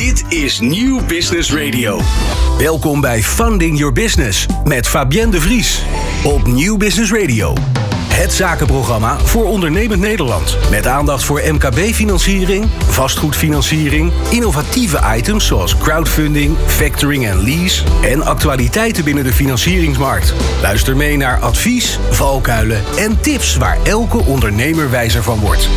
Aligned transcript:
Dit 0.00 0.24
is 0.28 0.60
Nieuw 0.60 1.00
Business 1.06 1.52
Radio. 1.52 2.00
Welkom 2.58 3.00
bij 3.00 3.22
Funding 3.22 3.78
Your 3.78 3.92
Business 3.92 4.46
met 4.64 4.88
Fabienne 4.88 5.30
de 5.30 5.40
Vries 5.40 5.82
op 6.24 6.46
Nieuw 6.46 6.76
Business 6.76 7.12
Radio. 7.12 7.54
Het 8.08 8.32
zakenprogramma 8.32 9.18
voor 9.18 9.44
ondernemend 9.44 10.00
Nederland. 10.00 10.56
Met 10.70 10.86
aandacht 10.86 11.24
voor 11.24 11.42
MKB-financiering, 11.44 12.66
vastgoedfinanciering, 12.88 14.12
innovatieve 14.30 15.00
items 15.16 15.46
zoals 15.46 15.76
crowdfunding, 15.78 16.56
factoring 16.66 17.26
en 17.26 17.42
lease 17.42 17.84
en 18.02 18.22
actualiteiten 18.22 19.04
binnen 19.04 19.24
de 19.24 19.32
financieringsmarkt. 19.32 20.34
Luister 20.62 20.96
mee 20.96 21.16
naar 21.16 21.40
advies, 21.40 21.98
valkuilen 22.10 22.82
en 22.96 23.20
tips 23.20 23.56
waar 23.56 23.78
elke 23.82 24.18
ondernemer 24.18 24.90
wijzer 24.90 25.22
van 25.22 25.40
wordt. 25.40 25.68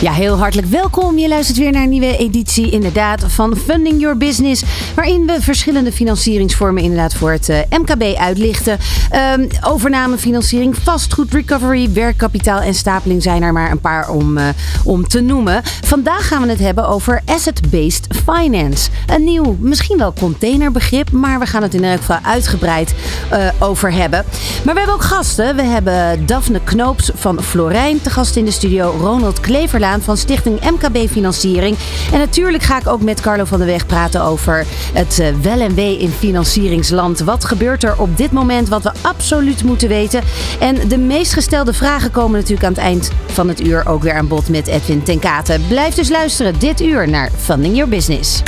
Ja, 0.00 0.12
heel 0.12 0.38
hartelijk 0.38 0.68
welkom. 0.68 1.18
Je 1.18 1.28
luistert 1.28 1.58
weer 1.58 1.72
naar 1.72 1.82
een 1.82 1.88
nieuwe 1.88 2.16
editie 2.16 2.70
inderdaad 2.70 3.24
van 3.26 3.56
Funding 3.56 4.00
Your 4.00 4.16
Business. 4.16 4.62
Waarin 4.94 5.26
we 5.26 5.40
verschillende 5.40 5.92
financieringsvormen 5.92 6.82
inderdaad 6.82 7.14
voor 7.14 7.30
het 7.30 7.48
uh, 7.48 7.58
MKB 7.70 8.16
uitlichten. 8.16 8.78
Um, 9.34 9.48
overname, 9.60 10.18
financiering, 10.18 10.76
vastgoed, 10.76 11.32
recovery, 11.32 11.92
werkkapitaal 11.92 12.60
en 12.60 12.74
stapeling 12.74 13.22
zijn 13.22 13.42
er 13.42 13.52
maar 13.52 13.70
een 13.70 13.80
paar 13.80 14.10
om, 14.10 14.38
uh, 14.38 14.48
om 14.84 15.08
te 15.08 15.20
noemen. 15.20 15.62
Vandaag 15.84 16.28
gaan 16.28 16.42
we 16.42 16.48
het 16.48 16.58
hebben 16.58 16.88
over 16.88 17.22
asset-based 17.24 18.06
finance. 18.24 18.90
Een 19.06 19.24
nieuw, 19.24 19.56
misschien 19.60 19.98
wel 19.98 20.12
containerbegrip, 20.12 21.10
maar 21.10 21.38
we 21.38 21.46
gaan 21.46 21.62
het 21.62 21.74
in 21.74 21.84
elk 21.84 21.98
geval 21.98 22.18
uitgebreid 22.22 22.94
uh, 23.32 23.48
over 23.58 23.92
hebben. 23.92 24.24
Maar 24.64 24.74
we 24.74 24.80
hebben 24.80 24.96
ook 24.96 25.04
gasten. 25.04 25.56
We 25.56 25.62
hebben 25.62 26.26
Daphne 26.26 26.60
Knoops 26.64 27.10
van 27.14 27.42
Florijn 27.42 28.02
te 28.02 28.10
gast 28.10 28.36
in 28.36 28.44
de 28.44 28.50
studio. 28.50 28.94
Ronald 29.00 29.40
Van 29.86 30.16
Stichting 30.16 30.60
MKB 30.60 31.10
Financiering. 31.10 31.76
En 32.12 32.18
natuurlijk 32.18 32.62
ga 32.62 32.78
ik 32.80 32.86
ook 32.86 33.02
met 33.02 33.20
Carlo 33.20 33.44
van 33.44 33.58
der 33.58 33.66
Weg 33.66 33.86
praten 33.86 34.22
over 34.22 34.66
het 34.92 35.18
uh, 35.20 35.28
wel 35.42 35.60
en 35.60 35.74
wee 35.74 35.98
in 35.98 36.10
financieringsland. 36.10 37.18
Wat 37.20 37.44
gebeurt 37.44 37.84
er 37.84 38.00
op 38.00 38.16
dit 38.16 38.32
moment 38.32 38.68
wat 38.68 38.82
we 38.82 38.92
absoluut 39.00 39.64
moeten 39.64 39.88
weten? 39.88 40.22
En 40.58 40.88
de 40.88 40.98
meest 40.98 41.32
gestelde 41.32 41.72
vragen 41.72 42.10
komen 42.10 42.38
natuurlijk 42.38 42.66
aan 42.66 42.72
het 42.72 42.82
eind 42.82 43.10
van 43.26 43.48
het 43.48 43.66
uur 43.66 43.86
ook 43.86 44.02
weer 44.02 44.14
aan 44.14 44.28
bod 44.28 44.48
met 44.48 44.66
Edwin 44.66 45.02
Tenkate. 45.02 45.60
Blijf 45.68 45.94
dus 45.94 46.08
luisteren 46.08 46.58
dit 46.58 46.80
uur 46.80 47.08
naar 47.08 47.30
Funding 47.38 47.74
Your 47.74 47.90
Business. 47.90 48.42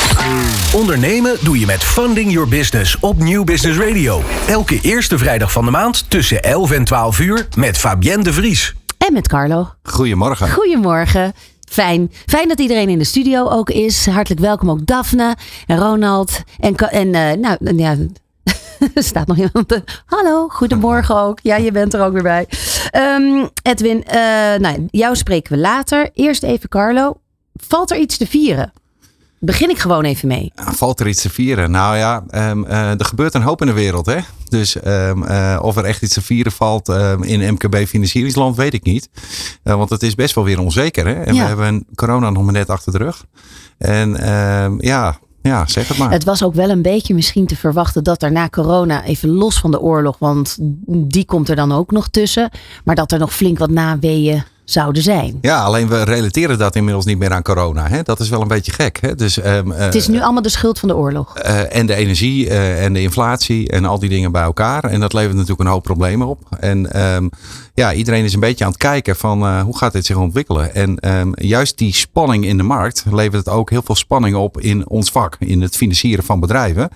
Ondernemen 0.74 1.36
doe 1.40 1.58
je 1.58 1.66
met 1.66 1.84
Funding 1.84 2.32
Your 2.32 2.48
Business 2.48 2.96
op 3.00 3.18
Nieuw 3.18 3.44
Business 3.44 3.78
Radio. 3.78 4.22
Elke 4.46 4.80
eerste 4.80 5.18
vrijdag 5.18 5.52
van 5.52 5.64
de 5.64 5.70
maand 5.70 6.10
tussen 6.10 6.42
11 6.42 6.70
en 6.70 6.84
12 6.84 7.20
uur 7.20 7.48
met 7.56 7.78
Fabienne 7.78 8.24
de 8.24 8.32
Vries. 8.32 8.77
En 9.08 9.14
met 9.14 9.28
Carlo. 9.28 9.68
Goedemorgen. 9.82 10.50
Goedemorgen. 10.50 11.32
Fijn. 11.68 12.12
Fijn 12.26 12.48
dat 12.48 12.60
iedereen 12.60 12.88
in 12.88 12.98
de 12.98 13.04
studio 13.04 13.48
ook 13.48 13.70
is. 13.70 14.06
Hartelijk 14.06 14.40
welkom 14.40 14.70
ook 14.70 14.86
Daphne 14.86 15.36
en 15.66 15.78
Ronald. 15.78 16.42
En, 16.58 16.76
en 16.76 17.06
uh, 17.06 17.32
nou, 17.32 17.76
ja, 17.76 17.96
er 18.94 19.02
staat 19.02 19.26
nog 19.26 19.36
iemand. 19.36 19.82
Hallo, 20.06 20.48
goedemorgen 20.48 21.16
ook. 21.16 21.38
Ja, 21.42 21.56
je 21.56 21.72
bent 21.72 21.94
er 21.94 22.04
ook 22.04 22.12
weer 22.12 22.22
bij. 22.22 22.48
Um, 22.96 23.48
Edwin, 23.62 24.04
uh, 24.06 24.14
nou, 24.54 24.86
jou 24.90 25.16
spreken 25.16 25.52
we 25.52 25.58
later. 25.58 26.10
Eerst 26.14 26.42
even 26.42 26.68
Carlo. 26.68 27.20
Valt 27.52 27.90
er 27.90 27.98
iets 27.98 28.16
te 28.16 28.26
vieren? 28.26 28.72
Begin 29.40 29.70
ik 29.70 29.78
gewoon 29.78 30.04
even 30.04 30.28
mee. 30.28 30.52
Valt 30.54 31.00
er 31.00 31.08
iets 31.08 31.22
te 31.22 31.30
vieren? 31.30 31.70
Nou 31.70 31.96
ja, 31.96 32.24
um, 32.50 32.64
uh, 32.64 32.90
er 32.90 33.04
gebeurt 33.04 33.34
een 33.34 33.42
hoop 33.42 33.60
in 33.60 33.66
de 33.66 33.72
wereld. 33.72 34.06
Hè? 34.06 34.18
Dus 34.48 34.76
um, 34.84 35.22
uh, 35.22 35.58
of 35.62 35.76
er 35.76 35.84
echt 35.84 36.02
iets 36.02 36.14
te 36.14 36.22
vieren 36.22 36.52
valt 36.52 36.88
um, 36.88 37.22
in 37.22 37.52
MKB 37.52 37.76
financieringsland, 37.86 38.56
weet 38.56 38.74
ik 38.74 38.84
niet. 38.84 39.08
Uh, 39.64 39.74
want 39.74 39.90
het 39.90 40.02
is 40.02 40.14
best 40.14 40.34
wel 40.34 40.44
weer 40.44 40.60
onzeker. 40.60 41.06
Hè? 41.06 41.12
En 41.12 41.34
ja. 41.34 41.42
we 41.42 41.48
hebben 41.48 41.86
corona 41.94 42.30
nog 42.30 42.42
maar 42.42 42.52
net 42.52 42.70
achter 42.70 42.92
de 42.92 42.98
rug. 42.98 43.24
En 43.78 44.10
ja, 44.78 45.18
ja, 45.42 45.66
zeg 45.66 45.88
het 45.88 45.98
maar. 45.98 46.10
Het 46.10 46.24
was 46.24 46.42
ook 46.42 46.54
wel 46.54 46.70
een 46.70 46.82
beetje 46.82 47.14
misschien 47.14 47.46
te 47.46 47.56
verwachten 47.56 48.04
dat 48.04 48.22
er 48.22 48.32
na 48.32 48.48
corona, 48.48 49.04
even 49.04 49.28
los 49.28 49.58
van 49.58 49.70
de 49.70 49.80
oorlog, 49.80 50.18
want 50.18 50.56
die 50.86 51.24
komt 51.24 51.48
er 51.48 51.56
dan 51.56 51.72
ook 51.72 51.90
nog 51.90 52.08
tussen. 52.08 52.50
Maar 52.84 52.94
dat 52.94 53.12
er 53.12 53.18
nog 53.18 53.34
flink 53.34 53.58
wat 53.58 53.70
naweeën 53.70 54.44
zouden 54.70 55.02
zijn. 55.02 55.38
Ja, 55.40 55.62
alleen 55.62 55.88
we 55.88 56.02
relateren 56.02 56.58
dat 56.58 56.76
inmiddels 56.76 57.04
niet 57.04 57.18
meer 57.18 57.32
aan 57.32 57.42
corona. 57.42 57.88
Hè? 57.88 58.02
Dat 58.02 58.20
is 58.20 58.28
wel 58.28 58.40
een 58.40 58.48
beetje 58.48 58.72
gek. 58.72 58.98
Hè? 59.00 59.14
Dus, 59.14 59.44
um, 59.44 59.70
het 59.70 59.94
is 59.94 60.08
nu 60.08 60.20
allemaal 60.20 60.42
de 60.42 60.48
schuld 60.48 60.78
van 60.78 60.88
de 60.88 60.96
oorlog. 60.96 61.34
Uh, 61.44 61.76
en 61.76 61.86
de 61.86 61.94
energie 61.94 62.46
uh, 62.46 62.84
en 62.84 62.92
de 62.92 63.00
inflatie 63.00 63.68
en 63.68 63.84
al 63.84 63.98
die 63.98 64.08
dingen 64.08 64.32
bij 64.32 64.42
elkaar. 64.42 64.84
En 64.84 65.00
dat 65.00 65.12
levert 65.12 65.34
natuurlijk 65.34 65.60
een 65.60 65.66
hoop 65.66 65.82
problemen 65.82 66.26
op. 66.26 66.38
En 66.60 67.02
um, 67.14 67.30
ja, 67.78 67.92
iedereen 67.92 68.24
is 68.24 68.34
een 68.34 68.40
beetje 68.40 68.64
aan 68.64 68.70
het 68.70 68.80
kijken 68.80 69.16
van 69.16 69.42
uh, 69.42 69.62
hoe 69.62 69.76
gaat 69.76 69.92
dit 69.92 70.06
zich 70.06 70.16
ontwikkelen. 70.16 70.74
En 70.74 71.10
um, 71.18 71.32
juist 71.34 71.78
die 71.78 71.94
spanning 71.94 72.44
in 72.44 72.56
de 72.56 72.62
markt 72.62 73.04
levert 73.10 73.44
het 73.44 73.48
ook 73.48 73.70
heel 73.70 73.82
veel 73.82 73.94
spanning 73.94 74.36
op 74.36 74.60
in 74.60 74.88
ons 74.88 75.10
vak. 75.10 75.36
In 75.38 75.62
het 75.62 75.76
financieren 75.76 76.24
van 76.24 76.40
bedrijven. 76.40 76.88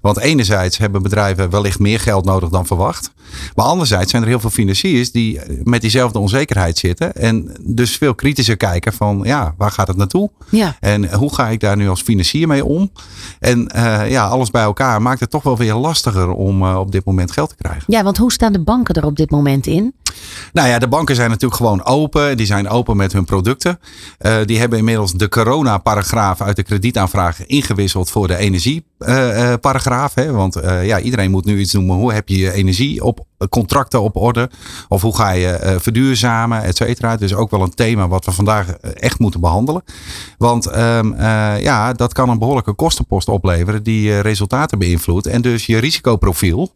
Want 0.00 0.18
enerzijds 0.18 0.78
hebben 0.78 1.02
bedrijven 1.02 1.50
wellicht 1.50 1.78
meer 1.78 2.00
geld 2.00 2.24
nodig 2.24 2.48
dan 2.48 2.66
verwacht. 2.66 3.10
Maar 3.54 3.66
anderzijds 3.66 4.10
zijn 4.10 4.22
er 4.22 4.28
heel 4.28 4.40
veel 4.40 4.50
financiers 4.50 5.12
die 5.12 5.40
met 5.62 5.80
diezelfde 5.80 6.18
onzekerheid 6.18 6.78
zitten. 6.78 7.14
En 7.14 7.56
dus 7.60 7.96
veel 7.96 8.14
kritischer 8.14 8.56
kijken 8.56 8.92
van 8.92 9.20
ja, 9.24 9.54
waar 9.56 9.70
gaat 9.70 9.88
het 9.88 9.96
naartoe? 9.96 10.30
Ja. 10.50 10.76
En 10.80 11.14
hoe 11.14 11.34
ga 11.34 11.48
ik 11.48 11.60
daar 11.60 11.76
nu 11.76 11.88
als 11.88 12.02
financier 12.02 12.46
mee 12.46 12.64
om? 12.64 12.90
En 13.40 13.70
uh, 13.76 14.10
ja, 14.10 14.26
alles 14.26 14.50
bij 14.50 14.62
elkaar 14.62 15.02
maakt 15.02 15.20
het 15.20 15.30
toch 15.30 15.42
wel 15.42 15.56
weer 15.56 15.74
lastiger 15.74 16.30
om 16.30 16.62
uh, 16.62 16.78
op 16.78 16.92
dit 16.92 17.04
moment 17.04 17.32
geld 17.32 17.48
te 17.48 17.56
krijgen. 17.56 17.84
Ja, 17.86 18.02
want 18.02 18.16
hoe 18.16 18.32
staan 18.32 18.52
de 18.52 18.60
banken 18.60 18.94
er 18.94 19.04
op 19.04 19.16
dit 19.16 19.30
moment 19.30 19.66
in? 19.66 19.94
Nou 20.52 20.68
ja, 20.68 20.78
de 20.78 20.88
banken 20.88 21.14
zijn 21.14 21.30
natuurlijk 21.30 21.60
gewoon 21.60 21.84
open. 21.84 22.36
Die 22.36 22.46
zijn 22.46 22.68
open 22.68 22.96
met 22.96 23.12
hun 23.12 23.24
producten. 23.24 23.78
Uh, 24.20 24.36
die 24.44 24.58
hebben 24.58 24.78
inmiddels 24.78 25.12
de 25.12 25.28
corona-paragraaf 25.28 26.40
uit 26.40 26.56
de 26.56 26.62
kredietaanvraag 26.62 27.46
ingewisseld 27.46 28.10
voor 28.10 28.26
de 28.26 28.34
energieparagraaf. 28.98 30.16
Uh, 30.16 30.30
Want 30.30 30.56
uh, 30.56 30.86
ja, 30.86 31.00
iedereen 31.00 31.30
moet 31.30 31.44
nu 31.44 31.58
iets 31.58 31.72
noemen. 31.72 31.96
Hoe 31.96 32.12
heb 32.12 32.28
je 32.28 32.38
je 32.38 32.52
energie 32.52 33.04
op 33.04 33.24
contracten 33.48 34.02
op 34.02 34.16
orde? 34.16 34.50
Of 34.88 35.02
hoe 35.02 35.16
ga 35.16 35.30
je 35.30 35.76
verduurzamen, 35.80 36.62
et 36.62 36.76
cetera? 36.76 37.16
Dus 37.16 37.34
ook 37.34 37.50
wel 37.50 37.62
een 37.62 37.74
thema 37.74 38.08
wat 38.08 38.24
we 38.24 38.32
vandaag 38.32 38.70
echt 38.76 39.18
moeten 39.18 39.40
behandelen. 39.40 39.82
Want 40.38 40.76
um, 40.76 41.14
ja, 41.60 41.92
dat 41.92 42.12
kan 42.12 42.28
een 42.28 42.38
behoorlijke 42.38 42.72
kostenpost 42.72 43.28
opleveren 43.28 43.82
die 43.82 44.20
resultaten 44.20 44.78
beïnvloedt. 44.78 45.26
En 45.26 45.42
dus 45.42 45.66
je 45.66 45.78
risicoprofiel. 45.78 46.72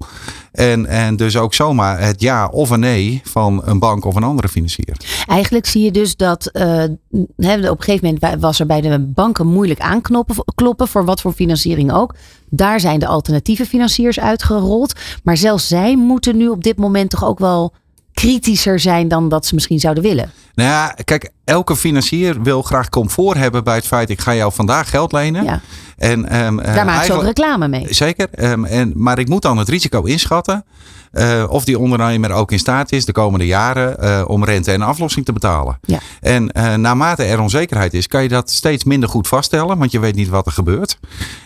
En, 0.53 0.87
en 0.87 1.17
dus 1.17 1.37
ook 1.37 1.55
zomaar 1.55 2.01
het 2.01 2.21
ja 2.21 2.47
of 2.47 2.71
een 2.71 2.81
nee 2.81 3.21
van 3.25 3.63
een 3.65 3.79
bank 3.79 4.05
of 4.05 4.15
een 4.15 4.23
andere 4.23 4.49
financier. 4.49 4.97
Eigenlijk 5.27 5.67
zie 5.67 5.85
je 5.85 5.91
dus 5.91 6.17
dat 6.17 6.51
uh, 6.53 6.83
op 6.83 7.79
een 7.79 7.83
gegeven 7.83 8.19
moment 8.21 8.41
was 8.41 8.61
er 8.61 8.67
bij 8.67 8.81
de 8.81 8.99
banken 8.99 9.47
moeilijk 9.47 9.81
aankloppen 9.81 10.45
kloppen 10.55 10.89
voor 10.89 11.05
wat 11.05 11.21
voor 11.21 11.33
financiering 11.33 11.93
ook. 11.93 12.10
Daar 12.49 12.81
zijn 12.81 13.01
de 13.01 13.07
alternatieve 13.07 13.67
financiers 13.67 14.21
uitgerold. 14.21 14.93
Maar 15.23 15.37
zelfs 15.37 15.69
zij 15.69 15.97
moeten 15.97 16.37
nu 16.37 16.49
op 16.49 16.65
dit 16.65 16.79
moment 16.79 17.11
toch 17.11 17.25
ook 17.25 17.39
wel 17.39 17.73
kritischer 18.13 18.81
zijn 18.81 19.09
dan 19.09 19.29
dat 19.29 19.47
ze 19.47 19.55
misschien 19.55 19.81
zouden 19.81 20.03
willen. 20.03 20.31
Nou 20.55 20.69
ja, 20.69 20.95
kijk, 21.05 21.31
elke 21.45 21.77
financier 21.77 22.43
wil 22.43 22.63
graag 22.63 22.89
comfort 22.89 23.37
hebben 23.37 23.65
bij 23.65 23.75
het 23.75 23.87
feit: 23.87 24.11
ik 24.11 24.21
ga 24.21 24.35
jou 24.35 24.53
vandaag 24.53 24.91
geld 24.91 25.13
lenen. 25.13 25.45
Ja. 25.45 25.61
En, 25.97 26.45
um, 26.45 26.57
Daar 26.63 26.85
maakt 26.85 27.07
ze 27.07 27.13
ook 27.13 27.23
reclame 27.23 27.69
mee. 27.69 27.87
Zeker. 27.95 28.29
Um, 28.39 28.65
en, 28.65 28.93
maar 28.95 29.19
ik 29.19 29.29
moet 29.29 29.43
dan 29.43 29.59
het 29.59 29.69
risico 29.69 30.03
inschatten. 30.03 30.65
Uh, 31.13 31.45
of 31.49 31.65
die 31.65 31.79
ondernemer 31.79 32.31
ook 32.31 32.53
in 32.53 32.59
staat 32.59 32.93
is 32.93 33.05
de 33.05 33.13
komende 33.13 33.47
jaren 33.47 33.97
uh, 34.05 34.23
om 34.27 34.45
rente 34.45 34.73
en 34.73 34.83
aflossing 34.83 35.25
te 35.25 35.33
betalen. 35.33 35.79
Ja. 35.83 35.99
En 36.21 36.51
uh, 36.57 36.75
naarmate 36.75 37.25
er 37.25 37.41
onzekerheid 37.41 37.95
is, 37.95 38.07
kan 38.07 38.23
je 38.23 38.29
dat 38.29 38.51
steeds 38.51 38.85
minder 38.85 39.09
goed 39.09 39.29
vaststellen, 39.29 39.79
want 39.79 39.91
je 39.91 39.99
weet 39.99 40.15
niet 40.15 40.29
wat 40.29 40.47
er 40.47 40.53
gebeurt. 40.53 40.99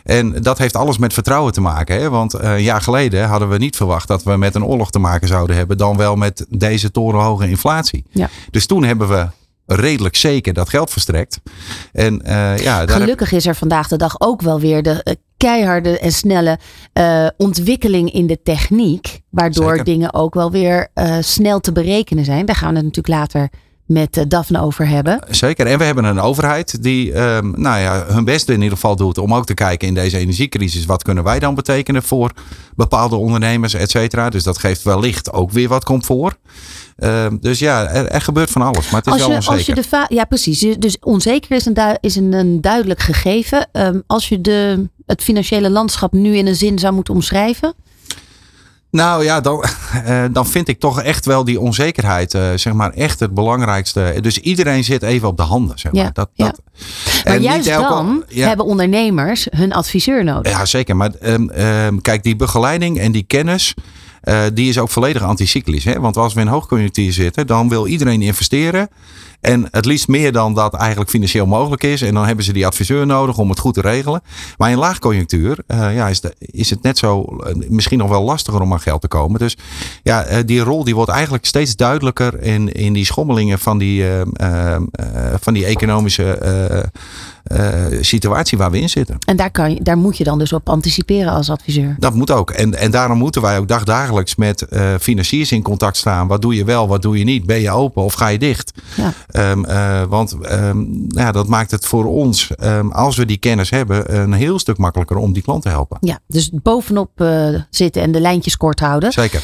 En 0.02 0.42
dat 0.42 0.58
heeft 0.58 0.76
alles 0.76 0.98
met 0.98 1.12
vertrouwen 1.12 1.52
te 1.52 1.60
maken. 1.60 2.00
Hè? 2.00 2.10
Want 2.10 2.32
een 2.32 2.62
jaar 2.62 2.80
geleden 2.80 3.28
hadden 3.28 3.48
we 3.48 3.58
niet 3.58 3.76
verwacht 3.76 4.08
dat 4.08 4.22
we 4.22 4.36
met 4.36 4.54
een 4.54 4.64
oorlog 4.64 4.90
te 4.90 4.98
maken 4.98 5.28
zouden 5.28 5.56
hebben, 5.56 5.78
dan 5.78 5.96
wel 5.96 6.16
met 6.16 6.46
deze 6.48 6.90
torenhoge 6.90 7.48
inflatie. 7.48 8.04
Ja. 8.10 8.28
Dus 8.50 8.66
toen 8.66 8.84
hebben 8.84 8.93
we 8.98 9.26
redelijk 9.66 10.16
zeker 10.16 10.52
dat 10.52 10.68
geld 10.68 10.90
verstrekt. 10.90 11.40
En, 11.92 12.22
uh, 12.26 12.58
ja, 12.58 12.86
Gelukkig 12.86 13.32
is 13.32 13.46
er 13.46 13.54
vandaag 13.54 13.88
de 13.88 13.96
dag 13.96 14.20
ook 14.20 14.42
wel 14.42 14.60
weer 14.60 14.82
de 14.82 15.00
uh, 15.04 15.14
keiharde 15.36 15.98
en 15.98 16.12
snelle 16.12 16.58
uh, 16.98 17.26
ontwikkeling 17.36 18.12
in 18.12 18.26
de 18.26 18.42
techniek. 18.42 19.20
Waardoor 19.30 19.68
Zeker. 19.68 19.84
dingen 19.84 20.14
ook 20.14 20.34
wel 20.34 20.50
weer 20.50 20.88
snel 21.20 21.60
te 21.60 21.72
berekenen 21.72 22.24
zijn. 22.24 22.46
Daar 22.46 22.56
gaan 22.56 22.70
we 22.70 22.76
het 22.76 22.84
natuurlijk 22.84 23.14
later 23.14 23.48
met 23.86 24.24
Daphne 24.28 24.60
over 24.60 24.88
hebben. 24.88 25.20
Zeker. 25.30 25.66
En 25.66 25.78
we 25.78 25.84
hebben 25.84 26.04
een 26.04 26.20
overheid 26.20 26.82
die 26.82 27.20
um, 27.20 27.52
nou 27.56 27.80
ja, 27.80 28.04
hun 28.06 28.24
best 28.24 28.48
in 28.48 28.62
ieder 28.62 28.72
geval 28.72 28.96
doet 28.96 29.18
om 29.18 29.34
ook 29.34 29.46
te 29.46 29.54
kijken 29.54 29.88
in 29.88 29.94
deze 29.94 30.18
energiecrisis. 30.18 30.86
Wat 30.86 31.02
kunnen 31.02 31.24
wij 31.24 31.38
dan 31.38 31.54
betekenen 31.54 32.02
voor 32.02 32.32
bepaalde 32.76 33.16
ondernemers, 33.16 33.74
et 33.74 33.90
cetera. 33.90 34.30
Dus 34.30 34.42
dat 34.42 34.58
geeft 34.58 34.82
wellicht 34.82 35.32
ook 35.32 35.50
weer 35.50 35.68
wat 35.68 35.84
comfort. 35.84 36.36
Uh, 36.98 37.26
dus 37.40 37.58
ja, 37.58 37.88
er, 37.88 38.08
er, 38.08 38.20
gebeurt 38.20 38.50
van 38.50 38.62
alles. 38.62 38.90
Maar 38.90 39.02
het 39.02 39.06
is 39.06 39.12
als 39.12 39.22
je, 39.22 39.28
wel 39.28 39.36
onzeker. 39.36 39.76
Als 39.76 39.86
je 39.86 40.06
de 40.08 40.14
ja, 40.14 40.24
precies. 40.24 40.60
Dus 40.78 40.96
onzeker 41.00 41.56
is 41.56 41.66
een, 41.66 41.98
is 42.00 42.16
een, 42.16 42.32
een 42.32 42.60
duidelijk 42.60 43.00
gegeven. 43.00 43.68
Um, 43.72 44.02
als 44.06 44.28
je 44.28 44.40
de, 44.40 44.88
het 45.06 45.22
financiële 45.22 45.70
landschap 45.70 46.12
nu 46.12 46.36
in 46.36 46.46
een 46.46 46.56
zin 46.56 46.78
zou 46.78 46.94
moeten 46.94 47.14
omschrijven. 47.14 47.74
Nou 48.94 49.24
ja, 49.24 49.40
dan, 49.40 49.64
uh, 50.06 50.24
dan 50.32 50.46
vind 50.46 50.68
ik 50.68 50.80
toch 50.80 51.02
echt 51.02 51.26
wel 51.26 51.44
die 51.44 51.60
onzekerheid, 51.60 52.34
uh, 52.34 52.42
zeg 52.54 52.72
maar, 52.72 52.90
echt 52.90 53.20
het 53.20 53.34
belangrijkste. 53.34 54.18
Dus 54.20 54.38
iedereen 54.38 54.84
zit 54.84 55.02
even 55.02 55.28
op 55.28 55.36
de 55.36 55.42
handen, 55.42 55.78
zeg 55.78 55.92
maar. 55.92 56.04
Ja, 56.04 56.10
dat, 56.12 56.28
ja. 56.32 56.44
dat, 56.44 56.60
Maar 57.24 57.34
en 57.34 57.42
juist 57.42 57.68
elke- 57.68 57.88
dan 57.88 58.24
ja. 58.28 58.48
hebben 58.48 58.66
ondernemers 58.66 59.46
hun 59.50 59.72
adviseur 59.72 60.24
nodig. 60.24 60.52
Ja, 60.52 60.64
zeker. 60.64 60.96
Maar 60.96 61.10
ehm, 61.20 61.48
ehm, 61.48 61.98
kijk, 61.98 62.22
die 62.22 62.36
begeleiding 62.36 62.98
en 62.98 63.12
die 63.12 63.22
kennis, 63.22 63.74
eh, 63.76 63.84
die 64.54 64.68
is 64.68 64.78
ook 64.78 64.90
volledig 64.90 65.22
anticyclisch. 65.22 65.84
Hè? 65.84 66.00
Want 66.00 66.16
als 66.16 66.34
we 66.34 66.40
in 66.40 66.46
hoogconjunctuur 66.46 67.12
zitten, 67.12 67.46
dan 67.46 67.68
wil 67.68 67.86
iedereen 67.86 68.22
investeren. 68.22 68.88
En 69.40 69.68
het 69.70 69.84
liefst 69.84 70.08
meer 70.08 70.32
dan 70.32 70.54
dat 70.54 70.74
eigenlijk 70.74 71.10
financieel 71.10 71.46
mogelijk 71.46 71.82
is. 71.82 72.02
En 72.02 72.14
dan 72.14 72.26
hebben 72.26 72.44
ze 72.44 72.52
die 72.52 72.66
adviseur 72.66 73.06
nodig 73.06 73.38
om 73.38 73.50
het 73.50 73.58
goed 73.58 73.74
te 73.74 73.80
regelen. 73.80 74.22
Maar 74.56 74.70
in 74.70 74.78
laagconjunctuur 74.78 75.58
eh, 75.66 75.94
ja, 75.94 76.08
is, 76.08 76.20
de, 76.20 76.34
is 76.38 76.70
het 76.70 76.82
net 76.82 76.98
zo, 76.98 77.22
eh, 77.22 77.54
misschien 77.68 77.98
nog 77.98 78.08
wel 78.08 78.22
lastiger 78.22 78.60
om 78.60 78.72
aan 78.72 78.80
geld 78.80 79.00
te 79.00 79.08
komen. 79.08 79.40
Dus 79.40 79.56
ja, 80.02 80.22
eh, 80.22 80.42
die 80.46 80.60
rol 80.60 80.84
die 80.84 80.94
wordt 80.94 81.10
eigenlijk 81.10 81.44
steeds 81.44 81.76
duidelijker 81.76 82.42
in, 82.42 82.72
in 82.72 82.92
die 82.92 83.04
schommelingen 83.04 83.58
van 83.58 83.78
die, 83.78 84.04
van 85.40 85.54
die 85.54 85.64
economische 85.64 86.38
situatie 88.00 88.58
waar 88.58 88.70
we 88.70 88.80
in 88.80 88.88
zitten. 88.88 89.16
En 89.26 89.36
daar, 89.36 89.50
kan 89.50 89.70
je, 89.70 89.82
daar 89.82 89.98
moet 89.98 90.16
je 90.16 90.24
dan 90.24 90.38
dus 90.38 90.52
op 90.52 90.68
anticiperen 90.68 91.32
als 91.32 91.50
adviseur. 91.50 91.96
Dat 91.98 92.14
moet 92.14 92.30
ook. 92.30 92.50
En, 92.50 92.74
en 92.74 92.90
daarom 92.90 93.18
moeten 93.18 93.42
wij 93.42 93.58
ook 93.58 93.68
dagdagelijks 93.68 94.34
met 94.34 94.66
financiers 95.00 95.52
in 95.52 95.62
contact 95.62 95.96
staan. 95.96 96.26
Wat 96.26 96.42
doe 96.42 96.54
je 96.54 96.64
wel, 96.64 96.88
wat 96.88 97.02
doe 97.02 97.18
je 97.18 97.24
niet? 97.24 97.46
Ben 97.46 97.60
je 97.60 97.70
open 97.70 98.02
of 98.02 98.14
ga 98.14 98.28
je 98.28 98.38
dicht? 98.38 98.72
Ja. 98.94 99.12
Ehm, 99.34 99.64
eh, 99.64 100.02
want 100.02 100.36
ehm, 100.42 100.84
ja, 101.08 101.32
dat 101.32 101.48
maakt 101.48 101.70
het 101.70 101.86
voor 101.86 102.04
ons, 102.04 102.50
ehm, 102.56 102.88
als 102.88 103.16
we 103.16 103.26
die 103.26 103.36
kennis 103.36 103.70
hebben, 103.70 104.14
een 104.14 104.32
heel 104.32 104.58
stuk 104.58 104.78
makkelijker 104.78 105.16
om 105.16 105.32
die 105.32 105.42
klant 105.42 105.62
te 105.62 105.68
helpen. 105.68 105.96
Ja, 106.00 106.18
dus 106.26 106.50
bovenop 106.62 107.20
eh, 107.20 107.48
zitten 107.70 108.02
en 108.02 108.12
de 108.12 108.20
lijntjes 108.20 108.56
kort 108.56 108.80
houden. 108.80 109.12
Zeker. 109.12 109.42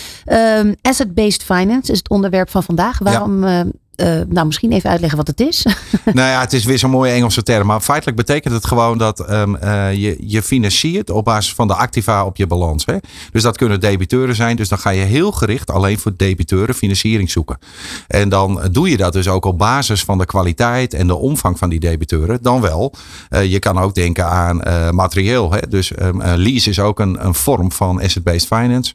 Asset-based 0.82 1.42
finance 1.42 1.92
is 1.92 1.98
het 1.98 2.08
onderwerp 2.08 2.50
van 2.50 2.62
vandaag. 2.62 2.98
Waarom, 2.98 3.44
eh, 3.44 3.60
eh, 4.00 4.20
nou 4.28 4.46
misschien 4.46 4.72
even 4.72 4.90
uitleggen 4.90 5.18
wat 5.18 5.26
het 5.26 5.40
is. 5.40 5.66
nou 6.04 6.28
ja, 6.28 6.40
het 6.40 6.52
is 6.52 6.64
weer 6.64 6.78
zo'n 6.78 6.90
mooie 6.90 7.12
Engelse 7.12 7.42
term. 7.42 7.66
Maar 7.66 7.80
feitelijk 7.80 8.16
betekent 8.16 8.54
het 8.54 8.66
gewoon 8.66 8.98
dat 8.98 9.20
ehm, 9.20 9.54
eh, 9.54 9.94
je, 9.94 10.16
je 10.20 10.42
financiert 10.42 11.10
op 11.10 11.24
basis 11.24 11.54
van 11.54 11.68
de 11.68 11.74
activa 11.74 12.24
op 12.24 12.36
je 12.36 12.46
balans. 12.46 12.84
Hè? 12.86 12.96
Dus 13.32 13.42
dat 13.42 13.56
kunnen 13.56 13.80
debiteuren 13.80 14.34
zijn. 14.34 14.56
Dus 14.56 14.68
dan 14.68 14.78
ga 14.78 14.90
je 14.90 15.02
heel 15.02 15.32
gericht 15.32 15.70
alleen 15.70 15.98
voor 15.98 16.12
debiteuren 16.16 16.74
financiering 16.74 17.30
zoeken. 17.30 17.58
En 18.06 18.28
dan 18.28 18.60
doe 18.72 18.90
je 18.90 18.96
dat 18.96 19.12
dus 19.12 19.28
ook 19.28 19.44
op 19.44 19.58
basis 19.58 20.04
van 20.04 20.18
de 20.18 20.26
kwaliteit 20.26 20.94
en 20.94 21.06
de 21.06 21.16
omvang 21.16 21.58
van 21.58 21.68
die 21.68 21.80
debiteuren. 21.80 22.38
Dan 22.42 22.60
wel. 22.60 22.94
Eh, 23.28 23.50
je 23.50 23.58
kan 23.58 23.78
ook 23.78 23.94
denken 23.94 24.26
aan 24.26 24.56
materieel. 24.94 25.52
Hè? 25.52 25.60
Dus 25.68 25.92
ehm, 25.92 26.20
eh, 26.20 26.32
lease 26.36 26.70
is 26.70 26.80
ook 26.80 27.00
een, 27.00 27.24
een 27.24 27.34
vorm 27.34 27.72
van 27.72 28.02
asset-based 28.02 28.46
finance. 28.46 28.94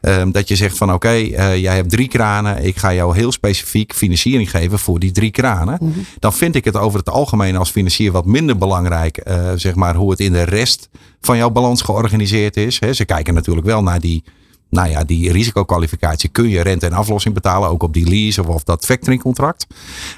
Ehm, 0.00 0.30
dat 0.30 0.48
je 0.48 0.56
zegt 0.56 0.76
van 0.76 0.92
oké, 0.92 1.10
jij 1.10 1.74
hebt 1.74 1.90
drie 1.90 2.08
kranen. 2.08 2.64
Ik 2.64 2.76
ga 2.76 2.94
jou 2.94 3.16
heel 3.16 3.32
specifiek 3.32 3.94
financiering 3.94 4.45
geven 4.46 4.78
voor 4.78 4.98
die 4.98 5.10
drie 5.12 5.30
kranen. 5.30 5.78
Dan 6.18 6.32
vind 6.32 6.54
ik 6.54 6.64
het 6.64 6.76
over 6.76 6.98
het 6.98 7.10
algemeen 7.10 7.56
als 7.56 7.70
financier 7.70 8.12
wat 8.12 8.24
minder 8.26 8.56
belangrijk. 8.58 9.16
eh, 9.16 9.52
zeg 9.54 9.74
maar 9.74 9.94
hoe 9.94 10.10
het 10.10 10.20
in 10.20 10.32
de 10.32 10.42
rest 10.42 10.88
van 11.20 11.36
jouw 11.36 11.50
balans 11.50 11.82
georganiseerd 11.82 12.56
is. 12.56 12.78
Ze 12.90 13.04
kijken 13.04 13.34
natuurlijk 13.34 13.66
wel 13.66 13.82
naar 13.82 14.00
die. 14.00 14.24
Nou 14.68 14.88
ja, 14.88 15.04
die 15.04 15.32
risicokwalificatie 15.32 16.28
kun 16.28 16.48
je 16.48 16.60
rente 16.60 16.86
en 16.86 16.92
aflossing 16.92 17.34
betalen, 17.34 17.68
ook 17.68 17.82
op 17.82 17.92
die 17.92 18.08
lease 18.08 18.40
of, 18.40 18.46
of 18.46 18.62
dat 18.64 18.84
factoringcontract. 18.84 19.66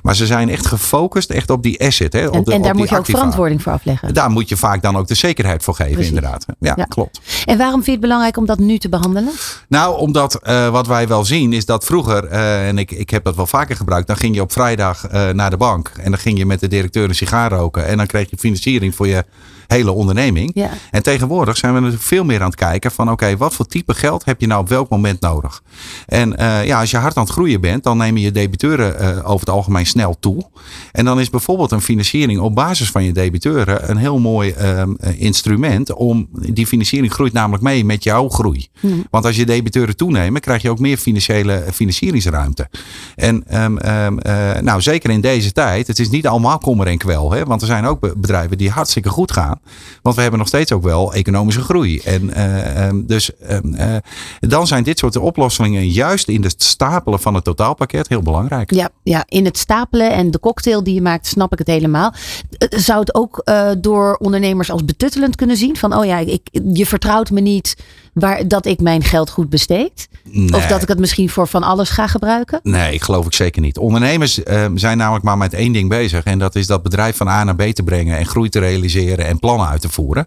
Maar 0.02 0.16
ze 0.16 0.26
zijn 0.26 0.48
echt 0.48 0.66
gefocust 0.66 1.30
echt 1.30 1.50
op 1.50 1.62
die 1.62 1.84
asset. 1.86 2.12
Hè, 2.12 2.26
op 2.26 2.34
En, 2.34 2.44
de, 2.44 2.52
en 2.52 2.62
daar 2.62 2.74
moet 2.74 2.88
je 2.88 2.98
ook 2.98 3.04
verantwoording 3.04 3.62
voor 3.62 3.72
afleggen. 3.72 4.14
Daar 4.14 4.30
moet 4.30 4.48
je 4.48 4.56
vaak 4.56 4.82
dan 4.82 4.96
ook 4.96 5.06
de 5.06 5.14
zekerheid 5.14 5.62
voor 5.62 5.74
geven, 5.74 5.92
Precies. 5.92 6.08
inderdaad. 6.12 6.46
Ja, 6.60 6.72
Ja. 6.76 6.84
klopt. 6.84 7.20
En 7.44 7.58
waarom 7.58 7.74
vind 7.74 7.84
je 7.86 7.92
het 7.92 8.00
belangrijk 8.00 8.36
om 8.36 8.46
dat 8.46 8.58
nu 8.58 8.78
te 8.78 8.88
behandelen? 8.88 9.32
Nou, 9.68 9.98
omdat 9.98 10.34
eh, 10.34 10.68
wat 10.68 10.86
wij 10.86 11.08
wel 11.08 11.24
zien 11.24 11.52
is 11.52 11.64
dat 11.64 11.84
vroeger, 11.84 12.24
eh, 12.24 12.68
en 12.68 12.78
ik, 12.78 12.90
ik 12.90 13.10
heb 13.10 13.24
dat 13.24 13.36
wel 13.36 13.46
vaker 13.46 13.76
gebruikt, 13.76 14.06
dan 14.06 14.16
ging 14.16 14.34
je 14.34 14.40
op 14.42 14.52
vrijdag 14.52 15.06
eh, 15.06 15.28
naar 15.28 15.50
de 15.50 15.56
bank 15.56 15.92
en 16.00 16.10
dan 16.10 16.20
ging 16.20 16.38
je 16.38 16.46
met 16.46 16.60
de 16.60 16.68
directeur 16.68 17.08
een 17.08 17.14
sigaar 17.14 17.50
roken 17.52 17.86
en 17.86 17.96
dan 17.96 18.06
kreeg 18.06 18.30
je 18.30 18.36
financiering 18.38 18.94
voor 18.94 19.06
je 19.06 19.24
hele 19.68 19.90
onderneming. 19.90 20.50
Ja. 20.54 20.70
En 20.90 21.02
tegenwoordig 21.02 21.56
zijn 21.56 21.72
we 21.72 21.78
natuurlijk 21.78 22.06
veel 22.06 22.24
meer 22.24 22.40
aan 22.40 22.46
het 22.46 22.54
kijken 22.54 22.90
van 22.90 23.10
oké, 23.10 23.36
wat 23.36 23.54
voor 23.54 23.66
type 23.66 23.94
geld 23.94 24.24
heb 24.24 24.40
je 24.40 24.46
nou 24.46 24.60
op 24.60 24.68
welk 24.68 24.88
moment 24.88 25.20
nodig? 25.20 25.62
En 26.06 26.36
eh, 26.36 26.66
ja, 26.66 26.80
als 26.80 26.90
je 26.90 26.96
hard 26.96 27.16
aan 27.16 27.22
het 27.22 27.32
groeien 27.32 27.60
bent, 27.60 27.84
dan 27.84 27.96
nemen 27.96 28.20
je 28.20 28.32
debiteuren 28.32 28.98
eh, 28.98 29.08
over 29.08 29.40
het 29.40 29.50
algemeen 29.50 29.86
snel 29.86 30.16
toe. 30.20 30.46
En 30.92 31.04
dan 31.04 31.20
is 31.20 31.30
bijvoorbeeld 31.30 31.72
een 31.72 31.80
financiering 31.80 32.40
op 32.40 32.54
basis 32.54 32.90
van 32.90 33.04
je 33.04 33.12
debiteuren 33.12 33.90
een 33.90 33.96
heel 33.96 34.18
mooi 34.18 34.50
ehm, 34.50 34.92
eh, 35.00 35.20
instrument 35.20 35.92
om 35.92 36.28
die 36.32 36.66
financiering 36.66 37.12
groeit 37.12 37.32
namelijk 37.32 37.62
mee 37.62 37.84
met 37.84 38.04
jouw 38.04 38.28
groei. 38.28 38.68
Want 39.10 39.24
als 39.24 39.36
je 39.36 39.46
debiteuren 39.46 39.96
toenemen, 39.96 40.40
krijg 40.40 40.62
je 40.62 40.70
ook 40.70 40.78
meer 40.78 40.96
financiële 40.96 41.64
financieringsruimte. 41.72 42.68
En 43.16 43.44
ehm, 43.46 43.76
ehm, 43.76 44.18
eh, 44.18 44.60
nou, 44.62 44.80
zeker 44.80 45.10
in 45.10 45.20
deze 45.20 45.52
tijd, 45.52 45.86
het 45.86 45.98
is 45.98 46.10
niet 46.10 46.26
allemaal 46.26 46.58
kommer 46.58 46.86
en 46.86 46.98
kwel. 46.98 47.32
Hè? 47.32 47.44
Want 47.44 47.60
er 47.60 47.66
zijn 47.66 47.84
ook 47.84 48.00
be- 48.00 48.14
bedrijven 48.16 48.58
die 48.58 48.70
hartstikke 48.70 49.08
goed 49.08 49.32
gaan. 49.32 49.57
Want 50.02 50.14
we 50.16 50.20
hebben 50.20 50.38
nog 50.38 50.48
steeds 50.48 50.72
ook 50.72 50.82
wel 50.82 51.14
economische 51.14 51.60
groei. 51.60 51.98
En 51.98 52.34
eh, 52.34 52.86
ehm, 52.86 53.06
dus 53.06 53.36
ehm, 53.36 53.74
eh, 53.74 53.96
dan 54.40 54.66
zijn 54.66 54.82
dit 54.82 54.98
soort 54.98 55.16
oplossingen 55.16 55.88
juist 55.88 56.28
in 56.28 56.42
het 56.42 56.62
stapelen 56.62 57.20
van 57.20 57.34
het 57.34 57.44
totaalpakket 57.44 58.08
heel 58.08 58.22
belangrijk. 58.22 58.74
Ja, 58.74 58.88
ja, 59.02 59.24
in 59.28 59.44
het 59.44 59.58
stapelen 59.58 60.12
en 60.12 60.30
de 60.30 60.40
cocktail 60.40 60.82
die 60.82 60.94
je 60.94 61.02
maakt, 61.02 61.26
snap 61.26 61.52
ik 61.52 61.58
het 61.58 61.66
helemaal. 61.66 62.14
Eh, 62.58 62.78
Zou 62.78 63.00
het 63.00 63.14
ook 63.14 63.44
door 63.78 64.14
ondernemers 64.14 64.70
als 64.70 64.84
betuttelend 64.84 65.36
kunnen 65.36 65.56
zien? 65.56 65.76
Van, 65.76 65.94
oh 65.94 66.04
ja, 66.04 66.18
ik, 66.18 66.48
je 66.72 66.86
vertrouwt 66.86 67.30
me 67.30 67.40
niet 67.40 67.76
waar, 68.12 68.48
dat 68.48 68.66
ik 68.66 68.80
mijn 68.80 69.04
geld 69.04 69.30
goed 69.30 69.50
besteed? 69.50 70.08
Of 70.54 70.66
dat 70.66 70.82
ik 70.82 70.88
het 70.88 70.98
misschien 70.98 71.28
voor 71.28 71.48
van 71.48 71.62
alles 71.62 71.90
ga 71.90 72.06
gebruiken? 72.06 72.60
Nee, 72.62 73.00
geloof 73.02 73.26
ik 73.26 73.34
zeker 73.34 73.62
niet. 73.62 73.78
Ondernemers 73.78 74.42
ehm, 74.42 74.76
zijn 74.76 74.98
namelijk 74.98 75.24
maar 75.24 75.38
met 75.38 75.54
één 75.54 75.72
ding 75.72 75.88
bezig. 75.88 76.24
En 76.24 76.38
dat 76.38 76.54
is 76.54 76.66
dat 76.66 76.82
bedrijf 76.82 77.16
van 77.16 77.28
A 77.28 77.44
naar 77.44 77.56
B 77.56 77.62
te 77.62 77.82
brengen. 77.82 78.18
En 78.18 78.26
groei 78.26 78.48
te 78.48 78.58
realiseren 78.58 79.26
en 79.26 79.38
plannen 79.38 79.68
uit 79.68 79.80
te 79.80 79.88
voeren. 79.88 80.26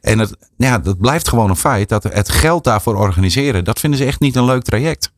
En 0.00 0.18
het, 0.18 0.36
ja, 0.56 0.78
dat 0.78 0.98
blijft 0.98 1.28
gewoon 1.28 1.50
een 1.50 1.56
feit. 1.56 1.88
Dat 1.88 2.02
het 2.02 2.28
geld 2.28 2.64
daarvoor 2.64 2.96
organiseren, 2.96 3.64
dat 3.64 3.80
vinden 3.80 3.98
ze 3.98 4.04
echt 4.04 4.20
niet 4.20 4.36
een 4.36 4.44
leuk 4.44 4.62
traject. 4.62 5.12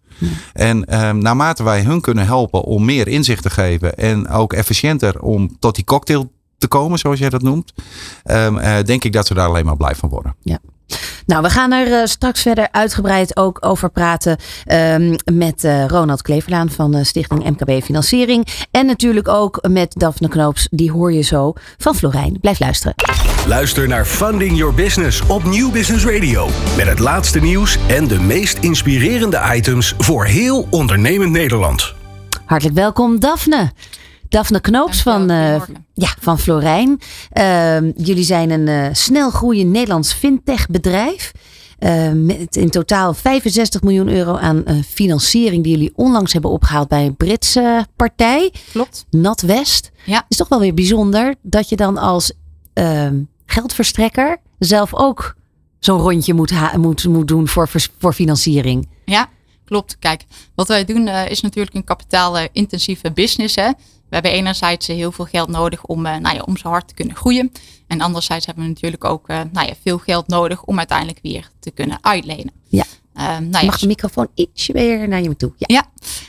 En 0.52 0.84
ehm, 0.84 1.18
naarmate 1.18 1.62
wij 1.62 1.82
hun 1.82 2.00
kunnen 2.00 2.26
helpen 2.26 2.62
om 2.62 2.84
meer 2.84 3.08
inzicht 3.08 3.42
te 3.42 3.50
geven. 3.50 3.96
En 3.96 4.28
ook 4.28 4.52
efficiënter 4.52 5.20
om 5.20 5.56
tot 5.58 5.74
die 5.74 5.84
cocktail 5.84 6.32
te 6.58 6.68
komen, 6.68 6.98
zoals 6.98 7.18
jij 7.18 7.28
dat 7.28 7.42
noemt. 7.42 7.72
ehm, 8.24 8.56
eh, 8.58 8.84
denk 8.84 9.04
ik 9.04 9.12
dat 9.12 9.26
ze 9.26 9.34
daar 9.34 9.48
alleen 9.48 9.64
maar 9.64 9.76
blij 9.76 9.94
van 9.94 10.08
worden. 10.08 10.36
Ja. 10.42 10.58
Nou, 11.26 11.42
we 11.42 11.50
gaan 11.50 11.72
er 11.72 11.92
eh, 11.92 12.04
straks 12.04 12.42
verder 12.42 12.68
uitgebreid 12.70 13.36
ook 13.36 13.58
over 13.60 13.90
praten 13.90 14.36
ehm, 14.64 15.14
met 15.34 15.64
eh, 15.64 15.86
Ronald 15.86 16.22
Kleverlaan 16.22 16.70
van 16.70 16.90
de 16.90 17.04
Stichting 17.04 17.44
MKB 17.44 17.84
Financiering. 17.84 18.46
En 18.70 18.86
natuurlijk 18.86 19.28
ook 19.28 19.68
met 19.68 19.92
Daphne 19.96 20.28
Knoops, 20.28 20.68
die 20.70 20.90
hoor 20.90 21.12
je 21.12 21.22
zo 21.22 21.52
van 21.76 21.94
Florijn. 21.94 22.40
Blijf 22.40 22.60
luisteren. 22.60 22.94
Luister 23.46 23.88
naar 23.88 24.04
Funding 24.04 24.56
Your 24.56 24.74
Business 24.74 25.26
op 25.26 25.44
Nieuw 25.44 25.70
Business 25.70 26.04
Radio. 26.04 26.48
Met 26.76 26.86
het 26.86 26.98
laatste 26.98 27.40
nieuws 27.40 27.78
en 27.88 28.08
de 28.08 28.20
meest 28.20 28.58
inspirerende 28.58 29.40
items 29.54 29.94
voor 29.98 30.24
heel 30.24 30.66
ondernemend 30.70 31.30
Nederland. 31.30 31.94
Hartelijk 32.44 32.76
welkom, 32.76 33.20
Daphne. 33.20 33.70
Daphne 34.28 34.60
Knoops 34.60 35.02
van, 35.02 35.30
eh, 35.30 35.62
ja, 35.94 36.14
van 36.20 36.38
Florijn. 36.38 37.00
Ehm, 37.30 37.90
jullie 37.96 38.24
zijn 38.24 38.50
een 38.50 38.68
eh, 38.68 38.94
snel 38.94 39.30
groeiend 39.30 39.70
Nederlands 39.70 40.12
fintech 40.12 40.66
bedrijf. 40.66 41.32
Eh, 41.78 42.12
met 42.12 42.56
in 42.56 42.70
totaal 42.70 43.14
65 43.14 43.82
miljoen 43.82 44.08
euro 44.08 44.36
aan 44.36 44.64
financiering 44.88 45.62
die 45.62 45.72
jullie 45.72 45.92
onlangs 45.94 46.32
hebben 46.32 46.50
opgehaald 46.50 46.88
bij 46.88 47.06
een 47.06 47.16
Britse 47.16 47.86
partij, 47.96 48.52
Klopt. 48.72 49.06
NatWest. 49.10 49.90
Ja. 50.04 50.24
is 50.28 50.36
toch 50.36 50.48
wel 50.48 50.60
weer 50.60 50.74
bijzonder 50.74 51.34
dat 51.42 51.68
je 51.68 51.76
dan 51.76 51.98
als 51.98 52.32
ehm, 52.72 53.22
geldverstrekker 53.46 54.36
zelf 54.58 54.94
ook 54.94 55.36
zo'n 55.78 56.00
rondje 56.00 56.34
moet, 56.34 56.52
moet, 56.76 57.04
moet 57.04 57.28
doen 57.28 57.48
voor, 57.48 57.68
voor 57.98 58.12
financiering. 58.12 58.88
Ja, 59.04 59.28
klopt. 59.64 59.98
Kijk, 59.98 60.24
wat 60.54 60.68
wij 60.68 60.84
doen 60.84 61.08
is 61.08 61.40
natuurlijk 61.40 61.76
een 61.76 61.84
kapitaalintensieve 61.84 63.12
business. 63.12 63.54
Hè. 63.54 63.70
Hebben 64.16 64.34
enerzijds 64.34 64.88
eh, 64.88 64.96
heel 64.96 65.12
veel 65.12 65.24
geld 65.24 65.48
nodig 65.48 65.84
om, 65.84 66.06
eh, 66.06 66.16
nou 66.16 66.36
ja, 66.36 66.42
om 66.46 66.56
zo 66.56 66.68
hard 66.68 66.88
te 66.88 66.94
kunnen 66.94 67.16
groeien. 67.16 67.52
En 67.86 68.00
anderzijds 68.00 68.46
hebben 68.46 68.64
we 68.64 68.70
natuurlijk 68.70 69.04
ook 69.04 69.28
eh, 69.28 69.40
nou 69.52 69.66
ja, 69.66 69.74
veel 69.82 69.98
geld 69.98 70.28
nodig 70.28 70.64
om 70.64 70.78
uiteindelijk 70.78 71.18
weer 71.22 71.50
te 71.58 71.70
kunnen 71.70 71.98
uitlenen. 72.00 72.52
Ja. 72.68 72.84
Ehm, 73.16 73.48
nou 73.48 73.64
ja, 73.64 73.70
Mag 73.70 73.78
de 73.78 73.86
microfoon 73.86 74.28
ietsje 74.34 74.72
weer 74.72 75.08
naar 75.08 75.22
je 75.22 75.36
toe? 75.36 75.52
Ja. 75.56 75.66
Ja, 75.68 75.84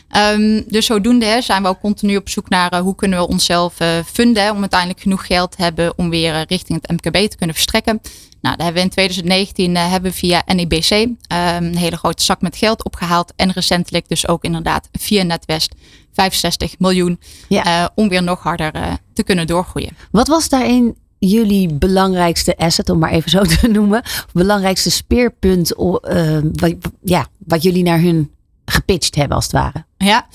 Ehm, 0.08 0.62
dus 0.68 0.86
zodoende 0.86 1.26
hè, 1.26 1.42
zijn 1.42 1.62
we 1.64 1.68
ook 1.70 1.80
continu 1.80 2.16
op 2.16 2.30
zoek 2.30 2.50
naar 2.50 2.72
eh, 2.72 2.80
hoe 2.80 2.96
kunnen 2.96 3.20
we 3.20 3.28
onszelf 3.28 3.80
eh 3.80 3.90
funden 4.06 4.44
hè, 4.44 4.52
om 4.52 4.60
uiteindelijk 4.60 5.02
genoeg 5.02 5.26
geld 5.26 5.52
te 5.52 5.62
hebben 5.64 5.98
om 5.98 6.10
weer 6.10 6.34
eh, 6.34 6.42
richting 6.48 6.80
het 6.82 6.92
MKB 6.92 7.30
te 7.30 7.38
kunnen 7.38 7.56
verstrekken. 7.56 8.02
Nou, 8.42 8.56
daar 8.56 8.66
hebben 8.66 8.74
we 8.74 8.82
in 8.82 8.90
2019 8.94 9.76
eh, 9.76 9.92
hebben 9.92 10.12
we 10.12 10.18
via 10.18 10.44
NEBC 10.46 10.90
ehm, 10.92 11.64
een 11.64 11.78
hele 11.78 11.98
grote 11.98 12.24
zak 12.24 12.42
met 12.42 12.56
geld 12.58 12.84
opgehaald 12.84 13.34
en 13.36 13.52
recentelijk 13.52 14.08
dus 14.10 14.28
ook 14.28 14.44
inderdaad 14.44 14.90
via 14.92 15.24
NetWest 15.24 15.76
65 16.14 16.80
miljoen 16.80 17.20
Ja. 17.48 17.92
om 17.96 18.10
weer 18.10 18.24
nog 18.24 18.44
harder 18.44 18.72
te 19.14 19.24
kunnen 19.24 19.48
doorgroeien. 19.48 19.98
Wat 20.12 20.28
was 20.28 20.50
daarin 20.50 20.96
jullie 21.20 21.74
belangrijkste 21.74 22.58
asset, 22.58 22.90
om 22.90 23.00
maar 23.00 23.12
even 23.12 23.30
zo 23.30 23.42
te 23.60 23.68
noemen, 23.68 24.04
belangrijkste 24.34 24.92
speerpunt, 24.92 25.78
uh, 25.78 26.40
wat, 26.54 26.76
ja, 27.04 27.28
wat 27.38 27.64
jullie 27.64 27.84
naar 27.84 28.00
hun 28.00 28.32
gepitcht 28.66 29.16
hebben 29.16 29.36
als 29.36 29.46
het 29.46 29.54
ware? 29.54 29.86
Ja, 29.98 30.28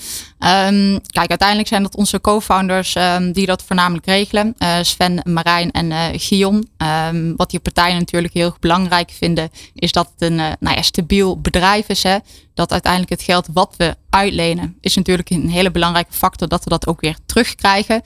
um, 0.45 1.01
kijk, 1.01 1.29
uiteindelijk 1.29 1.67
zijn 1.67 1.83
dat 1.83 1.95
onze 1.95 2.21
co-founders 2.21 2.95
um, 2.95 3.31
die 3.31 3.45
dat 3.45 3.63
voornamelijk 3.63 4.05
regelen. 4.05 4.55
Uh, 4.57 4.75
Sven, 4.81 5.21
Marijn 5.23 5.71
en 5.71 5.91
uh, 5.91 6.05
Guillaume. 6.13 6.63
Um, 7.09 7.35
wat 7.35 7.49
die 7.49 7.59
partijen 7.59 7.97
natuurlijk 7.97 8.33
heel 8.33 8.55
belangrijk 8.59 9.11
vinden, 9.11 9.49
is 9.73 9.91
dat 9.91 10.11
het 10.17 10.31
een 10.31 10.39
uh, 10.39 10.51
nou 10.59 10.75
ja, 10.75 10.81
stabiel 10.81 11.41
bedrijf 11.41 11.87
is. 11.87 12.03
Hè? 12.03 12.17
Dat 12.53 12.71
uiteindelijk 12.71 13.11
het 13.11 13.21
geld 13.21 13.47
wat 13.53 13.73
we 13.77 13.95
uitlenen, 14.09 14.77
is 14.81 14.95
natuurlijk 14.95 15.29
een 15.29 15.49
hele 15.49 15.71
belangrijke 15.71 16.13
factor 16.13 16.47
dat 16.47 16.63
we 16.63 16.69
dat 16.69 16.87
ook 16.87 17.01
weer 17.01 17.17
terugkrijgen. 17.25 18.01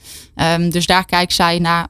dus 0.70 0.86
daar 0.86 1.04
kijken 1.04 1.34
zij 1.34 1.58
naar 1.58 1.88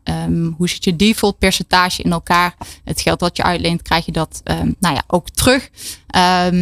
hoe 0.56 0.68
zit 0.68 0.84
je 0.84 0.96
default 0.96 1.38
percentage 1.38 2.02
in 2.02 2.12
elkaar. 2.12 2.54
Het 2.84 3.00
geld 3.00 3.20
wat 3.20 3.36
je 3.36 3.42
uitleent, 3.42 3.82
krijg 3.82 4.06
je 4.06 4.12
dat 4.12 4.42
nou 4.78 4.94
ja, 4.94 5.02
ook 5.06 5.30
terug. 5.30 5.68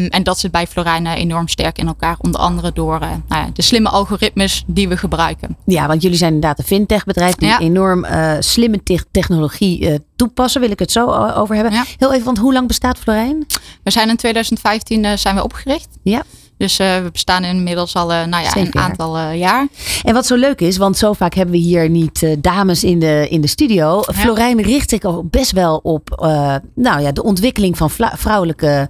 en 0.09 0.23
dat 0.23 0.39
zit 0.39 0.51
bij 0.51 0.67
Florijn 0.67 1.07
enorm 1.07 1.49
sterk 1.49 1.79
in 1.79 1.87
elkaar, 1.87 2.17
onder 2.21 2.41
andere 2.41 2.73
door 2.73 2.99
nou 2.99 3.23
ja, 3.29 3.51
de 3.53 3.63
slimme 3.77 3.97
algoritmes 3.97 4.65
die 4.67 4.89
we 4.89 4.97
gebruiken. 4.97 5.57
Ja, 5.65 5.87
want 5.87 6.03
jullie 6.03 6.17
zijn 6.17 6.35
inderdaad 6.35 6.59
een 6.59 6.65
fintech 6.65 7.05
bedrijf 7.05 7.35
die 7.35 7.59
enorm 7.59 8.05
uh, 8.05 8.37
slimme 8.39 8.83
te 8.83 9.05
technologie 9.11 9.81
uh, 9.81 9.95
toepassen. 10.17 10.61
Wil 10.61 10.71
ik 10.71 10.79
het 10.79 10.93
zo 10.93 11.11
over 11.13 11.55
hebben. 11.55 11.73
Ja. 11.73 11.85
Heel 11.99 12.13
even, 12.13 12.25
want 12.25 12.39
hoe 12.39 12.53
lang 12.53 12.67
bestaat 12.67 12.99
Florijn? 12.99 13.47
We 13.83 13.91
zijn 13.91 14.09
in 14.09 14.17
2015 14.17 15.19
zijn 15.19 15.35
we 15.35 15.43
opgericht. 15.43 15.89
Ja. 16.03 16.23
Dus 16.57 16.81
uh, 16.81 16.97
we 17.03 17.11
bestaan 17.13 17.45
inmiddels 17.45 17.95
al 17.95 18.13
uh, 18.13 18.25
nou 18.25 18.45
ja, 18.45 18.57
een 18.57 18.77
aantal 18.77 19.19
uh, 19.19 19.39
jaar. 19.39 19.67
En 20.03 20.15
wat 20.15 20.27
zo 20.27 20.35
leuk 20.35 20.61
is, 20.61 20.77
want 20.77 20.97
zo 20.97 21.13
vaak 21.13 21.35
hebben 21.35 21.55
we 21.55 21.61
hier 21.61 21.91
niet 21.91 22.37
dames 22.39 22.85
in 22.85 22.99
de, 22.99 23.27
in 23.31 23.41
de 23.41 23.47
studio. 23.47 24.03
Ja. 24.07 24.13
Florijn 24.13 24.63
richt 24.63 24.91
zich 24.91 25.03
ook 25.03 25.31
best 25.31 25.53
wel 25.53 25.77
op 25.83 26.27
nou 26.75 27.01
ja, 27.01 27.13
de 27.13 27.23
ontwikkeling 27.23 27.77
van 27.77 27.91
vrouwelijke 27.91 28.89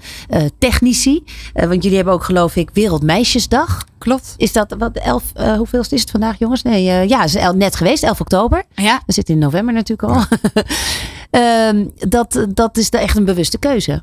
technici. 0.58 1.24
want 1.52 1.82
jullie 1.82 1.96
hebben 1.96 2.14
ook 2.14 2.24
geloof 2.24 2.56
ik 2.56 2.70
Wereldmeisjesdag. 2.72 3.84
Klopt. 3.98 4.34
Is 4.36 4.52
dat 4.52 4.74
wat 4.78 4.96
elf, 4.96 5.22
hoeveel 5.56 5.84
is 5.88 6.00
het 6.00 6.10
vandaag 6.10 6.38
jongens? 6.38 6.62
Nee, 6.62 7.08
ja, 7.08 7.24
is 7.24 7.36
net 7.54 7.76
geweest, 7.76 8.02
11 8.02 8.20
oktober. 8.20 8.64
Ja. 8.74 9.02
We 9.06 9.12
zitten 9.12 9.34
in 9.34 9.40
november 9.40 9.74
natuurlijk 9.74 10.12
al. 10.12 10.24
Ehm, 11.30 11.84
dat, 12.08 12.46
dat 12.48 12.76
is 12.76 12.88
echt 12.88 13.16
een 13.16 13.24
bewuste 13.24 13.58
keuze. 13.58 14.02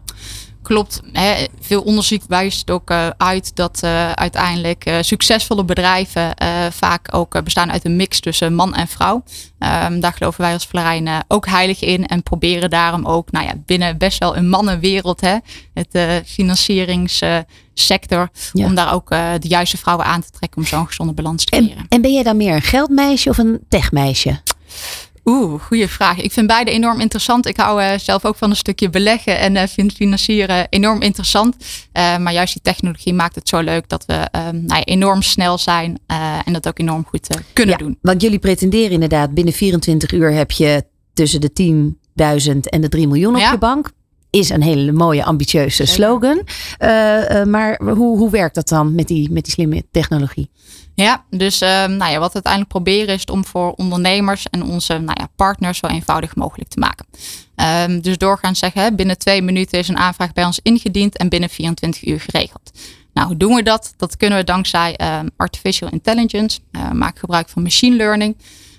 Klopt. 0.64 1.02
Hè. 1.12 1.46
Veel 1.60 1.82
onderzoek 1.82 2.22
wijst 2.28 2.72
ook 2.72 2.92
uh, 2.92 3.08
uit 3.18 3.56
dat 3.56 3.82
uh, 3.84 4.12
uiteindelijk 4.12 4.88
uh, 4.88 4.98
succesvolle 5.02 5.64
bedrijven 5.64 6.36
vaak 6.72 7.16
ook 7.16 7.44
bestaan 7.44 7.72
uit 7.72 7.86
een 7.86 7.96
mix 7.96 8.20
tussen 8.20 8.56
man 8.56 8.76
en 8.76 8.88
vrouw. 8.88 9.24
Um, 9.86 10.00
daar 10.00 10.14
geloven 10.14 10.42
wij 10.42 10.54
als 10.54 10.66
Florijn 10.66 11.24
ook 11.28 11.48
heilig 11.48 11.82
in 11.82 12.06
en 12.06 12.24
proberen 12.24 12.70
daarom 12.70 13.06
ook 13.06 13.32
nou 13.32 13.46
ja, 13.46 13.54
binnen 13.66 13.98
best 13.98 14.20
wel 14.20 14.38
een 14.38 14.50
mannenwereld, 14.50 15.22
hè, 15.22 15.38
het 15.74 16.24
financieringssector, 16.26 18.30
ja. 18.54 18.66
om 18.66 18.76
daar 18.76 18.94
ook 18.94 19.10
de 19.10 19.48
juiste 19.48 19.78
vrouwen 19.78 20.06
aan 20.06 20.22
te 20.22 20.32
trekken 20.32 20.62
om 20.62 20.68
zo'n 20.68 20.88
gezonde 20.88 21.14
balans 21.14 21.46
te 21.46 21.52
creëren. 21.52 21.78
En, 21.78 21.86
en 21.90 22.02
ben 22.02 22.14
jij 22.14 22.24
dan 22.24 22.38
meer 22.38 22.56
een 22.56 22.62
geldmeisje 22.62 23.30
of 23.30 23.38
een 23.38 23.60
techmeisje? 23.70 24.42
Oeh, 25.26 25.62
goede 25.62 25.88
vraag. 25.88 26.22
Ik 26.22 26.32
vind 26.32 26.48
beide 26.48 26.72
enorm 26.72 27.00
interessant. 27.00 27.46
Ik 27.46 27.58
hou 27.58 27.82
uh, 27.82 27.98
zelf 27.98 28.26
ook 28.26 28.36
van 28.36 28.50
een 28.50 28.56
stukje 28.56 28.90
beleggen 28.90 29.40
en 29.40 29.56
uh, 29.56 29.64
vind 29.68 29.94
financieren 29.94 30.68
enorm 30.70 31.02
interessant. 31.02 31.56
Uh, 31.94 32.18
maar 32.18 32.34
juist 32.34 32.54
die 32.54 32.62
technologie 32.62 33.14
maakt 33.14 33.36
het 33.36 33.50
zo 33.50 33.60
leuk 33.60 33.90
dat 33.90 34.06
we 34.06 34.28
nou 34.52 34.66
ja, 34.66 34.84
enorm 34.84 35.22
snel 35.22 35.58
zijn 35.58 36.00
en 36.46 36.54
dat 36.54 36.68
ook 36.68 36.80
enorm 36.80 37.06
goed 37.06 37.28
kunnen 37.54 37.78
ja, 37.78 37.84
doen. 37.84 37.98
Want 38.02 38.22
jullie 38.22 38.40
pretenderen 38.40 38.92
inderdaad 38.92 39.34
binnen 39.34 39.54
24 39.54 40.12
uur 40.12 40.32
heb 40.32 40.52
je 40.52 40.84
tussen 41.14 41.42
de 41.42 41.52
10.000 42.52 42.60
en 42.70 42.82
de 42.82 42.90
3 42.90 43.08
miljoen 43.08 43.34
op 43.34 43.40
ja. 43.40 43.52
je 43.52 43.58
bank 43.58 43.92
is 44.30 44.50
een 44.50 44.62
hele 44.62 44.92
mooie, 44.92 45.24
ambitieuze 45.24 45.86
slogan. 45.86 46.44
Maar 47.46 47.82
hoe, 47.84 48.18
hoe 48.18 48.30
werkt 48.30 48.56
dat 48.56 48.68
dan 48.68 48.96
met 48.96 49.08
die, 49.08 49.32
met 49.32 49.44
die 49.44 49.54
slimme 49.54 49.84
technologie? 49.92 50.50
Ja, 50.96 51.24
dus 51.30 51.62
uh, 51.62 51.70
nou 51.70 52.12
ja, 52.12 52.20
wat 52.20 52.28
we 52.28 52.34
uiteindelijk 52.34 52.72
proberen 52.72 53.16
is 53.16 53.26
om 53.26 53.46
voor 53.46 53.72
ondernemers 53.72 54.46
en 54.50 54.64
onze 54.64 54.94
nou 54.94 55.20
ja, 55.20 55.30
partners 55.36 55.78
zo 55.78 55.88
eenvoudig 55.88 56.36
mogelijk 56.36 56.70
te 56.70 56.80
maken. 56.80 57.06
Um, 57.90 58.02
dus 58.02 58.18
doorgaan 58.18 58.56
zeggen, 58.56 58.96
binnen 58.96 59.18
twee 59.18 59.42
minuten 59.42 59.80
is 59.80 59.88
een 59.88 59.98
aanvraag 59.98 60.34
bij 60.34 60.46
ons 60.46 60.60
ingediend 60.62 61.18
en 61.18 61.30
binnen 61.30 61.50
24 61.50 62.06
uur 62.06 62.20
geregeld. 62.20 62.72
Nou, 63.14 63.28
hoe 63.28 63.38
doen 63.38 63.56
we 63.56 63.64
dat? 63.64 63.94
Dat 63.98 64.18
kunnen 64.18 64.38
we 64.38 64.44
dankzij 64.44 65.20
um, 65.20 65.30
artificial 65.38 65.90
intelligence, 65.90 66.60
uh, 66.72 66.92
maken 66.92 67.20
gebruik 67.20 67.50
van 67.50 67.64
machine 67.64 67.96
learning. 67.96 68.38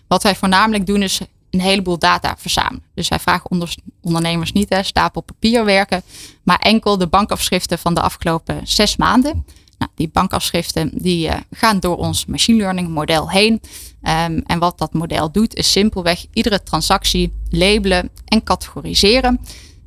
Wat 0.08 0.22
wij 0.22 0.34
voornamelijk 0.34 0.86
doen 0.86 1.02
is 1.02 1.20
een 1.50 1.60
heleboel 1.60 1.98
data 1.98 2.34
verzamelen. 2.38 2.82
Dus 2.94 3.08
wij 3.08 3.18
vragen 3.18 3.50
onder, 3.50 3.74
ondernemers 4.00 4.52
niet 4.52 4.68
hè, 4.68 4.82
stapel 4.82 5.20
papier 5.20 5.64
werken, 5.64 6.02
maar 6.42 6.58
enkel 6.58 6.98
de 6.98 7.06
bankafschriften 7.06 7.78
van 7.78 7.94
de 7.94 8.00
afgelopen 8.00 8.60
zes 8.64 8.96
maanden. 8.96 9.44
Nou, 9.78 9.90
die 9.94 10.08
bankafschriften 10.08 10.90
die, 10.94 11.28
uh, 11.28 11.34
gaan 11.50 11.80
door 11.80 11.96
ons 11.96 12.26
machine 12.26 12.58
learning 12.58 12.88
model 12.88 13.30
heen. 13.30 13.52
Um, 13.52 14.42
en 14.46 14.58
wat 14.58 14.78
dat 14.78 14.92
model 14.92 15.30
doet 15.30 15.54
is 15.54 15.72
simpelweg 15.72 16.26
iedere 16.32 16.62
transactie 16.62 17.32
labelen 17.50 18.10
en 18.24 18.42
categoriseren. 18.44 19.40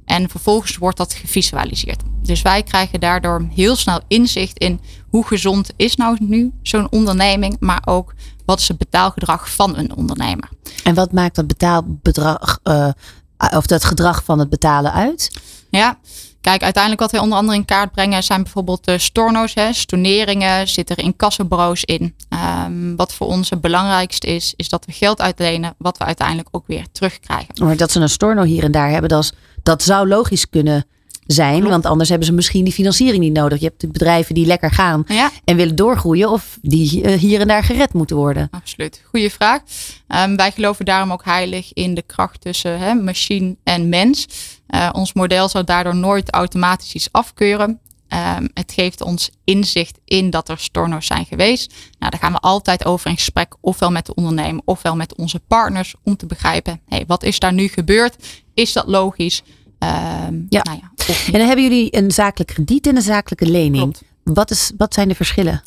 En 0.05 0.29
vervolgens 0.29 0.77
wordt 0.77 0.97
dat 0.97 1.13
gevisualiseerd. 1.13 2.01
Dus 2.21 2.41
wij 2.41 2.63
krijgen 2.63 2.99
daardoor 2.99 3.47
heel 3.53 3.75
snel 3.75 4.01
inzicht 4.07 4.57
in 4.57 4.79
hoe 5.09 5.25
gezond 5.25 5.69
is 5.75 5.95
nou 5.95 6.17
nu 6.19 6.51
zo'n 6.61 6.91
onderneming, 6.91 7.57
maar 7.59 7.81
ook 7.85 8.13
wat 8.45 8.59
is 8.59 8.67
het 8.67 8.77
betaalgedrag 8.77 9.49
van 9.49 9.77
een 9.77 9.95
ondernemer. 9.95 10.49
En 10.83 10.95
wat 10.95 11.11
maakt 11.11 11.35
dat 11.35 11.47
betaalbedrag 11.47 12.59
uh, 12.63 12.89
of 13.37 13.65
dat 13.65 13.85
gedrag 13.85 14.23
van 14.23 14.39
het 14.39 14.49
betalen 14.49 14.93
uit? 14.93 15.31
Ja, 15.69 15.97
kijk, 16.41 16.63
uiteindelijk 16.63 17.01
wat 17.01 17.11
wij 17.11 17.21
onder 17.21 17.37
andere 17.37 17.57
in 17.57 17.65
kaart 17.65 17.91
brengen 17.91 18.23
zijn 18.23 18.43
bijvoorbeeld 18.43 18.85
de 18.85 18.97
storno's, 18.97 19.53
hè, 19.53 19.73
storneringen, 19.73 20.67
zit 20.67 20.89
er 20.89 20.99
incassobureaus 20.99 21.83
in. 21.83 22.15
Um, 22.65 22.95
wat 22.95 23.13
voor 23.13 23.27
ons 23.27 23.49
het 23.49 23.61
belangrijkste 23.61 24.27
is, 24.27 24.53
is 24.55 24.69
dat 24.69 24.85
we 24.85 24.91
geld 24.91 25.21
uitlenen 25.21 25.75
wat 25.77 25.97
we 25.97 26.03
uiteindelijk 26.03 26.47
ook 26.51 26.67
weer 26.67 26.85
terugkrijgen. 26.91 27.53
Maar 27.63 27.77
dat 27.77 27.91
ze 27.91 27.99
een 27.99 28.09
storno 28.09 28.43
hier 28.43 28.63
en 28.63 28.71
daar 28.71 28.89
hebben, 28.89 29.09
dat, 29.09 29.23
is, 29.23 29.31
dat 29.63 29.83
zou 29.83 30.07
logisch 30.07 30.49
kunnen 30.49 30.85
zijn. 31.27 31.55
Klopt. 31.55 31.69
Want 31.69 31.85
anders 31.85 32.09
hebben 32.09 32.27
ze 32.27 32.33
misschien 32.33 32.63
die 32.63 32.73
financiering 32.73 33.23
niet 33.23 33.33
nodig. 33.33 33.59
Je 33.59 33.65
hebt 33.65 33.91
bedrijven 33.91 34.35
die 34.35 34.45
lekker 34.45 34.71
gaan 34.71 35.03
ja. 35.07 35.31
en 35.43 35.55
willen 35.55 35.75
doorgroeien. 35.75 36.29
Of 36.29 36.57
die 36.61 37.03
uh, 37.03 37.13
hier 37.13 37.39
en 37.41 37.47
daar 37.47 37.63
gered 37.63 37.93
moeten 37.93 38.15
worden. 38.15 38.47
Absoluut. 38.51 39.01
Goeie 39.09 39.31
vraag. 39.31 39.61
Um, 40.07 40.35
wij 40.35 40.51
geloven 40.51 40.85
daarom 40.85 41.11
ook 41.11 41.25
heilig 41.25 41.73
in 41.73 41.93
de 41.93 42.01
kracht 42.01 42.41
tussen 42.41 42.79
hè, 42.79 42.93
machine 42.93 43.55
en 43.63 43.89
mens. 43.89 44.27
Uh, 44.69 44.89
ons 44.91 45.13
model 45.13 45.49
zou 45.49 45.63
daardoor 45.63 45.95
nooit 45.95 46.31
automatisch 46.31 46.93
iets 46.93 47.09
afkeuren. 47.11 47.79
Um, 48.37 48.49
het 48.53 48.71
geeft 48.71 49.01
ons 49.01 49.29
inzicht 49.43 49.99
in 50.05 50.29
dat 50.29 50.49
er 50.49 50.59
storno's 50.59 51.05
zijn 51.05 51.25
geweest. 51.25 51.73
Nou, 51.99 52.11
daar 52.11 52.19
gaan 52.19 52.31
we 52.31 52.39
altijd 52.39 52.85
over 52.85 53.09
in 53.09 53.15
gesprek, 53.15 53.55
ofwel 53.61 53.91
met 53.91 54.05
de 54.05 54.15
ondernemer, 54.15 54.61
ofwel 54.65 54.95
met 54.95 55.15
onze 55.15 55.39
partners, 55.39 55.95
om 56.03 56.17
te 56.17 56.25
begrijpen, 56.25 56.81
hey, 56.85 57.03
wat 57.07 57.23
is 57.23 57.39
daar 57.39 57.53
nu 57.53 57.67
gebeurd? 57.67 58.43
Is 58.53 58.73
dat 58.73 58.87
logisch? 58.87 59.43
Um, 59.79 60.45
ja. 60.49 60.61
Nou 60.63 60.79
ja 60.81 60.91
en 61.07 61.31
dan 61.31 61.47
hebben 61.47 61.63
jullie 61.63 61.97
een 61.97 62.11
zakelijk 62.11 62.53
krediet 62.53 62.87
en 62.87 62.95
een 62.95 63.01
zakelijke 63.01 63.45
lening. 63.45 63.95
Wat, 64.23 64.51
is, 64.51 64.71
wat 64.77 64.93
zijn 64.93 65.07
de 65.07 65.15
verschillen? 65.15 65.61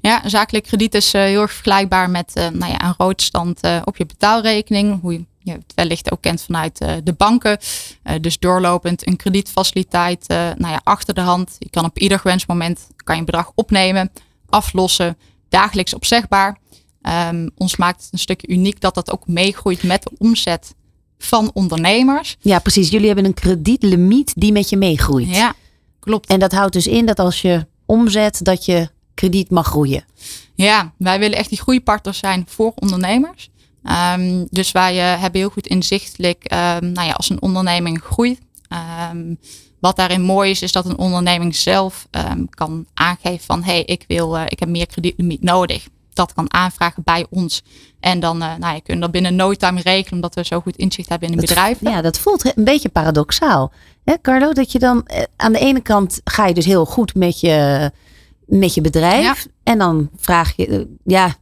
Ja, 0.00 0.24
een 0.24 0.30
zakelijk 0.30 0.64
krediet 0.64 0.94
is 0.94 1.14
uh, 1.14 1.22
heel 1.22 1.40
erg 1.40 1.52
vergelijkbaar 1.52 2.10
met 2.10 2.32
uh, 2.34 2.48
nou 2.48 2.72
ja, 2.72 2.84
een 2.84 2.94
roodstand 2.98 3.64
uh, 3.64 3.82
op 3.84 3.96
je 3.96 4.06
betaalrekening. 4.06 5.00
Hoe 5.00 5.24
je, 5.46 5.52
het 5.52 5.72
wellicht 5.74 6.12
ook 6.12 6.20
kent 6.20 6.42
vanuit 6.42 6.78
de 6.78 7.14
banken. 7.16 7.58
dus 8.20 8.38
doorlopend 8.38 9.06
een 9.06 9.16
kredietfaciliteit 9.16 10.24
nou 10.28 10.68
ja, 10.68 10.80
achter 10.84 11.14
de 11.14 11.20
hand. 11.20 11.56
Je 11.58 11.70
kan 11.70 11.84
op 11.84 11.98
ieder 11.98 12.18
gewenst 12.18 12.48
moment 12.48 12.86
kan 13.04 13.14
je 13.14 13.20
een 13.20 13.26
bedrag 13.26 13.52
opnemen, 13.54 14.12
aflossen, 14.48 15.16
dagelijks 15.48 15.94
opzegbaar. 15.94 16.58
Um, 17.30 17.50
ons 17.56 17.76
maakt 17.76 18.02
het 18.02 18.12
een 18.12 18.18
stukje 18.18 18.48
uniek 18.48 18.80
dat 18.80 18.94
dat 18.94 19.12
ook 19.12 19.26
meegroeit 19.26 19.82
met 19.82 20.02
de 20.02 20.10
omzet 20.18 20.74
van 21.18 21.50
ondernemers. 21.52 22.36
Ja, 22.40 22.58
precies. 22.58 22.88
Jullie 22.88 23.06
hebben 23.06 23.24
een 23.24 23.34
kredietlimiet 23.34 24.32
die 24.36 24.52
met 24.52 24.68
je 24.68 24.76
meegroeit. 24.76 25.28
Ja, 25.28 25.54
klopt. 26.00 26.28
En 26.28 26.38
dat 26.38 26.52
houdt 26.52 26.72
dus 26.72 26.86
in 26.86 27.06
dat 27.06 27.18
als 27.18 27.40
je 27.40 27.66
omzet, 27.84 28.44
dat 28.44 28.64
je 28.64 28.88
krediet 29.14 29.50
mag 29.50 29.66
groeien. 29.66 30.04
Ja, 30.54 30.92
wij 30.98 31.18
willen 31.18 31.38
echt 31.38 31.48
die 31.48 31.60
groeipartners 31.60 32.18
zijn 32.18 32.44
voor 32.48 32.72
ondernemers. 32.74 33.50
Um, 34.14 34.46
dus 34.50 34.72
wij 34.72 34.96
uh, 34.96 35.20
hebben 35.20 35.40
heel 35.40 35.50
goed 35.50 35.66
inzichtelijk, 35.66 36.52
um, 36.52 36.92
nou 36.92 37.06
ja, 37.06 37.12
als 37.12 37.30
een 37.30 37.42
onderneming 37.42 38.02
groeit. 38.02 38.40
Um, 39.12 39.38
wat 39.80 39.96
daarin 39.96 40.22
mooi 40.22 40.50
is, 40.50 40.62
is 40.62 40.72
dat 40.72 40.86
een 40.86 40.98
onderneming 40.98 41.56
zelf 41.56 42.06
kan 42.50 42.86
aangeven 42.94 43.44
van, 43.44 43.62
hé, 43.62 43.72
hey, 43.72 43.82
ik 43.82 44.04
wil, 44.08 44.36
uh, 44.36 44.42
ik 44.46 44.60
heb 44.60 44.68
meer 44.68 44.86
kredietlimiet 44.86 45.42
nodig 45.42 45.88
dat 46.16 46.32
kan 46.32 46.52
aanvragen 46.52 47.02
bij 47.02 47.26
ons. 47.30 47.62
En 48.00 48.20
dan 48.20 48.42
uh, 48.42 48.54
nou, 48.58 48.74
je 48.74 48.80
kunt 48.80 49.00
dat 49.00 49.10
binnen 49.10 49.36
no 49.36 49.54
time 49.54 49.80
regelen, 49.80 50.12
omdat 50.12 50.34
we 50.34 50.44
zo 50.44 50.60
goed 50.60 50.76
inzicht 50.76 51.08
hebben 51.08 51.28
in 51.28 51.34
een 51.34 51.40
bedrijf. 51.40 51.78
Ja, 51.80 52.00
dat 52.02 52.18
voelt 52.18 52.56
een 52.56 52.64
beetje 52.64 52.88
paradoxaal. 52.88 53.72
Hè, 54.04 54.14
Carlo, 54.22 54.52
dat 54.52 54.72
je 54.72 54.78
dan 54.78 55.06
eh, 55.06 55.22
aan 55.36 55.52
de 55.52 55.58
ene 55.58 55.80
kant 55.80 56.20
ga 56.24 56.46
je 56.46 56.54
dus 56.54 56.64
heel 56.64 56.84
goed 56.84 57.14
met 57.14 57.40
je, 57.40 57.90
met 58.46 58.74
je 58.74 58.80
bedrijf. 58.80 59.22
Ja. 59.22 59.50
En 59.62 59.78
dan 59.78 60.10
vraag 60.16 60.52
je, 60.56 60.96
ja, 61.04 61.34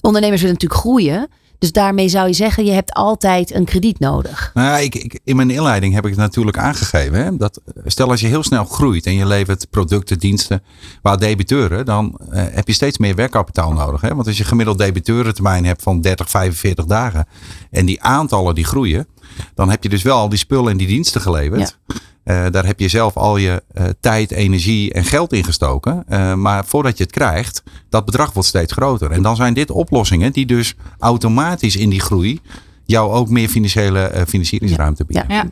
ondernemers 0.00 0.40
willen 0.40 0.56
natuurlijk 0.60 0.80
groeien. 0.80 1.28
Dus 1.58 1.72
daarmee 1.72 2.08
zou 2.08 2.26
je 2.26 2.32
zeggen, 2.32 2.64
je 2.64 2.72
hebt 2.72 2.92
altijd 2.92 3.54
een 3.54 3.64
krediet 3.64 3.98
nodig. 3.98 4.50
Nou, 4.54 4.82
ik, 4.82 4.94
ik, 4.94 5.20
in 5.24 5.36
mijn 5.36 5.50
inleiding 5.50 5.94
heb 5.94 6.04
ik 6.04 6.10
het 6.10 6.20
natuurlijk 6.20 6.58
aangegeven. 6.58 7.24
Hè, 7.24 7.36
dat, 7.36 7.60
stel 7.84 8.10
als 8.10 8.20
je 8.20 8.26
heel 8.26 8.42
snel 8.42 8.64
groeit 8.64 9.06
en 9.06 9.14
je 9.14 9.26
levert 9.26 9.70
producten, 9.70 10.18
diensten 10.18 10.62
waar 11.02 11.18
debiteuren, 11.18 11.84
dan 11.84 12.18
uh, 12.20 12.44
heb 12.50 12.66
je 12.66 12.72
steeds 12.72 12.98
meer 12.98 13.14
werkkapitaal 13.14 13.72
nodig. 13.72 14.00
Hè? 14.00 14.14
Want 14.14 14.26
als 14.26 14.38
je 14.38 14.44
gemiddeld 14.44 14.78
debiteurentermijn 14.78 15.64
hebt 15.64 15.82
van 15.82 16.00
30, 16.00 16.30
45 16.30 16.84
dagen 16.84 17.26
en 17.70 17.86
die 17.86 18.02
aantallen 18.02 18.54
die 18.54 18.64
groeien, 18.64 19.06
dan 19.54 19.70
heb 19.70 19.82
je 19.82 19.88
dus 19.88 20.02
wel 20.02 20.18
al 20.18 20.28
die 20.28 20.38
spullen 20.38 20.70
en 20.70 20.76
die 20.76 20.86
diensten 20.86 21.20
geleverd. 21.20 21.76
Ja. 21.86 21.94
Uh, 22.28 22.46
daar 22.50 22.66
heb 22.66 22.80
je 22.80 22.88
zelf 22.88 23.16
al 23.16 23.36
je 23.36 23.62
uh, 23.72 23.84
tijd, 24.00 24.30
energie 24.30 24.92
en 24.92 25.04
geld 25.04 25.32
in 25.32 25.44
gestoken. 25.44 26.04
Uh, 26.08 26.34
maar 26.34 26.64
voordat 26.64 26.98
je 26.98 27.02
het 27.02 27.12
krijgt, 27.12 27.62
dat 27.88 28.04
bedrag 28.04 28.32
wordt 28.32 28.48
steeds 28.48 28.72
groter. 28.72 29.10
En 29.10 29.22
dan 29.22 29.36
zijn 29.36 29.54
dit 29.54 29.70
oplossingen 29.70 30.32
die 30.32 30.46
dus 30.46 30.74
automatisch 30.98 31.76
in 31.76 31.90
die 31.90 32.00
groei 32.00 32.40
jou 32.84 33.12
ook 33.12 33.28
meer 33.28 33.48
financiële 33.48 34.24
financieringsruimte 34.28 35.04
bieden. 35.04 35.24
Ja. 35.28 35.34
ja. 35.34 35.50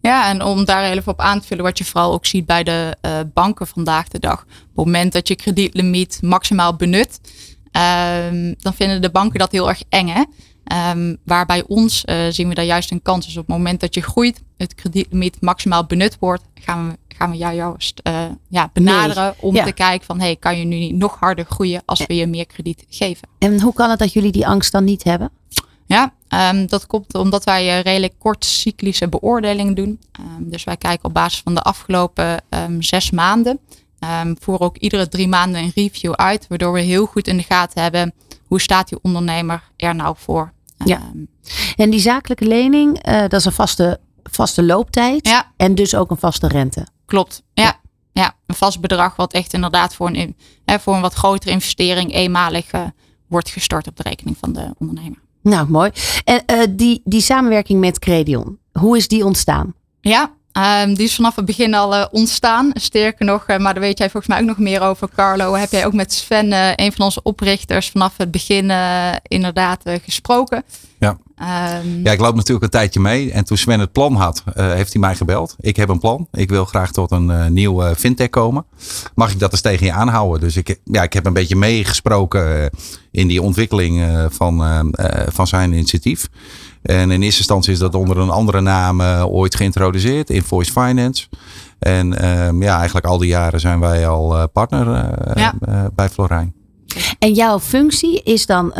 Ja, 0.00 0.28
en 0.28 0.42
om 0.42 0.64
daar 0.64 0.84
even 0.84 1.12
op 1.12 1.20
aan 1.20 1.40
te 1.40 1.46
vullen, 1.46 1.64
wat 1.64 1.78
je 1.78 1.84
vooral 1.84 2.12
ook 2.12 2.26
ziet 2.26 2.46
bij 2.46 2.62
de 2.62 2.96
banken 3.34 3.66
vandaag 3.66 4.08
de 4.08 4.18
dag. 4.18 4.40
Op 4.40 4.48
het 4.48 4.84
moment 4.84 5.12
dat 5.12 5.28
je 5.28 5.36
kredietlimiet 5.36 6.18
maximaal 6.22 6.76
benut, 6.76 7.20
ehm, 7.70 8.54
dan 8.58 8.74
vinden 8.74 9.02
de 9.02 9.10
banken 9.10 9.38
dat 9.38 9.52
heel 9.52 9.68
erg 9.68 9.82
eng. 9.88 10.08
Hè? 10.08 10.22
Um, 10.72 11.16
waar 11.24 11.46
bij 11.46 11.64
ons 11.66 12.02
uh, 12.06 12.16
zien 12.28 12.48
we 12.48 12.54
daar 12.54 12.64
juist 12.64 12.90
een 12.90 13.02
kans. 13.02 13.26
Dus 13.26 13.36
op 13.36 13.46
het 13.46 13.56
moment 13.56 13.80
dat 13.80 13.94
je 13.94 14.02
groeit, 14.02 14.42
het 14.56 14.74
kredietlimiet 14.74 15.40
maximaal 15.40 15.84
benut 15.84 16.16
wordt, 16.20 16.42
gaan 16.54 16.88
we, 16.88 17.14
gaan 17.16 17.30
we 17.30 17.36
jou 17.36 17.54
juist 17.54 18.00
uh, 18.02 18.24
ja, 18.48 18.70
benaderen 18.72 19.22
nee. 19.22 19.34
om 19.40 19.54
ja. 19.54 19.64
te 19.64 19.72
kijken 19.72 20.06
van 20.06 20.20
hey, 20.20 20.36
kan 20.36 20.58
je 20.58 20.64
nu 20.64 20.76
niet 20.76 20.94
nog 20.94 21.18
harder 21.18 21.44
groeien 21.44 21.82
als 21.84 22.06
we 22.06 22.14
je 22.14 22.26
meer 22.26 22.46
krediet 22.46 22.84
geven. 22.88 23.28
En 23.38 23.60
hoe 23.60 23.72
kan 23.72 23.90
het 23.90 23.98
dat 23.98 24.12
jullie 24.12 24.32
die 24.32 24.46
angst 24.46 24.72
dan 24.72 24.84
niet 24.84 25.04
hebben? 25.04 25.30
Ja, 25.86 26.12
um, 26.52 26.66
dat 26.66 26.86
komt 26.86 27.14
omdat 27.14 27.44
wij 27.44 27.78
uh, 27.78 27.82
redelijk 27.82 28.14
kortcyclische 28.18 29.08
beoordelingen 29.08 29.74
doen. 29.74 30.00
Um, 30.20 30.50
dus 30.50 30.64
wij 30.64 30.76
kijken 30.76 31.04
op 31.04 31.14
basis 31.14 31.40
van 31.40 31.54
de 31.54 31.62
afgelopen 31.62 32.42
zes 32.78 33.10
maanden. 33.10 33.58
voeren 34.40 34.66
ook 34.66 34.76
iedere 34.76 35.08
drie 35.08 35.28
maanden 35.28 35.62
een 35.62 35.72
review 35.74 36.12
uit, 36.12 36.46
waardoor 36.48 36.72
we 36.72 36.80
heel 36.80 37.06
goed 37.06 37.28
in 37.28 37.36
de 37.36 37.42
gaten 37.42 37.82
hebben 37.82 38.12
hoe 38.46 38.60
staat 38.60 38.88
die 38.88 38.98
ondernemer 39.02 39.62
er 39.76 39.94
nou 39.94 40.14
voor. 40.18 40.52
Ja. 40.84 41.00
En 41.76 41.90
die 41.90 42.00
zakelijke 42.00 42.44
lening, 42.46 43.08
uh, 43.08 43.20
dat 43.20 43.32
is 43.32 43.44
een 43.44 43.52
vaste, 43.52 44.00
vaste 44.22 44.62
looptijd. 44.62 45.28
Ja. 45.28 45.52
En 45.56 45.74
dus 45.74 45.94
ook 45.94 46.10
een 46.10 46.16
vaste 46.16 46.48
rente. 46.48 46.86
Klopt. 47.06 47.42
Ja. 47.52 47.62
ja. 47.62 47.80
ja. 48.12 48.36
een 48.46 48.54
vast 48.54 48.80
bedrag 48.80 49.16
wat 49.16 49.32
echt 49.32 49.52
inderdaad 49.52 49.94
voor 49.94 50.08
een, 50.08 50.36
hè, 50.64 50.78
voor 50.78 50.94
een 50.94 51.00
wat 51.00 51.14
grotere 51.14 51.52
investering 51.52 52.12
eenmalig 52.12 52.72
uh, 52.72 52.82
wordt 53.26 53.50
gestort 53.50 53.86
op 53.86 53.96
de 53.96 54.02
rekening 54.02 54.36
van 54.38 54.52
de 54.52 54.74
ondernemer. 54.78 55.18
Nou, 55.42 55.70
mooi. 55.70 55.90
En 56.24 56.42
uh, 56.50 56.62
die, 56.70 57.00
die 57.04 57.20
samenwerking 57.20 57.80
met 57.80 57.98
Credion, 57.98 58.58
hoe 58.72 58.96
is 58.96 59.08
die 59.08 59.24
ontstaan? 59.24 59.74
Ja, 60.00 60.32
Um, 60.52 60.94
die 60.94 61.04
is 61.04 61.14
vanaf 61.14 61.36
het 61.36 61.44
begin 61.44 61.74
al 61.74 61.94
uh, 61.94 62.04
ontstaan. 62.10 62.70
Sterker 62.74 63.24
nog, 63.24 63.48
uh, 63.48 63.56
maar 63.56 63.74
daar 63.74 63.82
weet 63.82 63.98
jij 63.98 64.10
volgens 64.10 64.32
mij 64.32 64.42
ook 64.42 64.48
nog 64.48 64.58
meer 64.58 64.80
over, 64.80 65.08
Carlo. 65.14 65.54
Heb 65.54 65.70
jij 65.70 65.86
ook 65.86 65.92
met 65.92 66.12
Sven, 66.12 66.46
uh, 66.46 66.70
een 66.74 66.92
van 66.92 67.04
onze 67.04 67.22
oprichters, 67.22 67.90
vanaf 67.90 68.16
het 68.16 68.30
begin 68.30 68.72
inderdaad 69.22 69.82
gesproken? 70.04 70.62
Ja. 70.98 71.18
Um, 71.82 72.00
ja, 72.04 72.12
ik 72.12 72.20
loop 72.20 72.34
natuurlijk 72.34 72.64
een 72.64 72.70
tijdje 72.70 73.00
mee. 73.00 73.32
En 73.32 73.44
toen 73.44 73.56
Sven 73.56 73.80
het 73.80 73.92
plan 73.92 74.14
had, 74.14 74.42
heeft 74.54 74.92
hij 74.92 75.00
mij 75.00 75.14
gebeld. 75.14 75.56
Ik 75.60 75.76
heb 75.76 75.88
een 75.88 75.98
plan. 75.98 76.28
Ik 76.32 76.50
wil 76.50 76.64
graag 76.64 76.92
tot 76.92 77.10
een 77.10 77.52
nieuw 77.52 77.94
fintech 77.94 78.28
komen. 78.28 78.64
Mag 79.14 79.30
ik 79.30 79.38
dat 79.38 79.52
eens 79.52 79.60
tegen 79.60 79.86
je 79.86 79.92
aanhouden? 79.92 80.40
Dus 80.40 80.56
ik, 80.56 80.80
ja, 80.84 81.02
ik 81.02 81.12
heb 81.12 81.26
een 81.26 81.32
beetje 81.32 81.56
meegesproken 81.56 82.70
in 83.10 83.28
die 83.28 83.42
ontwikkeling 83.42 84.04
van, 84.30 84.92
van 85.28 85.46
zijn 85.46 85.72
initiatief. 85.72 86.28
En 86.82 87.10
in 87.10 87.22
eerste 87.22 87.38
instantie 87.38 87.72
is 87.72 87.78
dat 87.78 87.94
onder 87.94 88.18
een 88.18 88.30
andere 88.30 88.60
naam 88.60 89.00
uh, 89.00 89.24
ooit 89.26 89.54
geïntroduceerd, 89.54 90.30
Invoice 90.30 90.72
Finance. 90.72 91.26
En 91.78 92.12
uh, 92.12 92.60
ja, 92.60 92.76
eigenlijk 92.76 93.06
al 93.06 93.18
die 93.18 93.28
jaren 93.28 93.60
zijn 93.60 93.80
wij 93.80 94.08
al 94.08 94.36
uh, 94.36 94.44
partner 94.52 94.86
ja. 95.34 95.54
bij 95.94 96.08
Florijn. 96.08 96.54
En 97.18 97.32
jouw 97.34 97.60
functie 97.60 98.22
is 98.22 98.46
dan, 98.46 98.72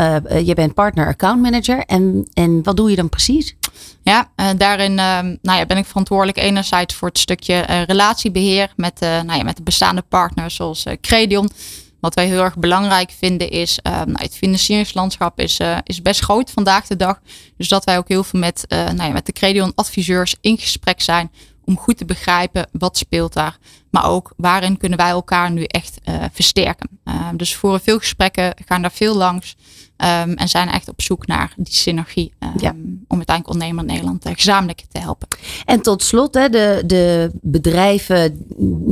je 0.44 0.52
bent 0.54 0.74
partner 0.74 1.06
account 1.06 1.42
manager. 1.42 1.78
En, 1.78 2.28
en 2.32 2.62
wat 2.62 2.76
doe 2.76 2.90
je 2.90 2.96
dan 2.96 3.08
precies? 3.08 3.56
Ja, 4.02 4.30
daarin 4.56 4.94
nou 4.94 5.38
ja, 5.42 5.66
ben 5.66 5.76
ik 5.76 5.86
verantwoordelijk 5.86 6.38
enerzijds 6.38 6.94
voor 6.94 7.08
het 7.08 7.18
stukje 7.18 7.60
relatiebeheer 7.86 8.72
met, 8.76 9.00
nou 9.00 9.32
ja, 9.32 9.42
met 9.42 9.56
de 9.56 9.62
bestaande 9.62 10.02
partners 10.08 10.54
zoals 10.54 10.86
Credion. 11.00 11.50
Wat 12.00 12.14
wij 12.14 12.26
heel 12.26 12.42
erg 12.42 12.56
belangrijk 12.56 13.10
vinden 13.10 13.50
is, 13.50 13.78
uh, 13.82 13.92
nou, 13.92 14.22
het 14.22 14.34
financieringslandschap 14.34 15.40
is, 15.40 15.60
uh, 15.60 15.78
is 15.82 16.02
best 16.02 16.20
groot 16.20 16.50
vandaag 16.50 16.86
de 16.86 16.96
dag. 16.96 17.20
Dus 17.56 17.68
dat 17.68 17.84
wij 17.84 17.98
ook 17.98 18.08
heel 18.08 18.24
veel 18.24 18.40
met, 18.40 18.64
uh, 18.68 18.84
nou 18.84 19.02
ja, 19.02 19.12
met 19.12 19.26
de 19.26 19.32
Credion 19.32 19.72
adviseurs 19.74 20.36
in 20.40 20.58
gesprek 20.58 21.00
zijn 21.00 21.30
om 21.64 21.78
goed 21.78 21.96
te 21.98 22.04
begrijpen 22.04 22.68
wat 22.72 22.98
speelt 22.98 23.32
daar. 23.32 23.58
Maar 23.90 24.10
ook 24.10 24.32
waarin 24.36 24.76
kunnen 24.76 24.98
wij 24.98 25.08
elkaar 25.08 25.50
nu 25.50 25.64
echt 25.64 25.98
versterken. 26.32 26.88
dus 27.34 27.52
we 27.52 27.58
voeren 27.58 27.80
veel 27.80 27.98
gesprekken, 27.98 28.54
gaan 28.64 28.82
daar 28.82 28.92
veel 28.92 29.16
langs. 29.16 29.56
Um, 30.00 30.34
en 30.34 30.48
zijn 30.48 30.68
echt 30.68 30.88
op 30.88 31.02
zoek 31.02 31.26
naar 31.26 31.52
die 31.56 31.74
synergie 31.74 32.32
um, 32.38 32.52
ja. 32.60 32.70
om 33.08 33.16
uiteindelijk 33.16 33.48
ondernemer 33.48 33.84
in 33.84 33.90
Nederland 33.90 34.28
gezamenlijk 34.28 34.84
te 34.88 34.98
helpen. 34.98 35.28
En 35.64 35.80
tot 35.80 36.02
slot, 36.02 36.34
hè, 36.34 36.48
de, 36.48 36.82
de 36.86 37.30
bedrijven 37.42 38.46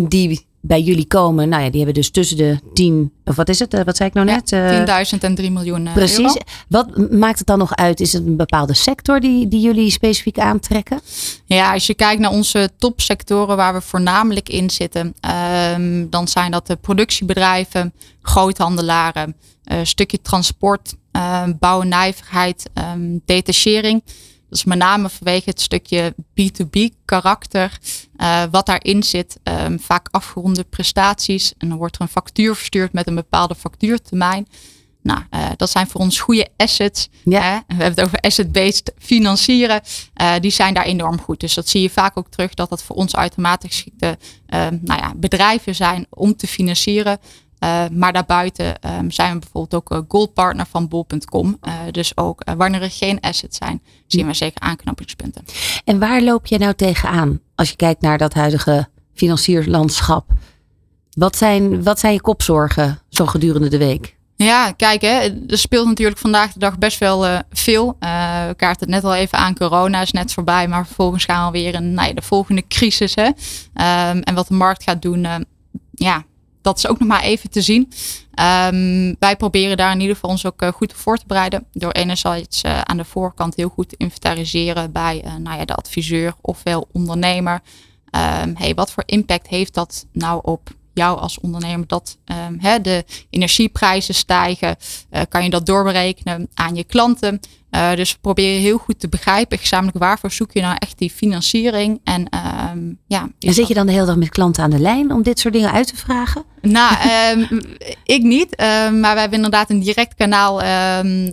die 0.09 0.47
bij 0.67 0.81
jullie 0.81 1.07
komen, 1.07 1.49
nou 1.49 1.63
ja, 1.63 1.69
die 1.69 1.77
hebben 1.77 1.95
dus 1.95 2.11
tussen 2.11 2.37
de 2.37 2.59
10, 2.75 3.13
of 3.25 3.37
wat 3.37 3.49
is 3.49 3.59
het? 3.59 3.85
Wat 3.85 3.97
zei 3.97 4.09
ik 4.09 4.15
nou 4.15 4.27
net? 4.27 4.51
Ja, 4.51 5.05
10.000 5.05 5.19
en 5.21 5.35
3 5.35 5.51
miljoen. 5.51 5.89
Precies. 5.95 6.19
Euro. 6.19 6.35
Wat 6.69 7.11
maakt 7.11 7.39
het 7.39 7.47
dan 7.47 7.59
nog 7.59 7.75
uit? 7.75 8.01
Is 8.01 8.13
het 8.13 8.27
een 8.27 8.37
bepaalde 8.37 8.75
sector 8.75 9.21
die, 9.21 9.49
die 9.49 9.61
jullie 9.61 9.91
specifiek 9.91 10.39
aantrekken? 10.39 11.01
Ja, 11.45 11.73
als 11.73 11.87
je 11.87 11.95
kijkt 11.95 12.21
naar 12.21 12.31
onze 12.31 12.71
topsectoren 12.79 13.57
waar 13.57 13.75
we 13.75 13.81
voornamelijk 13.81 14.49
in 14.49 14.71
zitten, 14.71 15.15
um, 15.75 16.11
dan 16.11 16.29
zijn 16.29 16.51
dat 16.51 16.67
de 16.67 16.77
productiebedrijven, 16.77 17.93
groothandelaren, 18.23 19.37
uh, 19.73 19.79
stukje 19.83 20.23
transport, 20.23 20.95
uh, 21.13 21.43
bouw 21.59 21.81
en 21.81 21.89
nijverheid, 21.89 22.71
um, 22.95 23.21
detachering. 23.25 24.03
Dat 24.49 24.59
is 24.59 24.65
met 24.65 24.79
name 24.79 25.09
vanwege 25.09 25.51
het 25.51 25.61
stukje 25.61 26.15
B2B 26.15 27.05
karakter. 27.05 27.79
Uh, 28.17 28.43
wat 28.51 28.67
daarin 28.67 29.03
zit. 29.03 29.39
Um, 29.43 29.81
vaak 29.81 30.09
afgeronde 30.11 30.65
prestaties. 30.65 31.55
En 31.59 31.69
dan 31.69 31.79
wordt 31.79 31.95
er 31.95 32.01
een 32.01 32.09
factuur 32.09 32.57
verstuurd 32.57 32.93
met 32.93 33.07
een 33.07 33.15
bepaalde 33.15 33.55
factuurtermijn. 33.55 34.47
Nou, 35.03 35.21
uh, 35.31 35.49
dat 35.57 35.71
zijn 35.71 35.87
voor 35.87 36.01
ons 36.01 36.21
goede 36.21 36.49
assets. 36.57 37.09
Ja. 37.25 37.41
Hè? 37.41 37.57
We 37.67 37.83
hebben 37.83 37.95
het 37.95 38.01
over 38.01 38.19
asset-based 38.19 38.93
financieren. 38.99 39.81
Uh, 40.21 40.35
die 40.41 40.51
zijn 40.51 40.75
daar 40.75 40.85
enorm 40.85 41.21
goed. 41.21 41.41
Dus 41.41 41.55
dat 41.55 41.69
zie 41.69 41.83
je 41.83 41.91
vaak 41.91 42.17
ook 42.17 42.29
terug 42.29 42.55
dat 42.55 42.69
dat 42.69 42.83
voor 42.83 42.97
ons 42.97 43.13
automatisch 43.13 43.71
geschikte 43.71 44.19
nou 44.81 45.01
ja, 45.01 45.13
bedrijven 45.17 45.75
zijn 45.75 46.07
om 46.11 46.37
te 46.37 46.47
financieren. 46.47 47.19
Uh, 47.61 47.85
maar 47.93 48.13
daarbuiten 48.13 48.75
um, 48.99 49.11
zijn 49.11 49.33
we 49.33 49.39
bijvoorbeeld 49.39 49.75
ook 49.75 49.93
uh, 49.93 50.05
goldpartner 50.09 50.67
van 50.67 50.89
bol.com. 50.89 51.59
Uh, 51.63 51.73
dus 51.91 52.17
ook 52.17 52.43
wanneer 52.57 52.83
er 52.83 52.91
geen 52.91 53.21
assets 53.21 53.57
zijn, 53.59 53.83
zien 54.07 54.27
we 54.27 54.35
zeker 54.35 54.61
aanknopingspunten. 54.61 55.45
En 55.85 55.99
waar 55.99 56.23
loop 56.23 56.47
je 56.47 56.59
nou 56.59 56.75
tegenaan 56.75 57.41
als 57.55 57.71
je 57.71 57.77
kijkt 57.77 58.01
naar 58.01 58.19
dat 58.19 58.35
huidige 58.35 58.89
financierlandschap? 59.15 60.33
Wat 61.11 61.37
zijn, 61.37 61.83
wat 61.83 61.99
zijn 61.99 62.13
je 62.13 62.21
kopzorgen 62.21 62.99
zo 63.09 63.27
gedurende 63.27 63.69
de 63.69 63.79
week? 63.79 64.17
Ja, 64.37 64.73
kijk, 64.73 65.01
hè, 65.01 65.45
er 65.49 65.59
speelt 65.59 65.87
natuurlijk 65.87 66.19
vandaag 66.19 66.53
de 66.53 66.59
dag 66.59 66.79
best 66.79 66.99
wel 66.99 67.27
uh, 67.27 67.39
veel. 67.51 67.97
Uh, 68.01 68.47
we 68.47 68.55
kaart 68.55 68.81
het 68.81 68.89
net 68.89 69.05
al 69.05 69.15
even 69.15 69.39
aan, 69.39 69.55
corona 69.55 70.01
is 70.01 70.13
net 70.13 70.33
voorbij, 70.33 70.69
maar 70.69 70.87
vervolgens 70.87 71.25
gaan 71.25 71.53
we 71.53 71.59
weer 71.59 71.75
een, 71.75 71.95
nou 71.95 72.09
ja, 72.09 72.15
de 72.15 72.23
volgende 72.23 72.67
crisis. 72.69 73.15
Hè. 73.15 73.27
Um, 73.27 74.23
en 74.23 74.35
wat 74.35 74.49
de 74.49 74.55
markt 74.55 74.83
gaat 74.83 75.03
doen, 75.03 75.25
uh, 75.25 75.35
ja, 75.91 76.25
dat 76.67 76.79
is 76.79 76.87
ook 76.87 76.99
nog 76.99 77.09
maar 77.09 77.23
even 77.23 77.51
te 77.51 77.63
zien. 77.63 77.93
Um, 78.71 79.17
wij 79.19 79.37
proberen 79.37 79.77
daar 79.77 79.93
in 79.93 80.01
ieder 80.01 80.15
geval 80.15 80.31
ons 80.31 80.47
ook 80.47 80.63
uh, 80.63 80.69
goed 80.69 80.93
voor 80.93 81.17
te 81.17 81.27
bereiden. 81.27 81.67
Door 81.73 81.91
enerzijds 81.91 82.65
uh, 82.65 82.81
aan 82.81 82.97
de 82.97 83.05
voorkant 83.05 83.57
heel 83.57 83.69
goed 83.69 83.89
te 83.89 83.95
inventariseren 83.99 84.93
bij 84.93 85.23
uh, 85.25 85.35
nou 85.35 85.59
ja, 85.59 85.65
de 85.65 85.75
adviseur 85.75 86.35
ofwel 86.41 86.89
ondernemer. 86.93 87.61
Um, 88.43 88.55
hey, 88.57 88.75
wat 88.75 88.91
voor 88.91 89.03
impact 89.07 89.47
heeft 89.47 89.75
dat 89.75 90.07
nou 90.13 90.41
op 90.43 90.71
jou 90.95 91.19
als 91.19 91.41
ondernemer? 91.41 91.87
Dat 91.87 92.19
um, 92.25 92.59
hè, 92.61 92.81
de 92.81 93.05
energieprijzen 93.31 94.15
stijgen. 94.15 94.77
kan 95.29 95.45
je 95.45 95.51
dat 95.51 95.67
doorberekenen 95.67 96.49
aan 96.55 96.75
je 96.75 96.85
klanten? 96.85 97.41
Uh, 97.77 97.95
dus 97.95 98.13
we 98.13 98.19
proberen 98.21 98.61
heel 98.61 98.79
goed 98.79 99.01
te 99.01 99.09
begrijpen, 99.09 99.59
gezamenlijk 99.59 99.99
waarvoor 99.99 100.31
zoek 100.31 100.53
je 100.53 100.61
nou 100.61 100.77
echt 100.79 100.99
die 100.99 101.11
financiering. 101.11 102.01
En, 102.05 102.29
um, 102.73 102.99
ja, 103.07 103.29
en 103.39 103.55
zit 103.55 103.69
je 103.69 103.75
dan 103.75 103.87
de 103.87 103.93
hele 103.93 104.07
dag 104.07 104.17
met 104.17 104.29
klanten 104.29 104.63
aan 104.63 104.71
de 104.71 104.79
lijn 104.79 105.13
om 105.13 105.23
dit 105.23 105.39
soort 105.39 105.55
dingen 105.55 105.73
uit 105.73 105.87
te 105.87 105.97
vragen? 105.97 106.45
Nou, 106.61 106.97
um, 107.33 107.61
ik 108.17 108.23
niet. 108.23 108.61
Um, 108.61 109.01
maar 109.01 109.15
we 109.15 109.21
hebben 109.21 109.37
inderdaad 109.37 109.71
een 109.71 109.81
direct 109.81 110.15
kanaal 110.15 110.55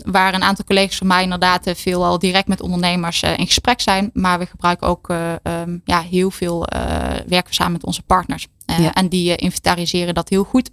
waar 0.06 0.34
een 0.34 0.44
aantal 0.44 0.66
collega's 0.66 0.98
van 0.98 1.08
mij 1.08 1.24
inderdaad 1.24 1.72
veel 1.76 2.06
al 2.06 2.20
direct 2.20 2.48
met 2.48 2.62
ondernemers 2.62 3.24
uh, 3.24 3.38
in 3.38 3.46
gesprek 3.46 3.82
zijn. 3.82 4.10
Maar 4.14 4.40
we 4.40 4.46
gebruiken 4.46 4.88
ook 4.88 5.10
uh, 5.10 5.18
ja, 5.86 6.02
heel 6.02 6.32
veel, 6.32 6.68
werken 7.28 7.50
we 7.50 7.54
samen 7.54 7.72
met 7.74 7.86
onze 7.86 8.02
partners. 8.02 8.48
Ja. 8.66 8.94
En 8.94 9.08
die 9.08 9.36
inventariseren 9.36 10.14
dat 10.14 10.30
heel 10.30 10.44
goed. 10.44 10.70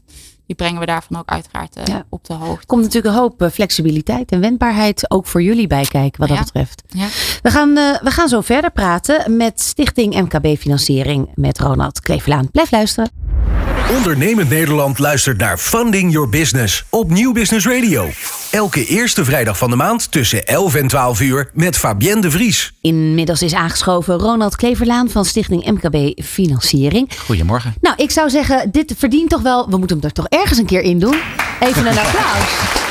Die 0.51 0.59
brengen 0.59 0.81
we 0.81 0.87
daarvan 0.87 1.19
ook 1.19 1.29
uiteraard 1.29 1.77
uh, 1.77 1.85
Ja. 1.85 2.05
op 2.09 2.25
de 2.25 2.33
hoogte. 2.35 2.67
komt 2.67 2.83
natuurlijk 2.83 3.15
een 3.15 3.21
hoop 3.21 3.43
eh, 3.43 3.51
flexibiliteit 3.51 4.31
en 4.33 4.41
wendbaarheid 4.41 5.11
ook 5.11 5.27
voor 5.27 5.43
jullie 5.43 5.67
bij 5.67 5.85
kijken 5.85 6.21
wat 6.21 6.29
dat 6.29 6.39
betreft. 6.45 6.83
Ja. 6.89 7.07
We 7.43 7.51
gaan, 7.51 7.77
eh, 7.77 8.03
we 8.03 8.11
gaan 8.11 8.29
zo 8.29 8.41
verder 8.41 8.71
praten 8.71 9.37
met 9.37 9.61
Stichting 9.61 10.15
MKB 10.15 10.59
Financiering 10.59 11.29
met 11.35 11.59
Ronald 11.59 12.01
Klevelaan. 12.01 12.51
Blijf 12.51 12.71
luisteren. 12.71 13.11
Ondernemend 13.97 14.49
Nederland 14.49 14.99
luistert 14.99 15.39
naar 15.39 15.59
Funding 15.59 16.13
Your 16.13 16.29
Business 16.29 16.85
op 16.89 17.11
Nieuw 17.11 17.33
Business 17.33 17.67
Radio. 17.67 18.09
Elke 18.51 18.87
eerste 18.87 19.25
vrijdag 19.25 19.59
van 19.59 19.71
de 19.71 19.77
maand 19.77 20.13
tussen 20.13 20.45
11 20.47 20.75
en 20.75 20.87
12 20.87 21.21
uur 21.21 21.51
met 21.53 21.77
Fabienne 21.77 22.21
de 22.21 22.31
Vries. 22.31 22.73
Inmiddels 22.81 23.43
is 23.43 23.55
aangeschoven 23.55 24.19
Ronald 24.19 24.57
Kleverlaan 24.57 25.11
van 25.11 25.25
Stichting 25.25 25.65
MKB 25.65 26.23
Financiering. 26.25 27.11
Goedemorgen. 27.27 27.75
Nou, 27.81 27.97
ik 27.97 28.11
zou 28.11 28.31
zeggen, 28.31 28.71
dit 28.71 28.95
verdient 28.99 29.31
toch 29.31 29.43
wel, 29.43 29.71
we 29.71 29.77
moeten 29.77 29.97
hem 29.97 30.07
er 30.07 30.13
toch 30.13 30.27
ergens 30.29 30.59
een 30.59 30.67
keer 30.67 30.83
in 30.83 30.99
doen. 30.99 31.17
Even 31.61 31.87
een 31.87 31.99
applaus. 32.07 32.90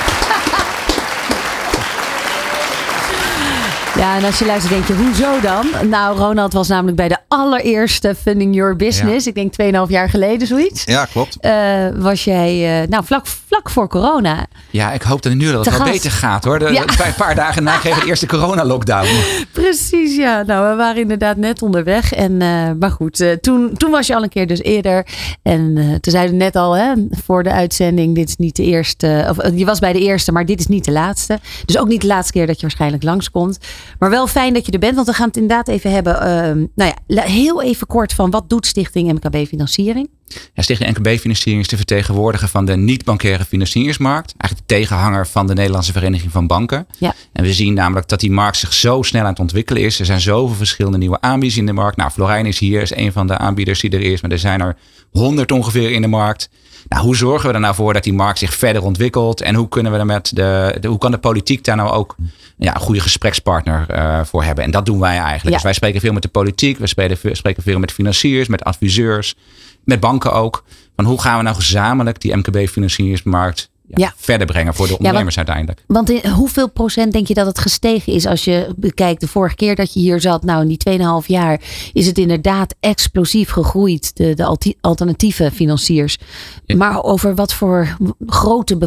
Ja, 4.00 4.18
en 4.18 4.24
als 4.24 4.40
je 4.40 4.46
luistert 4.46 4.74
denk 4.74 4.86
je, 4.88 4.94
hoezo 5.06 5.40
dan? 5.42 5.90
Nou, 5.90 6.18
Ronald 6.18 6.54
was 6.54 6.68
namelijk 6.68 6.98
bij 6.98 7.08
de 7.08 7.18
allereerste 7.28 8.16
Funding 8.22 8.56
Your 8.56 8.76
Business. 8.76 9.28
Ik 9.28 9.36
denk 9.36 9.54
2,5 9.62 9.68
jaar 9.88 10.10
geleden, 10.10 10.48
zoiets. 10.48 10.84
Ja, 10.84 11.06
klopt. 11.06 11.38
Eh, 11.40 11.54
was 11.96 12.24
jij, 12.24 12.82
eh, 12.82 12.88
nou, 12.88 13.06
vlak, 13.06 13.28
vlak 13.48 13.70
voor 13.70 13.88
corona. 13.88 14.46
Ja, 14.70 14.92
ik 14.92 15.02
hoop 15.02 15.22
dat 15.22 15.34
nu 15.34 15.52
dat 15.52 15.66
het 15.66 15.78
wel 15.78 15.88
beter 15.88 16.12
gaat 16.12 16.44
hoor. 16.44 16.60
De, 16.60 16.72
Ja. 16.72 16.82
een 16.82 17.14
paar 17.18 17.36
dagen 17.36 17.64
na 17.64 17.78
kreeg 17.78 18.00
de 18.00 18.06
eerste 18.08 18.26
corona-lockdown. 18.26 19.08
Precies, 19.52 20.16
ja. 20.16 20.44
Nou, 20.44 20.70
we 20.70 20.76
waren 20.76 21.02
inderdaad 21.02 21.38
net 21.38 21.62
onderweg. 21.62 22.14
En, 22.14 22.42
eh, 22.42 22.72
maar 22.80 22.92
goed, 22.92 23.38
toen, 23.42 23.74
toen 23.78 23.92
was 23.92 24.08
je 24.08 24.16
al 24.16 24.24
een 24.24 24.30
keer 24.30 24.48
dus 24.48 24.62
eerder. 24.62 25.06
En 25.42 25.74
toen 26.02 26.14
zeiden 26.14 26.38
we 26.38 26.44
net 26.44 26.56
al 26.56 26.74
hè, 26.78 26.94
voor 27.24 27.44
de 27.44 27.52
uitzending: 27.52 28.16
dit 28.16 28.30
is 28.30 28.36
niet 28.36 28.56
de 28.56 28.64
eerste. 28.64 29.26
Of 29.30 29.38
je 29.56 29.66
was 29.66 29.80
bij 29.80 29.94
de 29.94 30.00
eerste, 30.02 30.32
maar 30.32 30.46
dit 30.46 30.60
is 30.60 30.68
niet 30.68 30.86
de 30.86 30.92
laatste. 30.92 31.40
Dus 31.66 31.78
ook 31.78 31.88
niet 31.88 32.02
de 32.02 32.08
laatste 32.08 32.34
keer 32.34 32.48
dat 32.48 32.56
je 32.56 32.62
waarschijnlijk 32.62 33.04
langskomt. 33.04 33.58
Maar 34.00 34.10
wel 34.10 34.28
fijn 34.28 34.54
dat 34.54 34.66
je 34.66 34.72
er 34.72 34.80
bent, 34.80 34.96
want 34.96 35.08
we 35.08 35.14
gaan 35.14 35.28
het 35.28 35.38
inderdaad 35.38 35.68
even 35.68 35.92
hebben. 35.92 36.22
ehm, 36.22 36.66
nou 36.76 36.94
ja, 37.08 37.22
heel 37.22 37.62
even 37.64 37.88
kort 37.88 38.14
van 38.14 38.30
wat 38.30 38.50
doet 38.50 38.66
Stichting 38.66 39.12
MKB 39.14 39.48
Financiering? 39.48 40.10
Ja, 40.54 40.62
Stichting 40.62 40.98
NKB-financiering 40.98 41.64
is 41.64 41.70
de 41.70 41.76
vertegenwoordiger 41.76 42.48
van 42.48 42.66
de 42.66 42.76
niet-bankaire 42.78 43.46
financiersmarkt. 43.46 44.34
Eigenlijk 44.38 44.70
de 44.70 44.76
tegenhanger 44.76 45.28
van 45.28 45.48
de 45.48 45.54
Nederlandse 45.54 45.92
Vereniging 45.92 46.32
van 46.32 46.48
Banken. 46.48 46.88
Ja. 46.98 47.14
En 47.34 47.44
we 47.44 47.54
zien 47.54 47.74
namelijk 47.74 48.08
dat 48.08 48.20
die 48.20 48.32
markt 48.32 48.58
zich 48.58 48.74
zo 48.74 49.02
snel 49.02 49.22
aan 49.24 49.30
het 49.30 49.40
ontwikkelen 49.40 49.82
is. 49.82 50.00
Er 50.00 50.06
zijn 50.06 50.22
zoveel 50.22 50.56
verschillende 50.56 50.98
nieuwe 50.98 51.22
aanbieders 51.22 51.60
in 51.60 51.66
de 51.66 51.74
markt. 51.74 51.98
Nou, 51.98 52.12
Florijn 52.12 52.46
is 52.46 52.60
hier, 52.60 52.82
is 52.82 52.96
een 52.96 53.12
van 53.12 53.28
de 53.28 53.38
aanbieders 53.38 53.80
die 53.80 53.90
er 53.92 54.02
is. 54.02 54.22
Maar 54.22 54.32
er 54.32 54.40
zijn 54.40 54.62
er 54.62 54.78
honderd 55.12 55.52
ongeveer 55.52 55.92
in 55.92 56.02
de 56.02 56.08
markt. 56.08 56.50
Nou, 56.88 57.04
hoe 57.04 57.16
zorgen 57.16 57.48
we 57.48 57.54
er 57.54 57.60
nou 57.60 57.76
voor 57.76 57.94
dat 57.94 58.04
die 58.04 58.14
markt 58.14 58.40
zich 58.40 58.54
verder 58.54 58.84
ontwikkelt? 58.84 59.42
En 59.42 59.56
hoe 59.56 59.68
kunnen 59.68 59.92
we 59.92 59.98
er 59.98 60.06
met 60.06 60.36
de, 60.36 60.78
de 60.80 60.88
hoe 60.88 60.98
kan 60.98 61.12
de 61.12 61.18
politiek 61.18 61.64
daar 61.64 61.76
nou 61.76 61.92
ook 61.92 62.16
ja, 62.58 62.76
een 62.76 62.82
goede 62.82 63.00
gesprekspartner 63.00 63.86
eh, 63.90 64.24
voor 64.24 64.44
hebben? 64.44 64.64
En 64.64 64.72
dat 64.72 64.86
doen 64.86 65.00
wij 65.00 65.18
eigenlijk. 65.18 65.44
Ja. 65.44 65.52
Dus 65.52 65.64
wij 65.64 65.74
spreken 65.74 66.02
veel 66.02 66.14
met 66.14 66.22
de 66.22 66.28
politiek, 66.30 66.78
we 66.78 66.88
spelen, 66.88 67.18
spreken 67.32 67.64
veel 67.64 67.80
met 67.80 67.92
financiers, 67.92 68.48
met 68.48 68.64
adviseurs, 68.64 69.36
met 69.84 70.00
banken 70.00 70.34
ook. 70.34 70.64
Van 70.96 71.06
hoe 71.06 71.22
gaan 71.22 71.38
we 71.38 71.44
nou 71.44 71.56
gezamenlijk 71.56 72.22
die 72.22 72.36
MKB-financiersmarkt 72.36 73.70
ja, 73.90 74.06
Ja. 74.06 74.14
verder 74.18 74.48
brengen 74.48 74.74
voor 74.74 74.86
de 74.86 74.92
want- 74.92 75.00
ondernemers 75.04 75.38
uiteindelijk? 75.38 75.84
Want 75.88 76.10
in 76.10 76.30
hoeveel 76.30 76.70
procent 76.70 77.14
denk 77.14 77.28
je 77.28 77.34
dat 77.34 77.46
het 77.46 77.60
gestegen 77.60 78.14
is 78.14 78.26
als 78.26 78.44
je 78.44 78.74
bekijkt 78.76 79.22
de 79.22 79.28
vorige 79.28 79.56
keer 79.56 79.76
dat 79.76 79.94
je 79.94 80.00
hier 80.00 80.22
zat? 80.22 80.44
Nou, 80.44 80.62
in 80.62 80.68
die 80.68 80.78
2,5 81.22 81.28
jaar 81.28 81.60
is 81.94 82.06
het 82.08 82.18
inderdaad 82.18 82.76
explosief 82.80 83.50
gegroeid, 83.50 84.16
de, 84.16 84.34
de 84.34 84.76
alternatieve 84.82 85.52
financiers. 85.52 86.18
Ja. 86.66 86.76
Maar 86.76 87.04
over 87.04 87.36
wat 87.36 87.54
voor 87.54 87.98
grote 88.26 88.78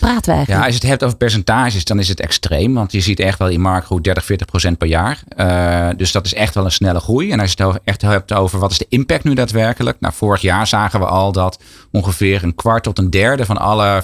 praten 0.00 0.24
we 0.24 0.30
Ja, 0.30 0.36
eigenlijk? 0.36 0.64
als 0.64 0.66
je 0.74 0.80
het 0.80 0.88
hebt 0.88 1.04
over 1.04 1.16
percentages, 1.16 1.84
dan 1.84 1.98
is 1.98 2.08
het 2.08 2.20
extreem. 2.20 2.74
Want 2.74 2.92
je 2.92 3.00
ziet 3.00 3.20
echt 3.20 3.38
wel 3.38 3.48
in 3.48 3.60
marktgroei 3.60 4.00
30, 4.02 4.24
40 4.24 4.46
procent 4.46 4.78
per 4.78 4.88
jaar. 4.88 5.22
Eh, 5.28 5.88
dus 5.96 6.12
dat 6.12 6.24
is 6.26 6.34
echt 6.34 6.54
wel 6.54 6.64
een 6.64 6.72
snelle 6.72 7.00
groei. 7.00 7.30
En 7.30 7.40
als 7.40 7.50
je 7.50 7.56
het 7.58 7.66
over- 7.66 7.80
echt 7.84 8.02
hebt 8.02 8.32
over 8.32 8.58
wat 8.58 8.70
is 8.70 8.78
de 8.78 8.86
impact 8.88 9.24
nu 9.24 9.34
daadwerkelijk. 9.34 9.96
Nou, 10.00 10.14
vorig 10.14 10.40
jaar 10.40 10.66
zagen 10.66 11.00
we 11.00 11.06
al 11.06 11.32
dat 11.32 11.58
ongeveer 11.90 12.42
een 12.42 12.54
kwart 12.54 12.82
tot 12.82 12.98
een 12.98 13.10
derde 13.10 13.44
van 13.46 13.56
alle 13.58 14.02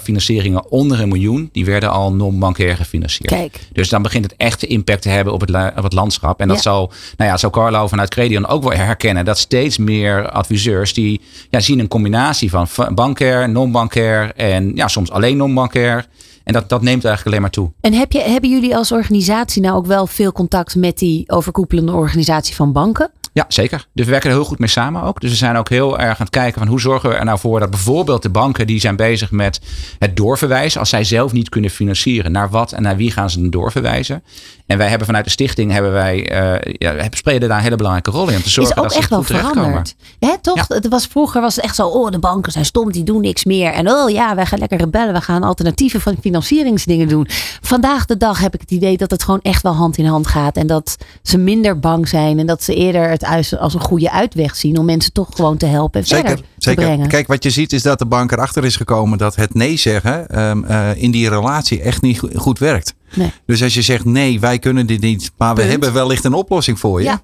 onder 0.57 1.01
een 1.01 1.07
miljoen, 1.07 1.49
die 1.51 1.65
werden 1.65 1.91
al 1.91 2.13
non-bankair 2.13 2.75
gefinancierd. 2.75 3.29
Kijk. 3.33 3.59
Dus 3.73 3.89
dan 3.89 4.01
begint 4.01 4.23
het 4.23 4.33
echt 4.37 4.59
de 4.59 4.67
impact 4.67 5.01
te 5.01 5.09
hebben 5.09 5.33
op 5.33 5.41
het, 5.41 5.49
la- 5.49 5.73
op 5.77 5.83
het 5.83 5.93
landschap. 5.93 6.39
En 6.39 6.47
dat 6.47 6.55
Ja. 6.57 6.61
zal, 6.63 6.91
nou 7.17 7.29
ja, 7.31 7.37
zal 7.37 7.49
Carlo 7.49 7.87
vanuit 7.87 8.09
Credion 8.09 8.47
ook 8.47 8.63
wel 8.63 8.71
herkennen. 8.77 9.25
Dat 9.25 9.37
steeds 9.37 9.77
meer 9.77 10.29
adviseurs 10.29 10.93
die 10.93 11.21
ja, 11.49 11.59
zien 11.59 11.79
een 11.79 11.87
combinatie 11.87 12.49
van 12.49 12.67
bankair, 12.93 13.49
non-bankair 13.49 14.31
en 14.35 14.71
ja, 14.75 14.87
soms 14.87 15.11
alleen 15.11 15.37
non-bankair. 15.37 16.07
En 16.43 16.53
dat, 16.55 16.69
dat 16.69 16.81
neemt 16.81 17.05
eigenlijk 17.05 17.25
alleen 17.27 17.41
maar 17.41 17.49
toe. 17.49 17.71
En 17.81 17.93
heb 17.93 18.11
je, 18.11 18.21
hebben 18.21 18.49
jullie 18.49 18.75
als 18.75 18.91
organisatie 18.91 19.61
nou 19.61 19.75
ook 19.75 19.85
wel 19.85 20.07
veel 20.07 20.31
contact 20.31 20.75
met 20.75 20.97
die 20.97 21.23
overkoepelende 21.31 21.91
organisatie 21.91 22.55
van 22.55 22.71
banken? 22.71 23.11
Ja, 23.39 23.45
zeker. 23.47 23.87
Dus 23.93 24.05
we 24.05 24.11
werken 24.11 24.29
er 24.29 24.35
heel 24.35 24.45
goed 24.45 24.59
mee 24.59 24.69
samen 24.69 25.03
ook. 25.03 25.21
Dus 25.21 25.29
we 25.29 25.35
zijn 25.35 25.55
ook 25.55 25.69
heel 25.69 25.99
erg 25.99 26.19
aan 26.19 26.25
het 26.25 26.29
kijken 26.29 26.59
van 26.59 26.67
hoe 26.67 26.79
zorgen 26.79 27.09
we 27.09 27.15
er 27.15 27.25
nou 27.25 27.39
voor 27.39 27.59
dat 27.59 27.69
bijvoorbeeld 27.69 28.21
de 28.21 28.29
banken 28.29 28.67
die 28.67 28.79
zijn 28.79 28.95
bezig 28.95 29.31
met 29.31 29.61
het 29.99 30.15
doorverwijzen. 30.15 30.79
Als 30.79 30.89
zij 30.89 31.03
zelf 31.03 31.31
niet 31.31 31.49
kunnen 31.49 31.69
financieren, 31.69 32.31
naar 32.31 32.49
wat 32.49 32.71
en 32.71 32.81
naar 32.81 32.95
wie 32.95 33.11
gaan 33.11 33.29
ze 33.29 33.39
dan 33.39 33.49
doorverwijzen? 33.49 34.23
En 34.69 34.77
wij 34.77 34.87
hebben 34.87 35.05
vanuit 35.07 35.25
de 35.25 35.31
stichting 35.31 35.71
hebben 35.71 35.91
wij, 35.91 36.29
eh 36.29 36.73
ja, 36.77 37.07
spelen 37.09 37.47
daar 37.47 37.57
een 37.57 37.63
hele 37.63 37.75
belangrijke 37.75 38.11
rol 38.11 38.29
in. 38.29 38.35
Om 38.35 38.41
te 38.41 38.49
zorgen 38.49 38.75
is 38.75 38.81
ook 38.81 38.89
dat 38.89 38.97
echt 38.97 39.09
wel 39.09 39.23
veranderd. 39.23 39.95
Hè, 40.19 40.33
toch? 40.41 40.55
Ja. 40.55 40.65
Het 40.67 40.87
was, 40.87 41.05
vroeger 41.05 41.41
was 41.41 41.55
het 41.55 41.63
echt 41.63 41.75
zo, 41.75 41.87
oh 41.87 42.11
de 42.11 42.19
banken 42.19 42.51
zijn 42.51 42.65
stom, 42.65 42.91
die 42.91 43.03
doen 43.03 43.21
niks 43.21 43.43
meer. 43.45 43.71
En 43.73 43.89
oh 43.91 44.09
ja, 44.09 44.35
wij 44.35 44.45
gaan 44.45 44.59
lekker 44.59 44.77
rebellen, 44.77 45.13
we 45.13 45.21
gaan 45.21 45.43
alternatieve 45.43 45.99
van 46.01 46.15
financieringsdingen 46.21 47.07
doen. 47.07 47.27
Vandaag 47.61 48.05
de 48.05 48.17
dag 48.17 48.39
heb 48.39 48.53
ik 48.53 48.59
het 48.61 48.71
idee 48.71 48.97
dat 48.97 49.11
het 49.11 49.23
gewoon 49.23 49.39
echt 49.41 49.61
wel 49.63 49.73
hand 49.75 49.97
in 49.97 50.05
hand 50.05 50.27
gaat. 50.27 50.55
En 50.57 50.67
dat 50.67 50.95
ze 51.23 51.37
minder 51.37 51.79
bang 51.79 52.07
zijn 52.07 52.39
en 52.39 52.45
dat 52.45 52.63
ze 52.63 52.75
eerder 52.75 53.09
het 53.09 53.23
als- 53.25 53.57
als 53.57 53.73
een 53.73 53.81
goede 53.81 54.11
uitweg 54.11 54.55
zien 54.55 54.77
om 54.77 54.85
mensen 54.85 55.13
toch 55.13 55.27
gewoon 55.35 55.57
te 55.57 55.65
helpen 55.65 55.99
en 56.01 56.07
Zeker, 56.07 56.27
verder 56.27 56.45
te 56.45 56.51
zeker. 56.57 56.83
brengen. 56.83 57.07
Kijk, 57.07 57.27
wat 57.27 57.43
je 57.43 57.49
ziet 57.49 57.73
is 57.73 57.81
dat 57.81 57.99
de 57.99 58.05
bank 58.05 58.31
erachter 58.31 58.65
is 58.65 58.75
gekomen 58.75 59.17
dat 59.17 59.35
het 59.35 59.53
nee 59.53 59.77
zeggen 59.77 60.27
ehm, 60.27 60.63
eh, 60.63 60.89
in 60.95 61.11
die 61.11 61.29
relatie 61.29 61.81
echt 61.81 62.01
niet 62.01 62.19
go- 62.19 62.29
goed 62.35 62.59
werkt. 62.59 62.93
Nee. 63.15 63.31
Dus 63.45 63.63
als 63.63 63.73
je 63.73 63.81
zegt 63.81 64.05
nee, 64.05 64.39
wij 64.39 64.59
kunnen 64.59 64.85
dit 64.85 65.01
niet, 65.01 65.31
maar 65.37 65.55
we 65.55 65.61
hebben 65.61 65.93
wellicht 65.93 66.23
een 66.25 66.33
oplossing 66.33 66.79
voor 66.79 66.99
je. 66.99 67.05
Ja. 67.05 67.21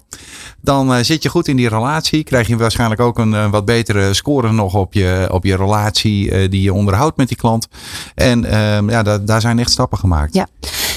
Dan 0.60 0.94
eh, 0.94 1.02
zit 1.02 1.22
je 1.22 1.28
goed 1.28 1.48
in 1.48 1.56
die 1.56 1.68
relatie. 1.68 2.24
Krijg 2.24 2.46
je 2.46 2.56
waarschijnlijk 2.56 3.00
ook 3.00 3.18
een 3.18 3.34
eh, 3.34 3.50
wat 3.50 3.64
betere 3.64 4.14
score 4.14 4.52
nog 4.52 4.74
op 4.74 4.92
je, 4.94 5.28
op 5.32 5.44
je 5.44 5.56
relatie 5.56 6.30
eh, 6.30 6.50
die 6.50 6.62
je 6.62 6.72
onderhoudt 6.72 7.16
met 7.16 7.28
die 7.28 7.36
klant. 7.36 7.68
En 8.14 8.44
ehm, 8.44 8.90
ja, 8.90 9.02
da- 9.02 9.18
daar 9.18 9.40
zijn 9.40 9.58
echt 9.58 9.70
stappen 9.70 9.98
gemaakt. 9.98 10.34
Ja, 10.34 10.46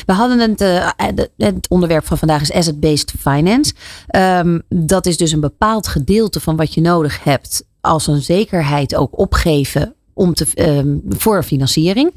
we 0.06 0.14
hadden 0.14 0.40
het, 0.40 1.30
het 1.38 1.70
onderwerp 1.70 2.06
van 2.08 2.18
vandaag 2.18 2.42
is 2.42 2.52
asset-based 2.52 3.14
finance. 3.20 3.74
Ehm, 4.08 4.60
dat 4.70 5.06
is 5.06 5.18
dus 5.18 5.32
een 5.32 5.40
bepaald 5.40 5.88
gedeelte 5.88 6.40
van 6.40 6.56
wat 6.56 6.74
je 6.74 6.82
nodig 6.82 7.24
hebt 7.24 7.64
als 7.82 8.08
een 8.08 8.22
zekerheid 8.22 8.96
ook 8.96 9.20
opgeven 9.20 9.94
om 10.14 10.34
te, 10.34 10.48
ehm, 10.54 10.96
voor 11.10 11.44
financiering. 11.44 12.14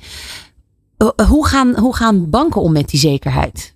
Eh, 1.17 1.27
hoe, 1.29 1.47
gaan, 1.47 1.79
hoe 1.79 1.97
gaan 1.97 2.31
banken 2.31 2.61
om 2.61 2.73
met 2.73 2.89
die 2.89 3.01
zekerheid? 3.01 3.75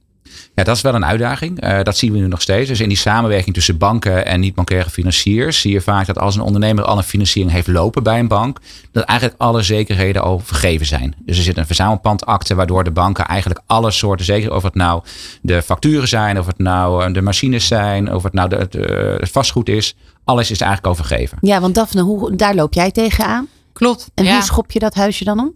Ja, 0.55 0.65
dat 0.65 0.77
is 0.77 0.83
wel 0.83 0.95
een 0.95 1.05
uitdaging. 1.05 1.61
Eh, 1.61 1.83
dat 1.83 1.97
zien 1.97 2.12
we 2.12 2.19
nu 2.19 2.27
nog 2.29 2.43
steeds. 2.43 2.69
Dus 2.69 2.81
in 2.81 2.89
die 2.89 2.97
samenwerking 2.97 3.55
tussen 3.55 3.79
banken 3.79 4.27
en 4.27 4.41
niet-bankaire 4.41 4.91
financiers 4.91 5.61
zie 5.61 5.73
je 5.73 5.81
vaak 5.81 6.07
dat 6.07 6.19
als 6.19 6.35
een 6.35 6.41
ondernemer 6.41 6.85
al 6.85 6.97
een 6.97 7.03
financiering 7.03 7.53
heeft 7.53 7.67
lopen 7.67 8.03
bij 8.03 8.19
een 8.19 8.29
bank, 8.29 8.59
dat 8.93 9.05
eigenlijk 9.05 9.41
alle 9.41 9.62
zekerheden 9.62 10.23
al 10.23 10.39
vergeven 10.39 10.87
zijn. 10.87 11.15
Dus 11.19 11.37
er 11.37 11.43
zit 11.43 11.57
een 11.57 11.67
verzamelpandakte 11.67 12.55
waardoor 12.55 12.85
de 12.85 12.91
banken 12.91 13.25
eigenlijk 13.27 13.61
alle 13.67 13.91
soorten 13.91 14.25
zekerheden, 14.27 14.57
of 14.57 14.62
het 14.62 14.75
nou 14.75 15.03
de 15.43 15.62
facturen 15.62 16.09
zijn, 16.09 16.39
of 16.39 16.47
het 16.47 16.59
nou 16.59 17.05
eh, 17.05 17.12
de 17.12 17.23
machines 17.23 17.67
zijn, 17.67 18.15
of 18.15 18.23
het 18.23 18.33
nou 18.33 18.49
de, 18.49 18.67
de- 18.71 19.17
het 19.21 19.31
vastgoed 19.31 19.69
is, 19.69 19.97
alles 20.25 20.51
is 20.51 20.61
eigenlijk 20.61 20.89
al 20.99 21.05
vergeven. 21.05 21.39
Ja, 21.41 21.61
want 21.61 21.75
Daphne, 21.75 22.03
hoe, 22.03 22.37
daar 22.37 22.55
loop 22.55 22.75
jij 22.75 22.91
tegenaan. 22.91 23.47
Klopt. 23.77 24.09
En 24.15 24.25
ja. 24.25 24.33
hoe 24.33 24.43
schop 24.43 24.71
je 24.71 24.79
dat 24.79 24.95
huisje 24.95 25.25
dan 25.25 25.41
om? 25.41 25.55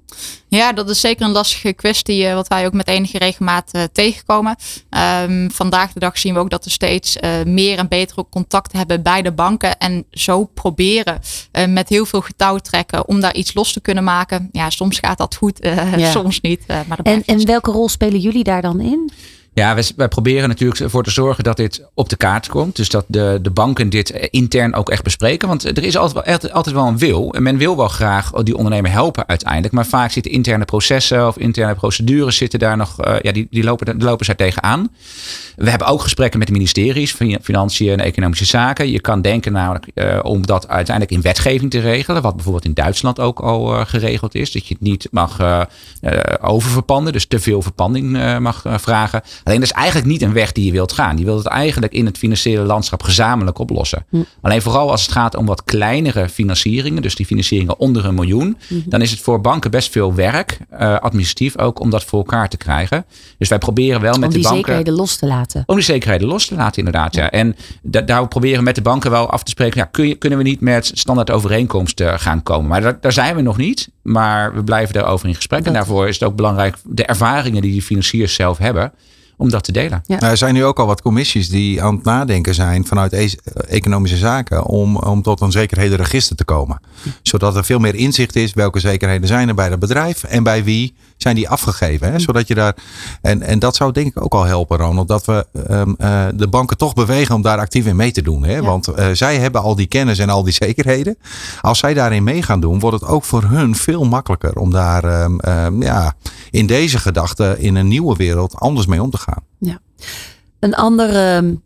Ja, 0.48 0.72
dat 0.72 0.90
is 0.90 1.00
zeker 1.00 1.26
een 1.26 1.32
lastige 1.32 1.72
kwestie, 1.72 2.26
eh, 2.26 2.34
wat 2.34 2.48
wij 2.48 2.66
ook 2.66 2.72
met 2.72 2.88
enige 2.88 3.18
regelmaat 3.18 3.70
eh, 3.72 3.82
tegenkomen. 3.92 4.56
Ehm, 4.90 5.48
vandaag 5.50 5.92
de 5.92 6.00
dag 6.00 6.18
zien 6.18 6.34
we 6.34 6.40
ook 6.40 6.50
dat 6.50 6.64
we 6.64 6.70
steeds 6.70 7.16
eh, 7.16 7.30
meer 7.44 7.78
en 7.78 7.88
betere 7.88 8.26
contact 8.30 8.72
hebben 8.72 9.02
bij 9.02 9.22
de 9.22 9.32
banken. 9.32 9.78
En 9.78 10.04
zo 10.10 10.44
proberen 10.44 11.20
met 11.68 11.88
heel 11.88 12.06
veel 12.06 12.20
getouwtrekken 12.20 13.08
om 13.08 13.20
daar 13.20 13.34
iets 13.34 13.54
los 13.54 13.72
te 13.72 13.80
kunnen 13.80 14.04
maken. 14.04 14.48
Ja, 14.52 14.70
soms 14.70 14.98
gaat 14.98 15.18
dat 15.18 15.34
goed, 15.34 15.58
Ja. 15.96 16.10
soms 16.10 16.40
niet. 16.40 16.66
maar 16.66 16.98
En, 17.02 17.22
en 17.24 17.46
welke 17.46 17.70
rol 17.70 17.88
spelen 17.88 18.20
jullie 18.20 18.44
daar 18.44 18.62
dan 18.62 18.80
in? 18.80 19.10
Ja, 19.52 19.74
wij, 19.96 20.08
proberen 20.08 20.48
natuurlijk 20.48 20.80
ervoor 20.80 21.02
te 21.02 21.10
zorgen 21.10 21.44
dat 21.44 21.56
dit 21.56 21.88
op 21.94 22.08
de 22.08 22.16
kaart 22.16 22.48
komt. 22.48 22.76
Dus 22.76 22.88
dat 22.88 23.04
de, 23.08 23.38
de 23.42 23.50
banken 23.50 23.90
dit 23.90 24.10
intern 24.30 24.74
ook 24.74 24.90
echt 24.90 25.02
bespreken. 25.02 25.48
Want 25.48 25.64
er 25.64 25.84
is 25.84 25.96
altijd 25.96 26.42
wel, 26.42 26.52
altijd 26.52 26.74
wel 26.74 26.86
een 26.86 26.98
wil. 26.98 27.34
En 27.34 27.42
men 27.42 27.56
wil 27.56 27.76
wel 27.76 27.88
graag 27.88 28.30
die 28.30 28.56
ondernemer 28.56 28.90
helpen 28.90 29.28
uiteindelijk. 29.28 29.72
Maar 29.72 29.86
vaak 29.86 30.10
zitten 30.10 30.32
interne 30.32 30.64
processen 30.64 31.26
of 31.26 31.38
interne 31.38 31.74
procedures 31.74 32.36
zitten 32.36 32.58
daar 32.58 32.76
nog. 32.76 33.06
Uh, 33.06 33.14
ja, 33.20 33.32
die, 33.32 33.46
die, 33.50 33.64
lopen, 33.64 33.98
die 33.98 34.06
lopen 34.06 34.24
zij 34.24 34.34
tegenaan. 34.34 34.88
We 35.56 35.70
hebben 35.70 35.88
ook 35.88 36.02
gesprekken 36.02 36.38
met 36.38 36.48
de 36.48 36.54
ministeries, 36.54 37.16
Financiën 37.42 37.92
en 37.92 38.00
Economische 38.00 38.44
Zaken. 38.44 38.90
Je 38.90 39.00
kan 39.00 39.22
denken 39.22 39.52
namelijk 39.52 39.86
uh, 39.94 40.18
om 40.22 40.46
dat 40.46 40.68
uiteindelijk 40.68 41.16
in 41.16 41.22
wetgeving 41.22 41.70
te 41.70 41.80
regelen. 41.80 42.22
Wat 42.22 42.34
bijvoorbeeld 42.34 42.64
in 42.64 42.74
Duitsland 42.74 43.20
ook 43.20 43.40
al 43.40 43.86
geregeld 43.86 44.34
is. 44.34 44.52
Dat 44.52 44.66
je 44.66 44.74
het 44.74 44.82
niet 44.82 45.08
mag 45.10 45.38
oververpanden. 46.40 47.12
Dus 47.12 47.26
te 47.26 47.40
veel 47.40 47.62
verpanding 47.62 48.38
mag 48.38 48.64
vragen. 48.66 49.22
Alleen 49.44 49.60
dat 49.60 49.68
is 49.68 49.74
eigenlijk 49.74 50.06
niet 50.06 50.22
een 50.22 50.32
weg 50.32 50.52
die 50.52 50.64
je 50.64 50.72
wilt 50.72 50.92
gaan. 50.92 51.18
Je 51.18 51.24
wilt 51.24 51.38
het 51.38 51.52
eigenlijk 51.52 51.92
in 51.92 52.06
het 52.06 52.18
financiële 52.18 52.62
landschap 52.62 53.02
gezamenlijk 53.02 53.58
oplossen. 53.58 54.04
Hm. 54.08 54.16
Alleen 54.40 54.62
vooral 54.62 54.90
als 54.90 55.02
het 55.02 55.12
gaat 55.12 55.36
om 55.36 55.46
wat 55.46 55.64
kleinere 55.64 56.28
financieringen, 56.28 57.02
dus 57.02 57.14
die 57.14 57.26
financieringen 57.26 57.78
onder 57.78 58.04
een 58.04 58.14
miljoen, 58.14 58.56
hm. 58.68 58.74
dan 58.84 59.02
is 59.02 59.10
het 59.10 59.20
voor 59.20 59.40
banken 59.40 59.70
best 59.70 59.90
veel 59.92 60.14
werk, 60.14 60.58
uh, 60.72 60.98
administratief 60.98 61.58
ook, 61.58 61.80
om 61.80 61.90
dat 61.90 62.04
voor 62.04 62.18
elkaar 62.18 62.48
te 62.48 62.56
krijgen. 62.56 63.04
Dus 63.38 63.48
wij 63.48 63.58
proberen 63.58 64.00
wel 64.00 64.18
met 64.18 64.32
de 64.32 64.40
banken. 64.40 64.50
Om 64.50 64.56
die 64.56 64.64
zekerheden 64.64 64.94
los 64.94 65.16
te 65.16 65.26
laten. 65.26 65.62
Om 65.66 65.74
die 65.74 65.84
zekerheden 65.84 66.28
los 66.28 66.46
te 66.46 66.54
laten, 66.54 66.78
inderdaad. 66.78 67.14
Ja. 67.14 67.30
En 67.30 67.56
daar 67.82 68.28
proberen 68.28 68.64
met 68.64 68.74
de 68.74 68.82
banken 68.82 69.10
wel 69.10 69.30
af 69.30 69.42
te 69.42 69.50
spreken. 69.50 69.80
Ja, 69.80 69.84
kun 69.84 70.08
je, 70.08 70.14
kunnen 70.14 70.38
we 70.38 70.44
niet 70.44 70.60
met 70.60 70.90
standaard 70.94 71.30
overeenkomsten 71.30 72.20
gaan 72.20 72.42
komen? 72.42 72.68
Maar 72.68 73.00
daar 73.00 73.12
zijn 73.12 73.36
we 73.36 73.42
nog 73.42 73.56
niet. 73.56 73.90
Maar 74.02 74.54
we 74.54 74.64
blijven 74.64 74.94
daarover 74.94 75.28
in 75.28 75.34
gesprek. 75.34 75.64
En 75.64 75.72
daarvoor 75.72 76.08
is 76.08 76.18
het 76.18 76.28
ook 76.28 76.36
belangrijk 76.36 76.76
de 76.84 77.04
ervaringen 77.04 77.62
die 77.62 77.72
die 77.72 77.82
financiers 77.82 78.34
zelf 78.34 78.58
hebben 78.58 78.92
om 79.40 79.50
dat 79.50 79.64
te 79.64 79.72
delen. 79.72 80.02
Nou, 80.06 80.24
er 80.24 80.36
zijn 80.36 80.54
nu 80.54 80.64
ook 80.64 80.78
al 80.78 80.86
wat 80.86 81.02
commissies 81.02 81.48
die 81.48 81.82
aan 81.82 81.94
het 81.94 82.04
nadenken 82.04 82.54
zijn 82.54 82.86
vanuit 82.86 83.12
e- 83.12 83.34
economische 83.68 84.16
zaken 84.16 84.64
om, 84.64 84.96
om 84.96 85.22
tot 85.22 85.40
een 85.40 85.52
zekerhedenregister 85.52 86.36
te 86.36 86.44
komen. 86.44 86.80
Zodat 87.22 87.56
er 87.56 87.64
veel 87.64 87.78
meer 87.78 87.94
inzicht 87.94 88.36
is 88.36 88.52
welke 88.52 88.80
zekerheden 88.80 89.28
zijn 89.28 89.48
er 89.48 89.54
bij 89.54 89.68
dat 89.68 89.78
bedrijf 89.78 90.24
en 90.24 90.42
bij 90.42 90.64
wie 90.64 90.94
zijn 91.16 91.34
die 91.34 91.48
afgegeven. 91.48 92.12
Hè? 92.12 92.18
Zodat 92.18 92.48
je 92.48 92.54
daar, 92.54 92.74
en, 93.22 93.42
en 93.42 93.58
dat 93.58 93.76
zou 93.76 93.92
denk 93.92 94.06
ik 94.06 94.22
ook 94.24 94.34
al 94.34 94.44
helpen, 94.44 94.76
Ronald, 94.76 95.08
dat 95.08 95.24
we 95.24 95.46
um, 95.70 95.94
uh, 95.98 96.26
de 96.34 96.48
banken 96.48 96.76
toch 96.76 96.94
bewegen 96.94 97.34
om 97.34 97.42
daar 97.42 97.58
actief 97.58 97.86
in 97.86 97.96
mee 97.96 98.12
te 98.12 98.22
doen. 98.22 98.44
Hè? 98.44 98.62
Want 98.62 98.88
uh, 98.88 99.06
zij 99.12 99.38
hebben 99.38 99.62
al 99.62 99.74
die 99.74 99.86
kennis 99.86 100.18
en 100.18 100.28
al 100.28 100.42
die 100.42 100.52
zekerheden. 100.52 101.18
Als 101.60 101.78
zij 101.78 101.94
daarin 101.94 102.24
mee 102.24 102.42
gaan 102.42 102.60
doen, 102.60 102.78
wordt 102.78 103.00
het 103.00 103.10
ook 103.10 103.24
voor 103.24 103.42
hun 103.42 103.74
veel 103.74 104.04
makkelijker 104.04 104.56
om 104.56 104.70
daar 104.70 105.22
um, 105.22 105.40
um, 105.48 105.82
ja, 105.82 106.14
in 106.50 106.66
deze 106.66 106.98
gedachte 106.98 107.56
in 107.58 107.74
een 107.74 107.88
nieuwe 107.88 108.16
wereld 108.16 108.54
anders 108.54 108.86
mee 108.86 109.02
om 109.02 109.10
te 109.10 109.18
gaan. 109.18 109.42
Ja. 109.58 109.78
Een 110.58 110.74
andere 110.74 111.58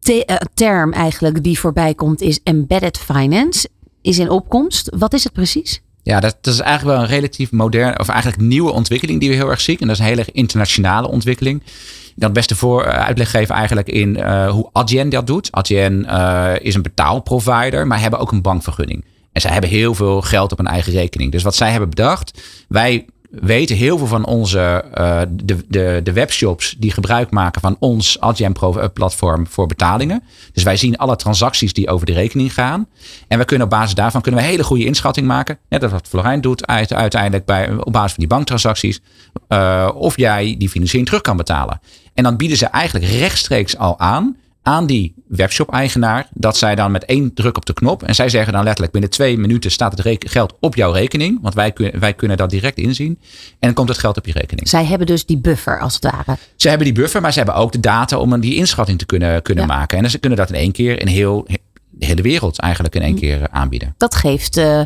te 0.00 0.40
term 0.54 0.92
eigenlijk 0.92 1.42
die 1.42 1.58
voorbij 1.58 1.94
komt 1.94 2.20
is 2.20 2.40
embedded 2.42 2.98
finance. 2.98 3.68
Is 4.02 4.18
in 4.18 4.30
opkomst. 4.30 4.92
Wat 4.96 5.12
is 5.12 5.24
het 5.24 5.32
precies? 5.32 5.82
Ja, 6.02 6.20
dat, 6.20 6.36
dat, 6.40 6.54
is 6.54 6.60
eigenlijk 6.60 6.96
wel 6.96 7.06
een 7.06 7.14
relatief 7.14 7.52
moderne, 7.52 7.98
of 7.98 8.08
eigenlijk 8.08 8.42
nieuwe 8.42 8.72
ontwikkeling 8.72 9.20
die 9.20 9.28
we 9.28 9.34
heel 9.34 9.50
erg 9.50 9.60
zien. 9.60 9.78
En 9.78 9.86
dat 9.86 9.96
is 9.96 10.02
een 10.02 10.08
hele 10.08 10.24
internationale 10.32 11.08
ontwikkeling. 11.08 11.62
Ik 11.62 12.22
kan 12.22 12.24
het 12.24 12.32
beste 12.32 12.56
voor 12.56 12.84
uitleg 12.84 13.30
geven 13.30 13.54
eigenlijk 13.54 13.88
in 13.88 14.16
uh, 14.16 14.50
hoe 14.50 14.68
Adyen 14.72 15.08
dat 15.08 15.26
doet. 15.26 15.52
Adyen 15.52 16.04
uh, 16.04 16.52
is 16.60 16.74
een 16.74 16.82
betaalprovider, 16.82 17.86
maar 17.86 18.00
hebben 18.00 18.18
ook 18.18 18.32
een 18.32 18.42
bankvergunning. 18.42 19.04
En 19.32 19.40
zij 19.40 19.50
hebben 19.50 19.70
heel 19.70 19.94
veel 19.94 20.22
geld 20.22 20.52
op 20.52 20.58
een 20.58 20.66
eigen 20.66 20.92
rekening. 20.92 21.32
Dus 21.32 21.42
wat 21.42 21.54
zij 21.54 21.70
hebben 21.70 21.88
bedacht, 21.88 22.40
wij 22.68 23.06
weten 23.30 23.76
heel 23.76 23.98
veel 23.98 24.06
van 24.06 24.24
onze 24.26 24.84
uh, 24.98 25.20
de, 25.30 25.56
de, 25.68 26.00
de 26.02 26.12
webshops 26.12 26.74
die 26.78 26.92
gebruik 26.92 27.30
maken 27.30 27.60
van 27.60 27.76
ons 27.78 28.20
Adyen 28.20 28.54
platform 28.92 29.46
voor 29.46 29.66
betalingen. 29.66 30.22
Dus 30.52 30.62
wij 30.62 30.76
zien 30.76 30.96
alle 30.96 31.16
transacties 31.16 31.72
die 31.72 31.88
over 31.88 32.06
de 32.06 32.12
rekening 32.12 32.54
gaan. 32.54 32.88
En 33.28 33.38
we 33.38 33.44
kunnen 33.44 33.66
op 33.66 33.72
basis 33.72 33.94
daarvan 33.94 34.20
kunnen 34.20 34.40
we 34.40 34.46
hele 34.46 34.64
goede 34.64 34.84
inschatting 34.84 35.26
maken. 35.26 35.58
Net 35.68 35.82
als 35.82 35.92
wat 35.92 36.08
Florijn 36.08 36.40
doet 36.40 36.66
uiteindelijk 36.66 37.44
bij, 37.44 37.72
op 37.72 37.92
basis 37.92 38.12
van 38.12 38.20
die 38.20 38.28
banktransacties. 38.28 39.00
Uh, 39.48 39.90
of 39.94 40.16
jij 40.16 40.54
die 40.58 40.68
financiering 40.68 41.08
terug 41.08 41.22
kan 41.22 41.36
betalen. 41.36 41.80
En 42.14 42.22
dan 42.22 42.36
bieden 42.36 42.56
ze 42.56 42.66
eigenlijk 42.66 43.06
rechtstreeks 43.06 43.76
al 43.76 43.98
aan 43.98 44.36
aan 44.66 44.86
die 44.86 45.14
webshop-eigenaar 45.28 46.28
dat 46.32 46.56
zij 46.56 46.74
dan 46.74 46.90
met 46.90 47.04
één 47.04 47.34
druk 47.34 47.56
op 47.56 47.66
de 47.66 47.72
knop 47.72 48.02
en 48.02 48.14
zij 48.14 48.28
zeggen 48.28 48.52
dan 48.52 48.62
letterlijk 48.62 48.92
binnen 48.92 49.10
twee 49.10 49.38
minuten 49.38 49.70
staat 49.70 49.98
het 49.98 50.24
geld 50.30 50.54
op 50.60 50.74
jouw 50.74 50.92
rekening, 50.92 51.38
want 51.42 51.54
wij, 51.54 51.72
kun, 51.72 51.92
wij 51.98 52.14
kunnen 52.14 52.36
dat 52.36 52.50
direct 52.50 52.78
inzien 52.78 53.18
en 53.48 53.56
dan 53.58 53.72
komt 53.72 53.88
het 53.88 53.98
geld 53.98 54.16
op 54.16 54.26
je 54.26 54.32
rekening. 54.32 54.68
Zij 54.68 54.84
hebben 54.84 55.06
dus 55.06 55.26
die 55.26 55.38
buffer 55.38 55.80
als 55.80 55.94
het 55.94 56.04
ware. 56.04 56.38
Ze 56.56 56.68
hebben 56.68 56.86
die 56.86 56.96
buffer, 56.96 57.20
maar 57.20 57.32
ze 57.32 57.38
hebben 57.38 57.56
ook 57.56 57.72
de 57.72 57.80
data 57.80 58.18
om 58.18 58.40
die 58.40 58.54
inschatting 58.54 58.98
te 58.98 59.06
kunnen, 59.06 59.42
kunnen 59.42 59.66
maken. 59.66 59.98
En 59.98 60.10
ze 60.10 60.18
kunnen 60.18 60.38
dat 60.38 60.48
in 60.48 60.54
één 60.54 60.72
keer 60.72 61.00
in 61.00 61.06
heel, 61.06 61.46
de 61.90 62.06
hele 62.06 62.22
wereld 62.22 62.58
eigenlijk 62.58 62.94
in 62.94 63.02
één 63.02 63.14
hm. 63.14 63.18
keer 63.18 63.48
aanbieden. 63.50 63.94
Dat 63.96 64.14
geeft 64.14 64.56
uh, 64.56 64.78
uh, 64.78 64.84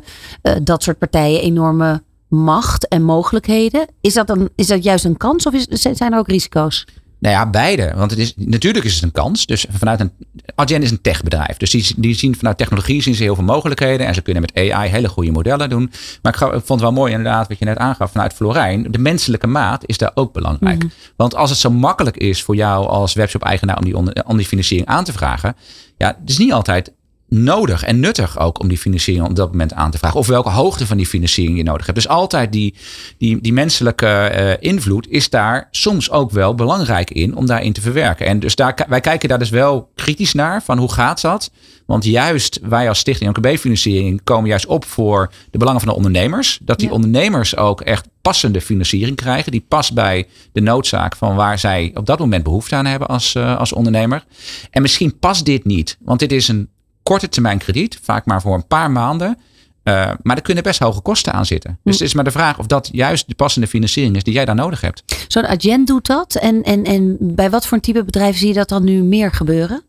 dat 0.62 0.82
soort 0.82 0.98
partijen 0.98 1.40
enorme 1.40 2.02
macht 2.28 2.88
en 2.88 3.02
mogelijkheden. 3.02 3.86
Is 4.00 4.14
dat, 4.14 4.26
dan, 4.26 4.48
is 4.54 4.66
dat 4.66 4.84
juist 4.84 5.04
een 5.04 5.16
kans 5.16 5.46
of 5.46 5.54
is, 5.54 5.66
zijn 5.96 6.12
er 6.12 6.18
ook 6.18 6.28
risico's? 6.28 6.86
Nou 7.20 7.34
ja, 7.34 7.50
beide. 7.50 7.92
Want 7.94 8.10
het 8.10 8.20
is, 8.20 8.32
natuurlijk 8.36 8.84
is 8.84 8.94
het 8.94 9.02
een 9.02 9.12
kans. 9.12 9.46
Dus 9.46 9.66
vanuit 9.70 10.00
een. 10.00 10.12
Adyen 10.54 10.82
is 10.82 10.90
een 10.90 11.00
techbedrijf. 11.00 11.56
Dus 11.56 11.70
die, 11.70 11.86
die 11.96 12.14
zien 12.14 12.36
vanuit 12.36 12.58
technologie 12.58 13.02
zien 13.02 13.14
ze 13.14 13.22
heel 13.22 13.34
veel 13.34 13.44
mogelijkheden. 13.44 14.06
En 14.06 14.14
ze 14.14 14.22
kunnen 14.22 14.42
met 14.42 14.70
AI 14.70 14.90
hele 14.90 15.08
goede 15.08 15.30
modellen 15.30 15.68
doen. 15.68 15.92
Maar 16.22 16.34
ik, 16.34 16.40
ik 16.40 16.50
vond 16.50 16.68
het 16.68 16.80
wel 16.80 16.92
mooi, 16.92 17.12
inderdaad, 17.12 17.48
wat 17.48 17.58
je 17.58 17.64
net 17.64 17.78
aangaf 17.78 18.10
vanuit 18.10 18.32
Florijn. 18.32 18.86
De 18.90 18.98
menselijke 18.98 19.46
maat 19.46 19.82
is 19.86 19.98
daar 19.98 20.10
ook 20.14 20.32
belangrijk. 20.32 20.78
Mhm. 20.78 20.92
Want 21.16 21.34
als 21.34 21.50
het 21.50 21.58
zo 21.58 21.70
makkelijk 21.70 22.16
is 22.16 22.42
voor 22.42 22.56
jou 22.56 22.86
als 22.86 23.14
webshop-eigenaar 23.14 23.78
om 23.78 23.84
die, 23.84 23.96
om 24.26 24.36
die 24.36 24.46
financiering 24.46 24.88
aan 24.88 25.04
te 25.04 25.12
vragen. 25.12 25.56
Ja, 25.96 26.16
het 26.20 26.30
is 26.30 26.38
niet 26.38 26.52
altijd 26.52 26.92
nodig 27.30 27.82
en 27.82 28.00
nuttig 28.00 28.38
ook 28.38 28.60
om 28.60 28.68
die 28.68 28.78
financiering 28.78 29.26
op 29.26 29.36
dat 29.36 29.50
moment 29.50 29.72
aan 29.72 29.90
te 29.90 29.98
vragen. 29.98 30.18
Of 30.18 30.26
welke 30.26 30.48
hoogte 30.48 30.86
van 30.86 30.96
die 30.96 31.06
financiering 31.06 31.56
je 31.56 31.62
nodig 31.62 31.86
hebt. 31.86 31.98
Dus 31.98 32.08
altijd 32.08 32.52
die, 32.52 32.74
die, 33.18 33.40
die 33.40 33.52
menselijke 33.52 34.32
uh, 34.34 34.68
invloed 34.70 35.08
is 35.08 35.30
daar 35.30 35.68
soms 35.70 36.10
ook 36.10 36.30
wel 36.30 36.54
belangrijk 36.54 37.10
in 37.10 37.36
om 37.36 37.46
daarin 37.46 37.72
te 37.72 37.80
verwerken. 37.80 38.26
En 38.26 38.40
dus 38.40 38.54
daar, 38.54 38.86
wij 38.88 39.00
kijken 39.00 39.28
daar 39.28 39.38
dus 39.38 39.50
wel 39.50 39.90
kritisch 39.94 40.32
naar 40.32 40.62
van 40.62 40.78
hoe 40.78 40.92
gaat 40.92 41.20
dat? 41.20 41.50
Want 41.86 42.04
juist 42.04 42.58
wij 42.62 42.88
als 42.88 42.98
Stichting 42.98 43.36
MKB-financiering 43.36 44.20
komen 44.24 44.48
juist 44.48 44.66
op 44.66 44.84
voor 44.84 45.32
de 45.50 45.58
belangen 45.58 45.80
van 45.80 45.88
de 45.88 45.96
ondernemers. 45.96 46.58
Dat 46.62 46.78
die 46.78 46.92
ondernemers 46.92 47.56
ook 47.56 47.80
echt 47.80 48.08
passende 48.22 48.60
financiering 48.60 49.16
krijgen. 49.16 49.52
Die 49.52 49.64
past 49.68 49.94
bij 49.94 50.26
de 50.52 50.60
noodzaak 50.60 51.16
van 51.16 51.34
waar 51.36 51.58
zij 51.58 51.90
op 51.94 52.06
dat 52.06 52.18
moment 52.18 52.44
behoefte 52.44 52.74
aan 52.74 52.86
hebben 52.86 53.08
als, 53.08 53.34
uh, 53.34 53.58
als 53.58 53.72
ondernemer. 53.72 54.24
En 54.70 54.82
misschien 54.82 55.18
past 55.18 55.44
dit 55.44 55.64
niet. 55.64 55.96
Want 56.00 56.18
dit 56.18 56.32
is 56.32 56.48
een 56.48 56.68
korte 57.10 57.28
termijn 57.28 57.58
krediet, 57.58 57.98
vaak 58.02 58.26
maar 58.26 58.40
voor 58.40 58.54
een 58.54 58.66
paar 58.66 58.90
maanden. 58.90 59.38
Uh, 59.84 60.10
maar 60.22 60.36
er 60.36 60.42
kunnen 60.42 60.62
best 60.62 60.78
hoge 60.78 61.00
kosten 61.00 61.32
aan 61.32 61.46
zitten. 61.46 61.78
Dus 61.84 61.98
het 61.98 62.08
is 62.08 62.14
maar 62.14 62.24
de 62.24 62.30
vraag 62.30 62.58
of 62.58 62.66
dat 62.66 62.88
juist 62.92 63.28
de 63.28 63.34
passende 63.34 63.66
financiering 63.66 64.16
is 64.16 64.22
die 64.22 64.34
jij 64.34 64.44
daar 64.44 64.54
nodig 64.54 64.80
hebt. 64.80 65.02
Zo'n 65.28 65.46
agent 65.46 65.86
doet 65.86 66.06
dat. 66.06 66.34
En, 66.34 66.62
en, 66.62 66.84
en 66.84 67.16
bij 67.20 67.50
wat 67.50 67.66
voor 67.66 67.76
een 67.76 67.82
type 67.82 68.04
bedrijf 68.04 68.36
zie 68.36 68.48
je 68.48 68.54
dat 68.54 68.68
dan 68.68 68.84
nu 68.84 69.02
meer 69.02 69.32
gebeuren? 69.32 69.82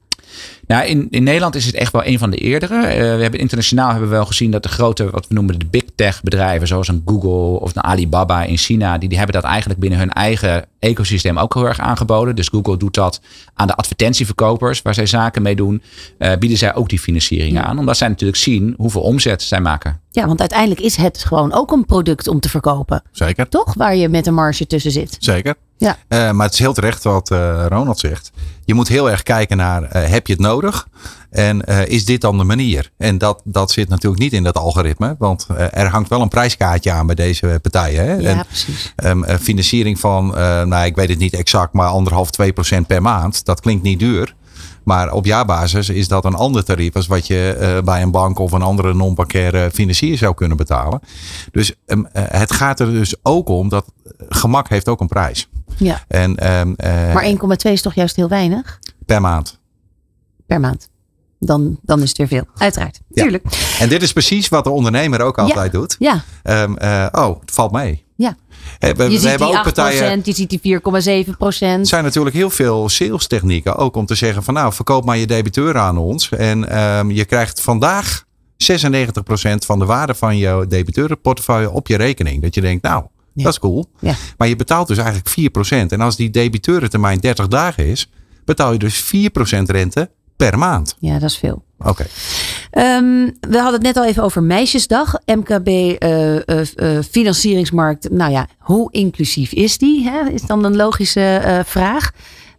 Nou, 0.67 0.85
in, 0.85 1.07
in 1.09 1.23
Nederland 1.23 1.55
is 1.55 1.65
het 1.65 1.75
echt 1.75 1.91
wel 1.91 2.05
een 2.05 2.19
van 2.19 2.29
de 2.29 2.37
eerdere. 2.37 2.75
Uh, 2.75 3.15
we 3.15 3.21
hebben 3.21 3.39
internationaal 3.39 3.89
hebben 3.89 4.09
we 4.09 4.15
wel 4.15 4.25
gezien 4.25 4.51
dat 4.51 4.63
de 4.63 4.69
grote, 4.69 5.09
wat 5.09 5.27
we 5.27 5.33
noemen 5.33 5.59
de 5.59 5.65
big 5.65 5.83
tech 5.95 6.23
bedrijven, 6.23 6.67
zoals 6.67 6.87
een 6.87 7.01
Google 7.05 7.59
of 7.59 7.75
een 7.75 7.83
Alibaba 7.83 8.43
in 8.43 8.57
China, 8.57 8.97
die, 8.97 9.09
die 9.09 9.17
hebben 9.17 9.41
dat 9.41 9.51
eigenlijk 9.51 9.79
binnen 9.79 9.99
hun 9.99 10.11
eigen 10.11 10.65
ecosysteem 10.79 11.37
ook 11.37 11.53
heel 11.53 11.67
erg 11.67 11.79
aangeboden. 11.79 12.35
Dus 12.35 12.47
Google 12.47 12.77
doet 12.77 12.93
dat 12.93 13.21
aan 13.53 13.67
de 13.67 13.75
advertentieverkopers, 13.75 14.81
waar 14.81 14.93
zij 14.93 15.05
zaken 15.05 15.41
mee 15.41 15.55
doen, 15.55 15.81
uh, 16.19 16.31
bieden 16.39 16.57
zij 16.57 16.75
ook 16.75 16.89
die 16.89 16.99
financiering 16.99 17.59
aan. 17.59 17.79
Omdat 17.79 17.97
zij 17.97 18.07
natuurlijk 18.07 18.39
zien 18.39 18.73
hoeveel 18.77 19.01
omzet 19.01 19.41
zij 19.41 19.61
maken. 19.61 19.99
Ja, 20.11 20.27
want 20.27 20.39
uiteindelijk 20.39 20.79
is 20.79 20.95
het 20.95 21.23
gewoon 21.23 21.53
ook 21.53 21.71
een 21.71 21.85
product 21.85 22.27
om 22.27 22.39
te 22.39 22.49
verkopen. 22.49 23.03
Zeker. 23.11 23.49
Toch? 23.49 23.73
Waar 23.73 23.95
je 23.95 24.09
met 24.09 24.27
een 24.27 24.33
marge 24.33 24.67
tussen 24.67 24.91
zit. 24.91 25.15
Zeker. 25.19 25.55
Ja. 25.81 25.97
Uh, 26.09 26.31
maar 26.31 26.45
het 26.45 26.53
is 26.53 26.59
heel 26.59 26.73
terecht 26.73 27.03
wat 27.03 27.31
uh, 27.31 27.65
Ronald 27.67 27.99
zegt. 27.99 28.31
Je 28.65 28.73
moet 28.73 28.87
heel 28.87 29.09
erg 29.09 29.23
kijken 29.23 29.57
naar, 29.57 29.83
uh, 29.83 29.89
heb 29.89 30.27
je 30.27 30.33
het 30.33 30.41
nodig? 30.41 30.87
En 31.29 31.61
is 31.87 32.05
dit 32.05 32.21
dan 32.21 32.37
de 32.37 32.43
manier? 32.43 32.91
En 32.97 33.17
dat, 33.17 33.41
dat 33.43 33.71
zit 33.71 33.89
natuurlijk 33.89 34.21
niet 34.21 34.33
in 34.33 34.43
dat 34.43 34.57
algoritme. 34.57 35.15
Want 35.17 35.47
er 35.71 35.87
hangt 35.87 36.09
wel 36.09 36.21
een 36.21 36.27
prijskaartje 36.27 36.91
aan 36.91 37.05
bij 37.05 37.15
deze 37.15 37.59
partijen. 37.61 38.05
Hè? 38.05 38.13
Ja, 38.13 38.29
en, 38.29 38.45
precies. 38.45 38.93
Um, 39.03 39.25
financiering 39.25 39.99
van, 39.99 40.27
nou 40.67 40.85
ik 40.85 40.95
weet 40.95 41.09
het 41.09 41.19
niet 41.19 41.33
exact, 41.33 41.73
maar 41.73 41.87
anderhalf, 41.87 42.31
twee 42.31 42.53
procent 42.53 42.87
per 42.87 43.01
maand. 43.01 43.45
Dat 43.45 43.61
klinkt 43.61 43.83
niet 43.83 43.99
duur. 43.99 44.35
Maar 44.83 45.11
op 45.11 45.25
jaarbasis 45.25 45.89
is 45.89 46.07
dat 46.07 46.25
een 46.25 46.35
ander 46.35 46.63
tarief 46.63 46.95
als 46.95 47.07
wat 47.07 47.27
je 47.27 47.57
uh, 47.59 47.83
bij 47.83 48.01
een 48.01 48.11
bank 48.11 48.39
of 48.39 48.51
een 48.51 48.61
andere 48.61 48.93
non-bankaire 48.93 49.71
financier 49.73 50.17
zou 50.17 50.33
kunnen 50.33 50.57
betalen. 50.57 50.99
Dus 51.51 51.73
um, 51.85 51.99
uh, 51.99 52.23
het 52.27 52.51
gaat 52.51 52.79
er 52.79 52.91
dus 52.91 53.15
ook 53.21 53.49
om 53.49 53.69
dat 53.69 53.85
gemak 54.29 54.69
heeft 54.69 54.87
ook 54.87 55.01
een 55.01 55.07
prijs. 55.07 55.49
Ja. 55.83 56.03
En, 56.07 56.59
um, 56.59 56.75
uh, 56.77 57.13
maar 57.13 57.23
1,2 57.23 57.71
is 57.71 57.81
toch 57.81 57.93
juist 57.93 58.15
heel 58.15 58.27
weinig? 58.27 58.79
Per 59.05 59.21
maand. 59.21 59.59
Per 60.45 60.59
maand. 60.59 60.89
Dan, 61.39 61.79
dan 61.81 62.01
is 62.01 62.09
het 62.09 62.17
weer 62.17 62.27
veel. 62.27 62.45
Uiteraard. 62.57 62.99
Ja. 63.07 63.23
Tuurlijk. 63.23 63.45
En 63.79 63.89
dit 63.89 64.01
is 64.01 64.13
precies 64.13 64.49
wat 64.49 64.63
de 64.63 64.69
ondernemer 64.69 65.21
ook 65.21 65.37
altijd 65.37 65.71
ja. 65.71 65.79
doet. 65.79 65.95
Ja. 65.99 66.23
Um, 66.43 66.77
oh, 67.11 67.39
het 67.39 67.51
valt 67.51 67.71
mee. 67.71 68.05
Ja. 68.15 68.35
We, 68.79 68.87
Je 68.87 68.93
we 68.93 69.09
ziet 69.09 69.23
hebben 69.23 69.47
ook 69.47 69.59
8%, 69.59 69.61
partijen. 69.61 70.21
je 70.23 70.33
ziet 70.33 70.61
die 70.61 70.79
4,7 71.25 71.37
procent. 71.37 71.79
Er 71.79 71.87
zijn 71.87 72.03
natuurlijk 72.03 72.35
heel 72.35 72.49
veel 72.49 72.89
sales 72.89 73.27
technieken. 73.27 73.75
Ook 73.75 73.95
om 73.95 74.05
te 74.05 74.15
zeggen 74.15 74.43
van 74.43 74.53
nou, 74.53 74.73
verkoop 74.73 75.05
maar 75.05 75.17
je 75.17 75.27
debiteuren 75.27 75.81
aan 75.81 75.97
ons. 75.97 76.29
En 76.29 76.69
ehm, 76.69 77.09
je 77.09 77.25
krijgt 77.25 77.61
vandaag 77.61 78.23
96% 78.57 79.65
van 79.65 79.79
de 79.79 79.85
waarde 79.85 80.15
van 80.15 80.37
je 80.37 80.65
debiteurenportefeuille 80.67 81.71
op 81.71 81.87
je 81.87 81.97
rekening. 81.97 82.41
Dat 82.41 82.55
je 82.55 82.61
denkt, 82.61 82.83
nou, 82.83 83.05
Ja. 83.33 83.43
dat 83.43 83.51
is 83.51 83.59
cool. 83.59 83.85
Ja. 83.99 84.15
Maar 84.37 84.47
je 84.47 84.55
betaalt 84.55 84.87
dus 84.87 84.97
eigenlijk 84.97 85.29
4%. 85.29 85.91
En 85.91 86.01
als 86.01 86.15
die 86.15 86.29
debiteurentermijn 86.29 87.19
30 87.19 87.47
dagen 87.47 87.85
is, 87.85 88.09
betaal 88.45 88.71
je 88.71 88.79
dus 88.79 89.03
4% 89.03 89.61
rente 89.65 90.09
per 90.35 90.57
maand. 90.57 90.95
Ja, 90.99 91.13
dat 91.19 91.29
is 91.29 91.37
veel. 91.37 91.63
Oké. 91.77 92.05
Ehm, 92.71 93.29
we 93.39 93.57
hadden 93.57 93.73
het 93.73 93.81
net 93.81 93.97
al 93.97 94.05
even 94.05 94.23
over 94.23 94.43
Meisjesdag. 94.43 95.13
MKB 95.25 95.67
eh, 95.67 96.47
eh, 96.47 96.67
eh, 96.75 97.03
financieringsmarkt. 97.11 98.09
Nou 98.09 98.31
ja, 98.31 98.47
hoe 98.59 98.91
inclusief 98.91 99.51
is 99.51 99.77
die? 99.77 100.09
Hè? 100.09 100.29
Is 100.29 100.41
dan 100.41 100.63
een 100.63 100.75
logische 100.75 101.61
vraag. 101.65 102.11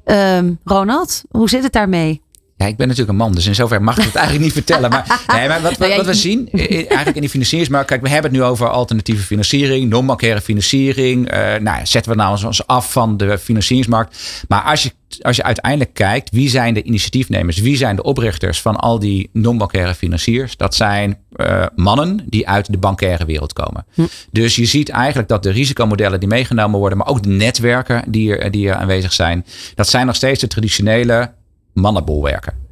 Ehm, 0.05 0.53
Ronald, 0.65 1.23
hoe 1.31 1.49
zit 1.49 1.63
het 1.63 1.73
daarmee? 1.73 2.23
Ja, 2.63 2.69
ik 2.69 2.77
ben 2.77 2.87
natuurlijk 2.89 3.19
een 3.19 3.25
man, 3.25 3.33
dus 3.35 3.47
in 3.47 3.55
zover 3.55 3.83
mag 3.83 3.99
ik 3.99 4.05
het 4.05 4.15
eigenlijk 4.15 4.45
niet 4.45 4.55
vertellen. 4.55 4.91
Maar, 4.91 5.21
nee, 5.37 5.49
maar 5.49 5.61
wat, 5.63 5.77
wat, 5.77 6.07
we 6.07 6.15
zien, 6.15 6.49
i- 6.55 6.61
i- 6.61 6.77
eigenlijk 6.85 7.15
in 7.15 7.21
die 7.21 7.31
financieringsmarkt, 7.31 7.87
kijk, 7.89 8.03
we 8.03 8.09
hebben 8.09 8.31
het 8.31 8.41
nu 8.41 8.47
over 8.47 8.69
alternatieve 8.69 9.23
financiering, 9.23 9.91
non-bankaire 9.91 10.41
financiering. 10.41 11.29
eh, 11.29 11.39
nou 11.41 11.63
ja, 11.79 11.85
zetten 11.85 12.13
we 12.13 12.19
nou 12.19 12.31
eens- 12.33 12.43
eens 12.43 12.67
af 12.67 12.93
van 12.93 13.17
de 13.17 13.39
financieringsmarkt. 13.39 14.45
Maar 14.49 14.63
als 14.63 14.83
je, 14.83 14.91
als 15.23 15.37
je 15.37 15.43
uiteindelijk 15.43 15.95
kijkt, 15.95 16.31
wie 16.31 16.49
zijn 16.49 16.75
de 16.75 16.83
initiatiefnemers, 16.83 17.59
wie 17.59 17.77
zijn 17.77 17.97
de 17.97 18.03
oprichters 18.03 18.61
van 18.61 18.77
al 18.77 18.99
die 18.99 19.31
non-bankaire 19.33 19.95
financiers? 19.95 20.57
Dat 20.57 20.75
zijn 20.75 21.19
eh, 21.33 21.65
mannen 21.77 22.25
die 22.27 22.49
uit 22.49 22.73
de 22.73 22.79
bankaire 22.79 23.25
wereld 23.25 23.53
komen. 23.53 23.87
Dus 24.31 24.57
je 24.57 24.65
ziet 24.65 24.89
eigenlijk 24.89 25.29
dat 25.29 25.43
de 25.43 25.51
risicomodellen 25.51 26.21
die 26.21 26.29
meegenomen 26.29 26.79
worden, 26.79 26.99
maar 26.99 27.07
ook 27.07 27.23
de 27.23 27.29
netwerken 27.29 28.05
die 28.09 28.37
er, 28.37 28.51
die 28.51 28.69
er 28.69 28.75
aanwezig 28.75 29.13
zijn, 29.13 29.47
dat 29.75 29.89
zijn 29.89 30.07
nog 30.07 30.17
steeds 30.17 30.41
de 30.41 30.47
traditionele 30.47 31.33
mannenbolwerken. 31.73 32.63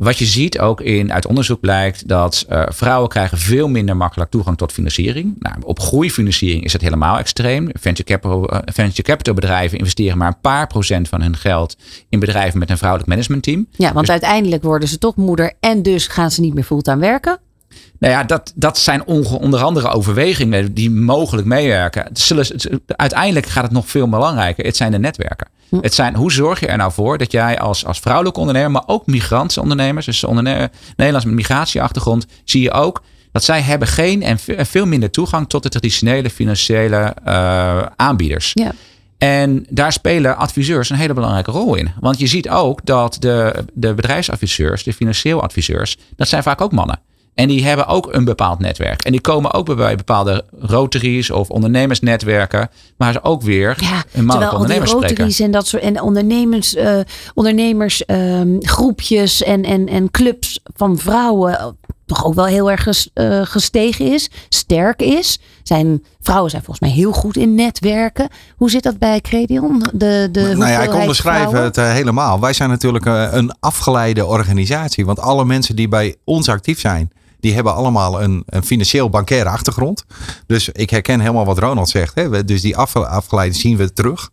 Wat 0.00 0.18
je 0.18 0.24
ziet 0.24 0.58
ook 0.58 0.80
in, 0.80 1.12
uit 1.12 1.26
onderzoek 1.26 1.60
blijkt 1.60 2.08
dat 2.08 2.44
eh, 2.48 2.62
vrouwen 2.68 3.08
krijgen 3.08 3.38
veel 3.38 3.68
minder 3.68 3.96
makkelijk 3.96 4.30
toegang 4.30 4.56
tot 4.56 4.72
financiering. 4.72 5.36
Nou, 5.38 5.56
op 5.64 5.80
groeifinanciering 5.80 6.64
is 6.64 6.72
het 6.72 6.82
helemaal 6.82 7.18
extreem. 7.18 7.68
Venture 7.72 8.08
capital, 8.08 8.48
eh, 8.48 8.58
venture 8.64 9.02
capital 9.02 9.34
bedrijven 9.34 9.78
investeren 9.78 10.18
maar 10.18 10.28
een 10.28 10.40
paar 10.40 10.66
procent 10.66 11.08
van 11.08 11.22
hun 11.22 11.36
geld 11.36 11.76
in 12.08 12.20
bedrijven 12.20 12.58
met 12.58 12.70
een 12.70 12.78
vrouwelijk 12.78 13.10
managementteam. 13.10 13.66
Ja, 13.70 13.92
want 13.92 14.10
uiteindelijk 14.10 14.62
worden 14.62 14.88
ze 14.88 14.98
toch 14.98 15.16
moeder 15.16 15.52
en 15.60 15.82
dus 15.82 16.06
gaan 16.06 16.30
ze 16.30 16.40
niet 16.40 16.54
meer 16.54 16.64
fulltime 16.64 17.00
werken. 17.00 17.38
Nou 17.98 18.12
ja, 18.12 18.24
dat, 18.24 18.52
dat 18.54 18.78
zijn 18.78 19.04
onder 19.06 19.62
andere 19.62 19.88
overwegingen 19.88 20.74
die 20.74 20.90
mogelijk 20.90 21.46
meewerken. 21.46 22.08
Zullen, 22.12 22.46
uiteindelijk 22.86 23.46
gaat 23.46 23.62
het 23.62 23.72
nog 23.72 23.88
veel 23.88 24.08
belangrijker. 24.08 24.64
Het 24.64 24.76
zijn 24.76 24.90
de 24.90 24.98
netwerken. 24.98 25.48
Het 25.80 25.94
zijn, 25.94 26.14
hoe 26.14 26.32
zorg 26.32 26.60
je 26.60 26.66
er 26.66 26.76
nou 26.76 26.92
voor 26.92 27.18
dat 27.18 27.32
jij 27.32 27.58
als, 27.58 27.84
als 27.84 27.98
vrouwelijke 27.98 28.40
ondernemer, 28.40 28.70
maar 28.70 28.82
ook 28.86 29.06
migrantsondernemers, 29.06 30.06
dus 30.06 30.24
onderne- 30.24 30.70
Nederlands 30.96 31.26
met 31.26 31.34
migratieachtergrond, 31.34 32.26
zie 32.44 32.62
je 32.62 32.70
ook 32.70 33.02
dat 33.32 33.44
zij 33.44 33.60
hebben 33.60 33.88
geen 33.88 34.22
en 34.22 34.38
veel 34.66 34.86
minder 34.86 35.10
toegang 35.10 35.48
tot 35.48 35.62
de 35.62 35.68
traditionele 35.68 36.30
financiële 36.30 37.14
eh, 37.24 37.82
aanbieders. 37.96 38.50
Ja. 38.54 38.72
En 39.18 39.66
daar 39.68 39.92
spelen 39.92 40.36
adviseurs 40.36 40.90
een 40.90 40.96
hele 40.96 41.14
belangrijke 41.14 41.50
rol 41.50 41.74
in. 41.74 41.90
Want 42.00 42.18
je 42.18 42.26
ziet 42.26 42.48
ook 42.48 42.84
dat 42.84 43.16
de, 43.18 43.64
de 43.72 43.94
bedrijfsadviseurs, 43.94 44.82
de 44.82 44.92
financieel 44.92 45.42
adviseurs, 45.42 45.96
dat 46.16 46.28
zijn 46.28 46.42
vaak 46.42 46.60
ook 46.60 46.72
mannen. 46.72 47.00
En 47.40 47.48
die 47.48 47.64
hebben 47.64 47.86
ook 47.86 48.12
een 48.12 48.24
bepaald 48.24 48.58
netwerk. 48.58 49.04
En 49.04 49.12
die 49.12 49.20
komen 49.20 49.52
ook 49.52 49.76
bij 49.76 49.96
bepaalde 49.96 50.44
rotaries 50.60 51.30
of 51.30 51.50
ondernemersnetwerken, 51.50 52.70
waar 52.96 53.12
ze 53.12 53.22
ook 53.22 53.42
weer 53.42 53.76
Ja, 53.80 54.04
een 54.12 54.28
terwijl 54.28 54.52
ondernemers 54.52 54.90
spreken. 54.90 55.08
rotaries 55.16 55.40
en 55.40 55.50
dat 55.50 55.66
soort 55.66 55.82
en 55.82 56.00
ondernemers, 56.00 56.74
eh, 56.74 56.98
ondernemers 57.34 58.04
ehm, 58.04 58.56
groepjes 58.60 59.42
en, 59.42 59.64
en, 59.64 59.88
en 59.88 60.10
clubs 60.10 60.60
van 60.74 60.98
vrouwen 60.98 61.58
eh, 61.58 61.66
toch 62.06 62.24
ook 62.24 62.34
wel 62.34 62.44
heel 62.44 62.70
erg 62.70 62.82
ges- 62.82 63.10
eh, 63.14 63.40
gestegen 63.44 64.12
is, 64.12 64.30
sterk 64.48 65.02
is. 65.02 65.40
Zijn, 65.62 66.04
vrouwen 66.20 66.50
zijn 66.50 66.62
volgens 66.62 66.88
mij 66.88 66.98
heel 66.98 67.12
goed 67.12 67.36
in 67.36 67.54
netwerken. 67.54 68.28
Hoe 68.56 68.70
zit 68.70 68.82
dat 68.82 68.98
bij 68.98 69.20
Credion? 69.20 69.82
De, 69.92 70.28
de 70.32 70.40
nou 70.40 70.70
ja, 70.70 70.82
ik 70.82 70.94
onderschrijf 70.94 71.48
vrouwen? 71.48 71.62
het 71.62 71.76
helemaal. 71.76 72.40
Wij 72.40 72.52
zijn 72.52 72.68
natuurlijk 72.68 73.04
een 73.04 73.54
afgeleide 73.60 74.26
organisatie. 74.26 75.06
Want 75.06 75.20
alle 75.20 75.44
mensen 75.44 75.76
die 75.76 75.88
bij 75.88 76.16
ons 76.24 76.48
actief 76.48 76.80
zijn, 76.80 77.10
die 77.40 77.54
hebben 77.54 77.74
allemaal 77.74 78.22
een, 78.22 78.42
een 78.46 78.64
financieel 78.64 79.08
bankaire 79.10 79.48
achtergrond. 79.48 80.04
Dus 80.46 80.68
ik 80.68 80.90
herken 80.90 81.20
helemaal 81.20 81.44
wat 81.44 81.58
Ronald 81.58 81.88
zegt. 81.88 82.14
Hè. 82.14 82.44
Dus 82.44 82.60
die 82.60 82.76
af, 82.76 82.92
zien 83.50 83.76
we 83.76 83.92
terug. 83.92 84.30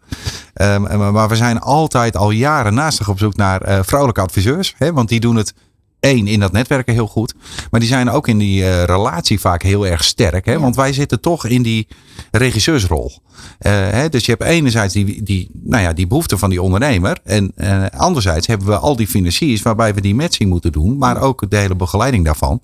Ehm, 0.53 1.11
maar 1.11 1.29
we 1.29 1.35
zijn 1.35 1.59
altijd 1.59 2.17
al 2.17 2.31
jaren 2.31 2.73
naastig 2.73 3.09
op 3.09 3.19
zoek 3.19 3.35
naar 3.35 3.61
eh, 3.61 3.79
vrouwelijke 3.83 4.21
adviseurs. 4.21 4.73
Hè, 4.77 4.93
want 4.93 5.09
die 5.09 5.19
doen 5.19 5.35
het 5.35 5.53
één 5.99 6.27
in 6.27 6.39
dat 6.39 6.51
netwerken 6.51 6.93
heel 6.93 7.07
goed. 7.07 7.33
Maar 7.71 7.79
die 7.79 7.89
zijn 7.89 8.10
ook 8.10 8.27
in 8.27 8.38
die 8.38 8.63
eh, 8.63 8.83
relatie 8.83 9.39
vaak 9.39 9.62
heel 9.62 9.88
erg 9.88 10.03
sterk. 10.03 10.45
Hè? 10.45 10.60
Want 10.60 10.75
wij 10.75 10.93
zitten 10.93 11.21
toch 11.21 11.45
in 11.45 11.62
die 11.62 11.88
regisseursrol. 12.31 13.12
Eh, 13.60 13.71
hè? 13.71 14.10
Dus 14.10 14.25
je 14.25 14.31
hebt 14.31 14.43
enerzijds 14.43 14.93
die, 14.93 15.23
die, 15.23 15.49
nou 15.53 15.83
ja, 15.83 15.93
die 15.93 16.07
behoefte 16.07 16.38
van 16.38 16.49
die 16.49 16.62
ondernemer. 16.62 17.19
En 17.23 17.51
eh, 17.55 17.86
anderzijds 17.97 18.47
hebben 18.47 18.67
we 18.67 18.77
al 18.77 18.95
die 18.95 19.07
financiers 19.07 19.62
waarbij 19.62 19.93
we 19.93 20.01
die 20.01 20.15
matching 20.15 20.49
moeten 20.49 20.71
doen. 20.71 20.97
Maar 20.97 21.21
ook 21.21 21.49
de 21.49 21.57
hele 21.57 21.75
begeleiding 21.75 22.25
daarvan. 22.25 22.62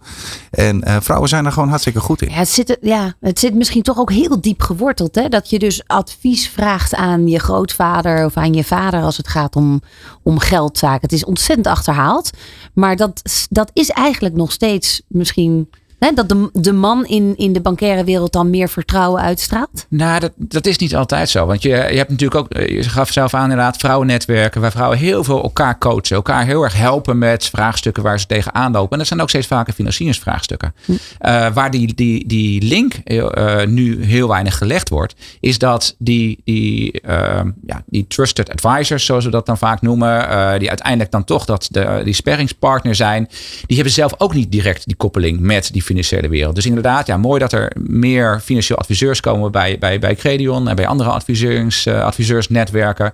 En 0.52 1.04
vrouwen 1.04 1.30
zijn 1.30 1.46
er 1.46 1.52
gewoon 1.52 1.70
hartstikke 1.70 2.00
goed 2.00 2.22
in. 2.22 2.30
Ja 2.30 2.36
het, 2.44 2.50
zit, 2.50 2.78
ja, 2.82 3.14
het 3.20 3.40
zit 3.40 3.56
misschien 3.56 3.82
toch 3.82 3.98
ook 3.98 4.12
heel 4.12 4.42
diep 4.42 4.62
geworteld. 4.62 5.16
Hè? 5.16 5.30
Dat 5.30 5.50
je 5.50 5.60
dus 5.60 5.88
advies 5.88 6.50
vraagt 6.50 6.96
aan 6.96 7.28
je 7.28 7.40
grootvader 7.40 8.26
of 8.26 8.38
aan 8.38 8.54
je 8.54 8.64
vader 8.64 9.02
als 9.02 9.18
het 9.18 9.28
gaat 9.28 9.56
om, 9.56 9.82
om 10.24 10.40
geldzaken. 10.40 11.02
Het 11.02 11.12
is 11.12 11.26
ontzettend 11.26 11.68
achterhaald. 11.68 12.30
Maar 12.74 12.96
dat, 12.96 13.22
dat 13.50 13.72
is 13.74 13.90
eigenlijk 13.90 14.36
nog 14.36 14.52
steeds 14.52 15.02
misschien. 15.08 15.70
Hè, 16.04 16.12
dat 16.14 16.30
de, 16.30 16.50
de 16.54 16.72
man 16.72 17.06
in, 17.06 17.34
in 17.38 17.54
de 17.54 17.62
bankaire 17.62 18.04
wereld 18.04 18.32
dan 18.32 18.50
meer 18.50 18.70
vertrouwen 18.70 19.22
uitstraalt. 19.22 19.86
Nou, 19.90 20.20
dat, 20.20 20.32
dat 20.36 20.66
is 20.66 20.78
niet 20.78 20.96
altijd 20.96 21.30
zo. 21.30 21.46
Want 21.46 21.62
je, 21.62 21.70
je 21.70 21.76
hebt 21.76 22.10
natuurlijk 22.10 22.40
ook, 22.40 22.50
eh, 22.50 22.76
je 22.76 22.84
gaf 22.84 23.12
zelf 23.12 23.34
aan 23.34 23.44
inderdaad, 23.44 23.78
vrouwennetwerken. 23.78 24.62
Waar 24.62 24.72
vrouwen 24.72 24.98
heel 24.98 25.24
veel 25.24 25.44
elkaar 25.44 25.78
coachen. 25.78 26.16
Elkaar 26.16 26.46
heel 26.46 26.64
erg 26.64 26.78
helpen 26.78 27.18
met 27.18 27.46
vraagstukken 27.46 28.04
waar 28.04 28.20
ze 28.20 28.26
tegenaan 28.26 28.72
lopen. 28.72 28.92
En 28.92 28.98
dat 28.98 29.08
zijn 29.08 29.22
ook 29.22 29.30
steeds 29.30 29.48
vaker 29.48 29.74
financieringsvraagstukken. 29.74 30.74
Eh, 31.20 31.54
waar 31.54 31.72
die, 31.72 31.94
die, 31.94 32.28
die 32.28 32.62
link 32.62 32.94
eh, 32.94 33.66
nu 33.66 34.04
heel 34.06 34.28
weinig 34.28 34.58
gelegd 34.58 34.90
wordt. 34.90 35.16
Is 35.40 35.58
dat 35.58 35.96
die, 36.00 36.42
die, 36.44 37.02
eh, 37.02 37.42
ja, 37.66 37.84
die 37.86 38.08
trusted 38.08 38.50
advisors, 38.50 39.06
zoals 39.06 39.26
we 39.26 39.32
dat 39.32 39.46
dan 39.46 39.58
vaak 39.58 39.82
noemen. 39.82 40.20
die 40.60 40.70
uiteindelijk 40.70 41.12
dan 41.12 41.24
toch 41.24 41.46
dat 41.46 41.68
de, 41.72 42.02
die 42.04 42.14
sperringspartner 42.14 42.96
zijn. 42.96 43.30
Die 43.66 43.76
hebben 43.76 43.94
zelf 43.94 44.14
ook 44.18 44.34
niet 44.34 44.52
direct 44.52 44.86
die 44.86 44.96
koppeling 44.96 45.40
met 45.40 45.70
die 45.72 45.84
financiële 45.94 46.30
wereld. 46.30 46.56
Dus 46.56 46.66
inderdaad, 46.66 47.08
ja, 47.08 47.18
mooi 47.18 47.40
dat 47.40 47.52
er 47.52 47.72
meer 47.76 48.40
financieel 48.44 48.78
adviseurs 48.78 49.20
komen 49.20 49.52
bij, 49.52 49.78
bij, 49.80 50.00
bij 50.00 50.16
Credion 50.16 50.68
en 50.68 50.76
bij 50.76 50.88
andere 50.88 51.10
adviserings, 51.10 51.86
eh, 51.86 52.04
adviseursnetwerken. 52.04 53.14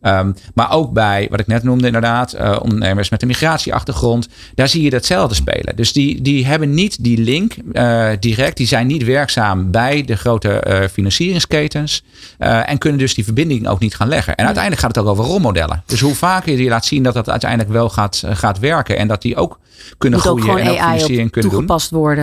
Ehm, 0.00 0.32
maar 0.54 0.72
ook 0.72 0.92
bij, 0.92 1.26
wat 1.30 1.40
ik 1.40 1.46
net 1.46 1.62
noemde 1.62 1.86
inderdaad, 1.86 2.32
eh, 2.32 2.58
ondernemers 2.62 3.10
met 3.10 3.22
een 3.22 3.28
migratieachtergrond. 3.28 4.28
Daar 4.54 4.68
zie 4.68 4.82
je 4.82 4.90
datzelfde 4.90 5.34
spelen. 5.34 5.76
Dus 5.76 5.92
die, 5.92 6.22
die 6.22 6.46
hebben 6.46 6.74
niet 6.74 7.04
die 7.04 7.18
link 7.18 7.54
eh, 7.72 8.08
direct. 8.20 8.56
Die 8.56 8.66
zijn 8.66 8.86
niet 8.86 9.04
werkzaam 9.04 9.70
bij 9.70 10.04
de 10.04 10.16
grote 10.16 10.88
financieringsketens. 10.92 12.02
en 12.38 12.78
kunnen 12.78 12.98
dus 12.98 13.14
die 13.14 13.24
verbinding 13.24 13.68
ook 13.68 13.80
niet 13.80 13.94
gaan 13.94 14.08
leggen. 14.08 14.34
En 14.34 14.44
uiteindelijk 14.44 14.82
gaat 14.82 14.94
het 14.94 15.04
ook 15.04 15.10
over 15.10 15.24
rolmodellen. 15.24 15.82
Dus 15.86 16.00
hoe 16.00 16.14
vaker 16.14 16.50
je 16.50 16.56
die 16.56 16.68
laat 16.68 16.84
zien 16.84 17.02
dat 17.02 17.14
dat 17.14 17.30
uiteindelijk 17.30 17.70
wel 17.70 17.88
gaat, 17.88 18.22
gaat 18.26 18.58
werken. 18.58 18.96
En 18.96 19.08
dat 19.08 19.22
die 19.22 19.36
ook 19.36 19.58
kunnen 19.98 20.20
Moet 20.24 20.40
groeien 20.40 20.58
en 20.58 20.70
ook 20.70 20.78
financiering 20.78 21.30
kunnen 21.30 21.50
doen. 21.50 21.60
toegepast 21.60 21.90
worden. 21.90 22.19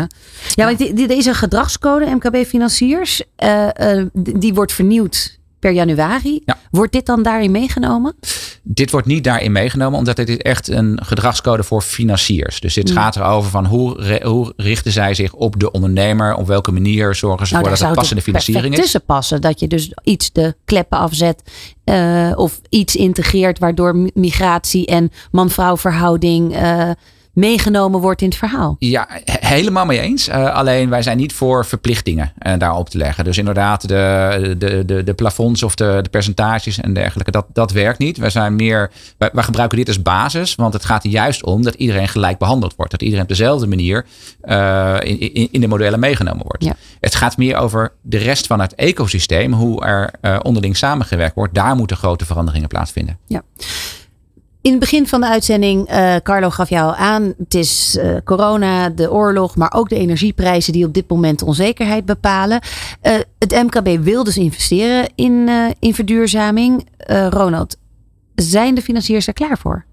Ja, 0.56 0.66
want 0.66 0.82
er 1.00 1.12
is 1.18 1.26
een 1.26 1.36
gedragscode 1.36 2.06
MKB 2.16 2.46
Financiers. 2.46 3.22
eh, 3.36 3.98
eh, 3.98 4.06
die 4.14 4.54
wordt 4.54 4.74
vernieuwd 4.74 5.36
per 5.60 5.72
januari. 5.72 6.42
Ja. 6.46 6.58
Wordt 6.72 6.92
dit 6.92 7.06
dan 7.06 7.24
daarin 7.24 7.52
meegenomen? 7.52 8.16
Dit 8.64 8.92
wordt 8.92 9.08
niet 9.08 9.24
daarin 9.24 9.52
meegenomen, 9.52 10.00
omdat 10.00 10.16
dit 10.16 10.30
is 10.30 10.38
echt 10.38 10.68
een 10.68 11.00
gedragscode 11.04 11.64
voor 11.64 11.82
financiers. 11.82 12.60
Dus 12.60 12.74
dit 12.74 12.92
gaat 12.92 13.16
erover 13.16 13.50
van 13.50 13.66
hoe, 13.66 14.02
re- 14.02 14.28
hoe 14.28 14.54
richten 14.58 14.92
zij 14.92 15.14
zich 15.14 15.34
op 15.34 15.60
de 15.60 15.72
ondernemer? 15.72 16.36
Op 16.36 16.48
welke 16.48 16.72
manier 16.72 17.16
zorgen 17.16 17.48
ze 17.48 17.54
Nou, 17.54 17.66
ervoor 17.66 17.78
daar 17.80 17.88
dat 17.88 17.98
het 17.98 18.00
passende 18.00 18.24
financiering 18.24 18.74
is? 18.74 18.80
tussen 18.80 19.06
passen. 19.06 19.42
Dat 19.42 19.60
je 19.60 19.68
dus 19.68 19.92
iets 20.04 20.32
de 20.32 20.56
kleppen 20.66 20.98
afzet. 20.98 21.42
eh, 21.84 22.32
of 22.36 22.60
iets 22.70 22.96
integreert 22.96 23.60
waardoor 23.60 23.96
mi- 23.96 24.12
migratie 24.14 24.86
en 24.86 25.12
man-vrouw 25.32 25.78
verhouding 25.78 26.54
meegenomen 27.38 28.00
wordt 28.00 28.22
in 28.22 28.28
het 28.28 28.38
verhaal. 28.38 28.76
Ja, 28.80 29.08
helemaal 29.26 29.86
mee 29.86 30.00
eens. 30.00 30.30
Uh, 30.30 30.54
alleen 30.54 30.90
wij 30.90 31.02
zijn 31.02 31.18
niet 31.18 31.34
voor 31.34 31.66
verplichtingen 31.66 32.34
uh, 32.48 32.54
daarop 32.58 32.90
te 32.90 32.98
leggen. 32.98 33.24
Dus 33.24 33.38
inderdaad, 33.38 33.88
de, 33.88 34.56
de, 34.58 34.86
de, 34.86 35.04
de 35.04 35.14
plafonds 35.14 35.64
of 35.64 35.76
de, 35.76 36.00
de 36.02 36.10
percentages 36.10 36.80
en 36.80 36.94
dergelijke, 36.94 37.32
dat, 37.32 37.46
dat 37.54 37.72
werkt 37.72 38.00
niet. 38.00 38.18
Wij 38.18 38.30
zijn 38.30 38.56
meer, 38.56 38.92
wij, 39.18 39.30
wij, 39.34 39.44
gebruiken 39.44 39.78
dit 39.78 39.88
als 39.88 40.02
basis, 40.02 40.56
want 40.56 40.74
het 40.74 40.86
gaat 40.86 41.04
er 41.04 41.10
juist 41.10 41.44
om 41.44 41.64
dat 41.64 41.74
iedereen 41.74 42.08
gelijk 42.08 42.38
behandeld 42.38 42.76
wordt. 42.76 42.92
Dat 42.92 43.02
iedereen 43.02 43.24
op 43.24 43.30
dezelfde 43.30 43.68
manier 43.68 44.06
uh, 44.44 44.96
in, 45.00 45.34
in, 45.34 45.48
in, 45.52 45.62
de 45.62 45.68
modellen 45.68 46.00
meegenomen 46.00 46.44
wordt. 46.44 46.64
Ja. 46.64 46.76
Het 47.00 47.16
gaat 47.16 47.38
meer 47.38 47.58
over 47.58 47.92
de 48.02 48.18
rest 48.18 48.48
van 48.48 48.60
het 48.60 48.76
ecosysteem, 48.76 49.54
hoe 49.54 49.86
er 49.86 50.42
onderling 50.42 50.78
samengewerkt 50.78 51.36
wordt. 51.36 51.54
Daar 51.54 51.76
moeten 51.76 51.98
grote 51.98 52.26
veranderingen 52.26 52.68
plaatsvinden. 52.68 53.18
Ja. 53.26 53.42
In 54.62 54.72
het 54.72 54.80
begin 54.80 55.08
van 55.08 55.22
de 55.22 55.28
uitzending, 55.28 55.92
uh, 55.92 56.16
Carlo 56.16 56.50
gaf 56.50 56.70
jou 56.70 56.96
aan, 56.98 57.34
het 57.38 57.54
is 57.54 57.98
uh, 58.00 58.18
corona, 58.24 58.90
de 58.90 59.12
oorlog, 59.12 59.56
maar 59.56 59.74
ook 59.74 59.90
de 59.90 59.96
energieprijzen 59.96 60.74
die 60.74 60.86
op 60.86 60.94
dit 60.94 61.10
moment 61.10 61.42
onzekerheid 61.42 62.06
bepalen. 62.06 62.62
Uh, 63.04 63.14
het 63.40 63.52
MKB 63.52 64.04
wil 64.04 64.24
dus 64.24 64.38
investeren 64.38 65.10
in, 65.16 65.50
in 65.80 65.94
verduurzaming. 65.94 66.88
Ronald, 67.30 67.78
zijn 68.36 68.76
de 68.76 68.82
financiers 68.82 69.28
er 69.28 69.34
klaar 69.34 69.58
voor? 69.58 69.86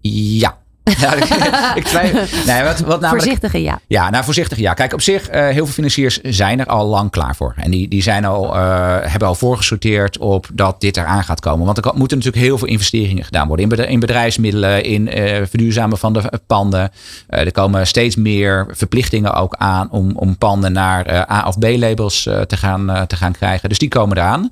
Ja, 0.00 0.57
ja, 1.00 1.74
ik 1.74 1.84
twijfel. 1.84 2.20
Nee, 2.46 2.62
wat, 2.62 2.80
wat 2.80 3.00
namelijk, 3.00 3.08
voorzichtige 3.08 3.62
ja. 3.62 3.80
Ja, 3.86 4.10
nou 4.10 4.24
voorzichtige 4.24 4.60
ja. 4.60 4.74
Kijk, 4.74 4.92
op 4.92 5.00
zich, 5.00 5.28
uh, 5.28 5.34
heel 5.34 5.52
veel 5.52 5.66
financiers 5.66 6.20
zijn 6.20 6.60
er 6.60 6.66
al 6.66 6.86
lang 6.86 7.10
klaar 7.10 7.36
voor. 7.36 7.54
En 7.56 7.70
die, 7.70 7.88
die 7.88 8.02
zijn 8.02 8.24
al, 8.24 8.56
uh, 8.56 8.96
hebben 9.00 9.28
al 9.28 9.34
voorgesorteerd 9.34 10.18
op 10.18 10.46
dat 10.52 10.80
dit 10.80 10.96
eraan 10.96 11.24
gaat 11.24 11.40
komen. 11.40 11.66
Want 11.66 11.78
er 11.78 11.92
moeten 11.94 12.16
natuurlijk 12.18 12.44
heel 12.44 12.58
veel 12.58 12.68
investeringen 12.68 13.24
gedaan 13.24 13.48
worden. 13.48 13.70
In, 13.70 13.88
in 13.88 14.00
bedrijfsmiddelen, 14.00 14.84
in 14.84 15.18
uh, 15.18 15.36
verduurzamen 15.48 15.98
van 15.98 16.12
de 16.12 16.40
panden. 16.46 16.90
er 17.26 17.52
komen 17.52 17.86
steeds 17.86 18.16
meer 18.16 18.66
verplichtingen 18.70 19.34
ook 19.34 19.54
aan 19.54 19.90
om, 19.90 20.16
om 20.16 20.38
panden 20.38 20.72
naar 20.72 21.30
A 21.30 21.46
of 21.46 21.58
B 21.58 21.64
labels 21.64 22.22
te, 22.22 22.56
gaan, 22.56 23.06
te 23.06 23.16
gaan 23.16 23.32
krijgen. 23.32 23.68
Dus 23.68 23.78
die 23.78 23.88
komen 23.88 24.16
eraan. 24.16 24.50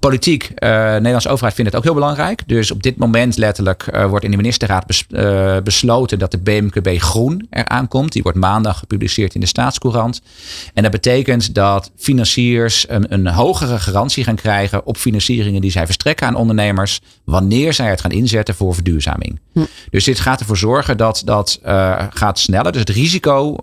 Politiek, 0.00 0.42
uh, 0.42 0.50
de 0.58 0.92
Nederlandse 0.92 1.28
overheid 1.28 1.54
vindt 1.54 1.70
het 1.70 1.78
ook 1.78 1.86
heel 1.86 1.94
belangrijk. 2.00 2.42
Dus 2.46 2.70
op 2.70 2.82
dit 2.82 2.96
moment 2.96 3.36
letterlijk 3.36 3.88
uh, 3.94 4.06
wordt 4.06 4.24
in 4.24 4.30
de 4.30 4.36
ministerraad 4.36 4.86
bes, 4.86 5.04
uh, 5.10 5.56
besloten 5.64 6.18
dat 6.18 6.30
de 6.30 6.38
BMKB 6.38 6.98
groen 6.98 7.46
eraan 7.50 7.88
komt. 7.88 8.12
Die 8.12 8.22
wordt 8.22 8.38
maandag 8.38 8.78
gepubliceerd 8.78 9.34
in 9.34 9.40
de 9.40 9.46
staatscourant. 9.46 10.22
En 10.74 10.82
dat 10.82 10.92
betekent 10.92 11.54
dat 11.54 11.90
financiers 11.96 12.86
een, 12.88 13.12
een 13.12 13.26
hogere 13.26 13.78
garantie 13.78 14.24
gaan 14.24 14.34
krijgen 14.34 14.86
op 14.86 14.96
financieringen 14.96 15.60
die 15.60 15.70
zij 15.70 15.84
verstrekken 15.84 16.26
aan 16.26 16.34
ondernemers. 16.34 17.00
Wanneer 17.24 17.72
zij 17.72 17.90
het 17.90 18.00
gaan 18.00 18.10
inzetten 18.10 18.54
voor 18.54 18.74
verduurzaming. 18.74 19.40
Hm. 19.52 19.60
Dus 19.90 20.04
dit 20.04 20.20
gaat 20.20 20.40
ervoor 20.40 20.56
zorgen 20.56 20.96
dat 20.96 21.22
dat 21.24 21.60
gaat 22.10 22.38
sneller. 22.38 22.72
Dus 22.72 22.80
het 22.80 22.90
risico 22.90 23.56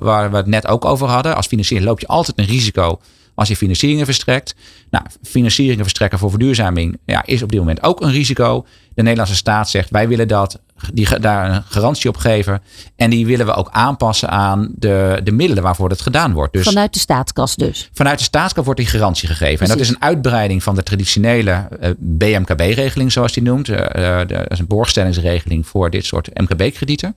waar 0.00 0.30
we 0.30 0.36
het 0.36 0.46
net 0.46 0.66
ook 0.66 0.84
over 0.84 1.08
hadden. 1.08 1.36
Als 1.36 1.46
financier 1.46 1.82
loop 1.82 2.00
je 2.00 2.06
altijd 2.06 2.38
een 2.38 2.44
risico 2.44 3.00
als 3.38 3.48
je 3.48 3.56
financieringen 3.56 4.04
verstrekt. 4.04 4.54
Nou, 4.90 5.04
financieringen 5.22 5.82
verstrekken 5.82 6.18
voor 6.18 6.30
verduurzaming 6.30 6.98
ja, 7.04 7.26
is 7.26 7.42
op 7.42 7.50
dit 7.50 7.58
moment 7.60 7.82
ook 7.82 8.00
een 8.00 8.10
risico. 8.10 8.66
De 8.94 9.02
Nederlandse 9.02 9.36
staat 9.36 9.70
zegt 9.70 9.90
wij 9.90 10.08
willen 10.08 10.28
dat, 10.28 10.60
die, 10.92 11.18
daar 11.18 11.50
een 11.50 11.62
garantie 11.62 12.08
op 12.08 12.16
geven. 12.16 12.62
En 12.96 13.10
die 13.10 13.26
willen 13.26 13.46
we 13.46 13.54
ook 13.54 13.68
aanpassen 13.70 14.28
aan 14.28 14.72
de, 14.76 15.20
de 15.24 15.32
middelen 15.32 15.62
waarvoor 15.62 15.90
het 15.90 16.00
gedaan 16.00 16.32
wordt. 16.32 16.52
Dus 16.52 16.64
vanuit 16.64 16.92
de 16.92 16.98
staatskas 16.98 17.56
dus? 17.56 17.90
Vanuit 17.92 18.18
de 18.18 18.24
staatskas 18.24 18.64
wordt 18.64 18.80
die 18.80 18.88
garantie 18.88 19.28
gegeven. 19.28 19.56
Precies. 19.56 19.72
En 19.72 19.78
dat 19.78 19.86
is 19.86 19.94
een 19.94 20.02
uitbreiding 20.02 20.62
van 20.62 20.74
de 20.74 20.82
traditionele 20.82 21.68
uh, 21.82 21.90
BMKB-regeling 21.98 23.12
zoals 23.12 23.32
die 23.32 23.42
noemt. 23.42 23.68
Uh, 23.68 23.76
de, 23.76 24.24
dat 24.26 24.50
is 24.50 24.58
een 24.58 24.66
borgstellingsregeling 24.66 25.66
voor 25.66 25.90
dit 25.90 26.04
soort 26.04 26.40
MKB-kredieten. 26.40 27.14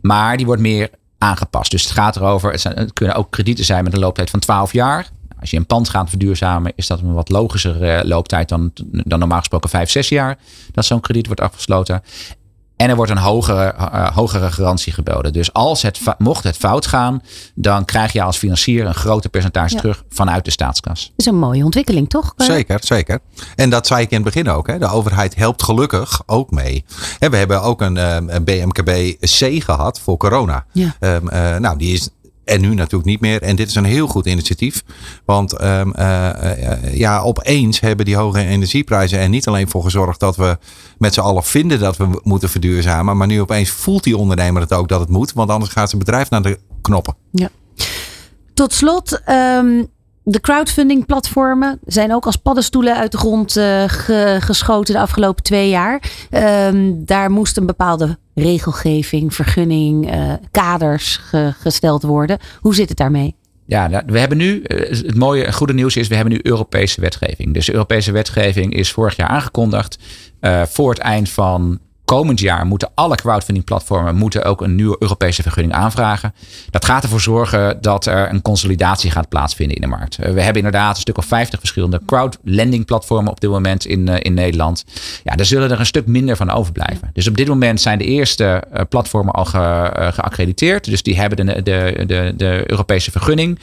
Maar 0.00 0.36
die 0.36 0.46
wordt 0.46 0.62
meer 0.62 0.90
aangepast. 1.24 1.70
Dus 1.70 1.82
het 1.82 1.92
gaat 1.92 2.16
erover, 2.16 2.50
het, 2.50 2.60
zijn, 2.60 2.76
het, 2.76 2.92
kunnen 2.92 3.16
ook 3.16 3.30
kredieten 3.30 3.64
zijn 3.64 3.84
met 3.84 3.92
een 3.92 3.98
looptijd 3.98 4.30
van 4.30 4.40
12 4.40 4.72
jaar. 4.72 5.08
Als 5.40 5.50
je 5.50 5.56
een 5.56 5.66
pand 5.66 5.88
gaat 5.88 6.08
verduurzamen, 6.08 6.72
is 6.76 6.86
dat 6.86 7.00
een 7.00 7.12
wat 7.12 7.28
logischere 7.28 8.06
looptijd 8.06 8.48
dan, 8.48 8.70
dan 8.84 9.18
normaal 9.18 9.38
gesproken 9.38 9.70
5, 9.70 9.90
6 9.90 10.08
jaar. 10.08 10.38
Dat 10.72 10.84
zo'n 10.84 11.00
krediet 11.00 11.26
wordt 11.26 11.40
afgesloten. 11.40 12.02
En 12.84 12.90
er 12.90 12.96
wordt 12.96 13.10
een 13.10 13.18
hogere, 13.18 13.74
uh, 13.78 14.10
hogere 14.14 14.52
garantie 14.52 14.92
geboden. 14.92 15.32
Dus 15.32 15.52
als 15.52 15.82
het, 15.82 16.00
mocht 16.18 16.44
het 16.44 16.56
fout 16.56 16.86
gaan, 16.86 17.22
dan 17.54 17.84
krijg 17.84 18.12
je 18.12 18.22
als 18.22 18.36
financier 18.36 18.86
een 18.86 18.94
groter 18.94 19.30
percentage 19.30 19.74
ja. 19.74 19.80
terug 19.80 20.04
vanuit 20.08 20.44
de 20.44 20.50
staatskas. 20.50 21.02
Dat 21.02 21.12
is 21.16 21.26
een 21.26 21.38
mooie 21.38 21.64
ontwikkeling, 21.64 22.08
toch? 22.08 22.34
Zeker, 22.36 22.78
zeker. 22.82 23.18
En 23.56 23.70
dat 23.70 23.86
zei 23.86 24.02
ik 24.02 24.10
in 24.10 24.16
het 24.16 24.24
begin 24.24 24.48
ook. 24.48 24.66
Hè. 24.66 24.78
De 24.78 24.88
overheid 24.88 25.34
helpt 25.34 25.62
gelukkig 25.62 26.22
ook 26.26 26.50
mee. 26.50 26.84
En 27.18 27.30
we 27.30 27.36
hebben 27.36 27.62
ook 27.62 27.80
een, 27.80 27.96
een 28.34 28.44
BMKB-C 28.44 29.62
gehad 29.64 30.00
voor 30.00 30.16
corona. 30.16 30.64
Ja. 30.72 30.94
Um, 31.00 31.30
uh, 31.32 31.56
nou, 31.56 31.78
die 31.78 31.92
is 31.94 32.08
en 32.44 32.60
nu 32.60 32.74
natuurlijk 32.74 33.04
niet 33.04 33.20
meer. 33.20 33.42
En 33.42 33.56
dit 33.56 33.68
is 33.68 33.74
een 33.74 33.84
heel 33.84 34.06
goed 34.06 34.26
initiatief. 34.26 34.82
Want 35.24 35.62
um, 35.62 35.92
uh, 35.98 36.28
uh, 36.42 36.94
ja, 36.94 37.20
opeens 37.20 37.80
hebben 37.80 38.04
die 38.04 38.16
hoge 38.16 38.44
energieprijzen 38.44 39.18
er 39.18 39.28
niet 39.28 39.46
alleen 39.46 39.68
voor 39.68 39.82
gezorgd 39.82 40.20
dat 40.20 40.36
we 40.36 40.58
met 40.98 41.14
z'n 41.14 41.20
allen 41.20 41.44
vinden 41.44 41.78
dat 41.80 41.96
we 41.96 42.20
moeten 42.22 42.48
verduurzamen. 42.48 43.16
Maar 43.16 43.26
nu 43.26 43.40
opeens 43.40 43.70
voelt 43.70 44.04
die 44.04 44.16
ondernemer 44.16 44.62
het 44.62 44.72
ook 44.72 44.88
dat 44.88 45.00
het 45.00 45.08
moet. 45.08 45.32
Want 45.32 45.50
anders 45.50 45.72
gaat 45.72 45.88
zijn 45.88 46.02
bedrijf 46.04 46.30
naar 46.30 46.42
de 46.42 46.58
knoppen. 46.82 47.16
Ja. 47.30 47.48
Tot 48.54 48.72
slot, 48.72 49.20
um, 49.28 49.88
de 50.22 50.40
crowdfunding 50.40 51.06
platformen 51.06 51.78
zijn 51.86 52.14
ook 52.14 52.26
als 52.26 52.36
paddenstoelen 52.36 52.96
uit 52.96 53.12
de 53.12 53.18
grond 53.18 53.52
ge 53.52 54.36
geschoten 54.40 54.94
de 54.94 55.00
afgelopen 55.00 55.42
twee 55.42 55.68
jaar. 55.68 56.02
Um, 56.30 57.04
daar 57.04 57.30
moest 57.30 57.56
een 57.56 57.66
bepaalde 57.66 58.18
regelgeving, 58.34 59.34
vergunning, 59.34 60.14
uh, 60.14 60.32
kaders 60.50 61.16
ge 61.16 61.52
gesteld 61.60 62.02
worden. 62.02 62.38
Hoe 62.60 62.74
zit 62.74 62.88
het 62.88 62.98
daarmee? 62.98 63.34
Ja, 63.66 64.02
we 64.06 64.18
hebben 64.18 64.38
nu, 64.38 64.62
het 64.66 65.14
mooie 65.14 65.44
en 65.44 65.52
goede 65.52 65.74
nieuws 65.74 65.96
is, 65.96 66.08
we 66.08 66.14
hebben 66.14 66.32
nu 66.32 66.40
Europese 66.42 67.00
wetgeving. 67.00 67.54
Dus 67.54 67.66
de 67.66 67.72
Europese 67.72 68.12
wetgeving 68.12 68.74
is 68.74 68.92
vorig 68.92 69.16
jaar 69.16 69.28
aangekondigd. 69.28 69.98
Uh, 70.40 70.62
voor 70.62 70.90
het 70.90 70.98
eind 70.98 71.30
van 71.30 71.78
komend 72.04 72.40
jaar 72.40 72.66
moeten 72.66 72.90
alle 72.94 73.14
crowdfunding 73.14 73.64
platformen 73.64 74.14
moeten 74.14 74.44
ook 74.44 74.60
een 74.60 74.74
nieuwe 74.74 74.96
Europese 74.98 75.42
vergunning 75.42 75.74
aanvragen. 75.74 76.34
Dat 76.70 76.84
gaat 76.84 77.02
ervoor 77.02 77.20
zorgen 77.20 77.78
dat 77.80 78.06
er 78.06 78.30
een 78.30 78.42
consolidatie 78.42 79.10
gaat 79.10 79.28
plaatsvinden 79.28 79.76
in 79.76 79.82
de 79.82 79.88
markt. 79.88 80.16
We 80.16 80.24
hebben 80.24 80.62
inderdaad 80.62 80.94
een 80.94 81.00
stuk 81.00 81.18
of 81.18 81.24
50 81.24 81.58
verschillende 81.58 82.00
crowdlending 82.06 82.84
platformen 82.84 83.30
op 83.30 83.40
dit 83.40 83.50
moment 83.50 83.84
in, 83.84 84.08
in 84.08 84.34
Nederland. 84.34 84.84
Ja, 85.24 85.34
daar 85.34 85.46
zullen 85.46 85.70
er 85.70 85.80
een 85.80 85.86
stuk 85.86 86.06
minder 86.06 86.36
van 86.36 86.50
overblijven. 86.50 87.10
Dus 87.12 87.28
op 87.28 87.36
dit 87.36 87.48
moment 87.48 87.80
zijn 87.80 87.98
de 87.98 88.04
eerste 88.04 88.62
platformen 88.88 89.34
al 89.34 89.44
ge, 89.44 89.90
geaccrediteerd. 90.14 90.84
Dus 90.84 91.02
die 91.02 91.16
hebben 91.16 91.46
de, 91.46 91.62
de, 91.62 92.04
de, 92.06 92.32
de 92.36 92.62
Europese 92.66 93.10
vergunning. 93.10 93.58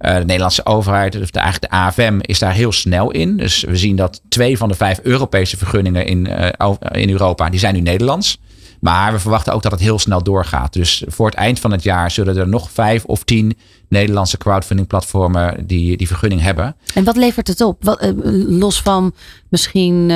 Uh, 0.00 0.14
de 0.16 0.24
Nederlandse 0.24 0.66
overheid, 0.66 1.20
of 1.20 1.30
de, 1.30 1.38
eigenlijk 1.38 1.72
de 1.72 1.78
AFM, 1.78 2.18
is 2.20 2.38
daar 2.38 2.52
heel 2.52 2.72
snel 2.72 3.10
in. 3.10 3.36
Dus 3.36 3.62
we 3.62 3.76
zien 3.76 3.96
dat 3.96 4.20
twee 4.28 4.56
van 4.56 4.68
de 4.68 4.74
vijf 4.74 5.00
Europese 5.02 5.56
vergunningen 5.56 6.06
in, 6.06 6.28
uh, 6.28 6.48
in 6.90 7.10
Europa, 7.10 7.50
die 7.50 7.60
zijn 7.60 7.74
nu 7.74 7.80
Nederlands. 7.80 8.40
Maar 8.80 9.12
we 9.12 9.18
verwachten 9.18 9.52
ook 9.52 9.62
dat 9.62 9.72
het 9.72 9.80
heel 9.80 9.98
snel 9.98 10.22
doorgaat. 10.22 10.72
Dus 10.72 11.04
voor 11.06 11.26
het 11.26 11.34
eind 11.34 11.60
van 11.60 11.72
het 11.72 11.82
jaar 11.82 12.10
zullen 12.10 12.36
er 12.36 12.48
nog 12.48 12.70
vijf 12.70 13.04
of 13.04 13.24
tien 13.24 13.56
Nederlandse 13.88 14.38
crowdfunding 14.38 14.88
platformen 14.88 15.66
die 15.66 15.96
die 15.96 16.06
vergunning 16.06 16.40
hebben. 16.40 16.76
En 16.94 17.04
wat 17.04 17.16
levert 17.16 17.48
het 17.48 17.60
op? 17.60 17.84
Wat, 17.84 18.02
uh, 18.04 18.10
los 18.58 18.82
van 18.82 19.14
misschien, 19.48 20.10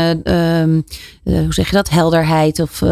hoe 1.24 1.47
zeg 1.49 1.66
je 1.66 1.76
dat, 1.76 1.91
helderheid 1.91 2.61
of 2.61 2.82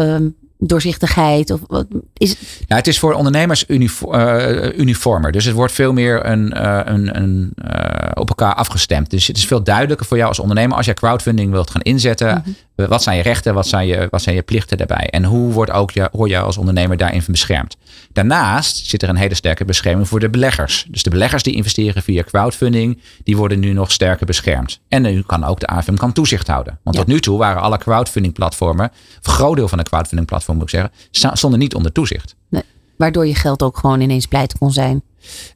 doorzichtigheid? 0.67 1.51
Of 1.51 1.59
wat 1.67 1.87
is 2.13 2.29
het? 2.29 2.39
Ja, 2.67 2.75
het 2.75 2.87
is 2.87 2.99
voor 2.99 3.13
ondernemers 3.13 3.63
uniform, 3.67 4.19
uh, 4.19 4.77
uniformer. 4.77 5.31
Dus 5.31 5.45
het 5.45 5.55
wordt 5.55 5.73
veel 5.73 5.93
meer 5.93 6.25
een, 6.25 6.53
uh, 6.57 6.79
een, 6.83 7.17
een 7.17 7.53
uh, 7.65 8.11
op 8.13 8.29
elkaar 8.29 8.53
afgestemd. 8.53 9.09
Dus 9.09 9.27
het 9.27 9.37
is 9.37 9.45
veel 9.45 9.63
duidelijker 9.63 10.05
voor 10.05 10.17
jou 10.17 10.29
als 10.29 10.39
ondernemer 10.39 10.77
als 10.77 10.85
jij 10.85 10.95
crowdfunding 10.95 11.51
wilt 11.51 11.69
gaan 11.69 11.81
inzetten. 11.81 12.27
Mm 12.27 12.41
-hmm. 12.43 12.55
Wat 12.75 13.03
zijn 13.03 13.17
je 13.17 13.23
rechten? 13.23 13.53
Wat 13.53 13.67
zijn 13.67 13.87
je, 13.87 14.07
wat 14.09 14.21
zijn 14.21 14.35
je 14.35 14.41
plichten 14.41 14.77
daarbij? 14.77 15.09
En 15.09 15.23
hoe 15.23 15.51
wordt 15.51 15.71
ook 15.71 15.91
je, 15.91 16.09
hoor 16.11 16.27
jij 16.27 16.41
als 16.41 16.57
ondernemer 16.57 16.97
daarin 16.97 17.23
beschermd? 17.27 17.77
Daarnaast 18.11 18.85
zit 18.85 19.03
er 19.03 19.09
een 19.09 19.15
hele 19.15 19.35
sterke 19.35 19.65
bescherming 19.65 20.07
voor 20.07 20.19
de 20.19 20.29
beleggers. 20.29 20.85
Dus 20.89 21.03
de 21.03 21.09
beleggers 21.09 21.43
die 21.43 21.55
investeren 21.55 22.03
via 22.03 22.23
crowdfunding, 22.23 23.01
die 23.23 23.37
worden 23.37 23.59
nu 23.59 23.73
nog 23.73 23.91
sterker 23.91 24.25
beschermd. 24.25 24.79
En 24.87 25.01
nu 25.01 25.21
kan 25.21 25.43
ook 25.43 25.59
de 25.59 25.67
AFM 25.67 25.95
kan 25.95 26.13
toezicht 26.13 26.47
houden. 26.47 26.79
Want 26.83 26.95
ja. 26.95 27.03
tot 27.03 27.11
nu 27.11 27.19
toe 27.19 27.37
waren 27.37 27.61
alle 27.61 27.77
crowdfunding 27.77 28.33
platformen, 28.33 28.91
een 29.21 29.31
groot 29.31 29.55
deel 29.55 29.67
van 29.67 29.77
de 29.77 29.83
crowdfunding 29.83 30.27
platformen 30.27 30.63
moet 30.63 30.73
ik 30.73 30.89
zeggen, 31.11 31.37
stonden 31.37 31.59
niet 31.59 31.75
onder 31.75 31.91
toezicht. 31.91 32.35
Nee, 32.49 32.63
waardoor 32.97 33.27
je 33.27 33.35
geld 33.35 33.63
ook 33.63 33.77
gewoon 33.77 34.01
ineens 34.01 34.25
pleit 34.25 34.57
kon 34.57 34.71
zijn. 34.71 35.03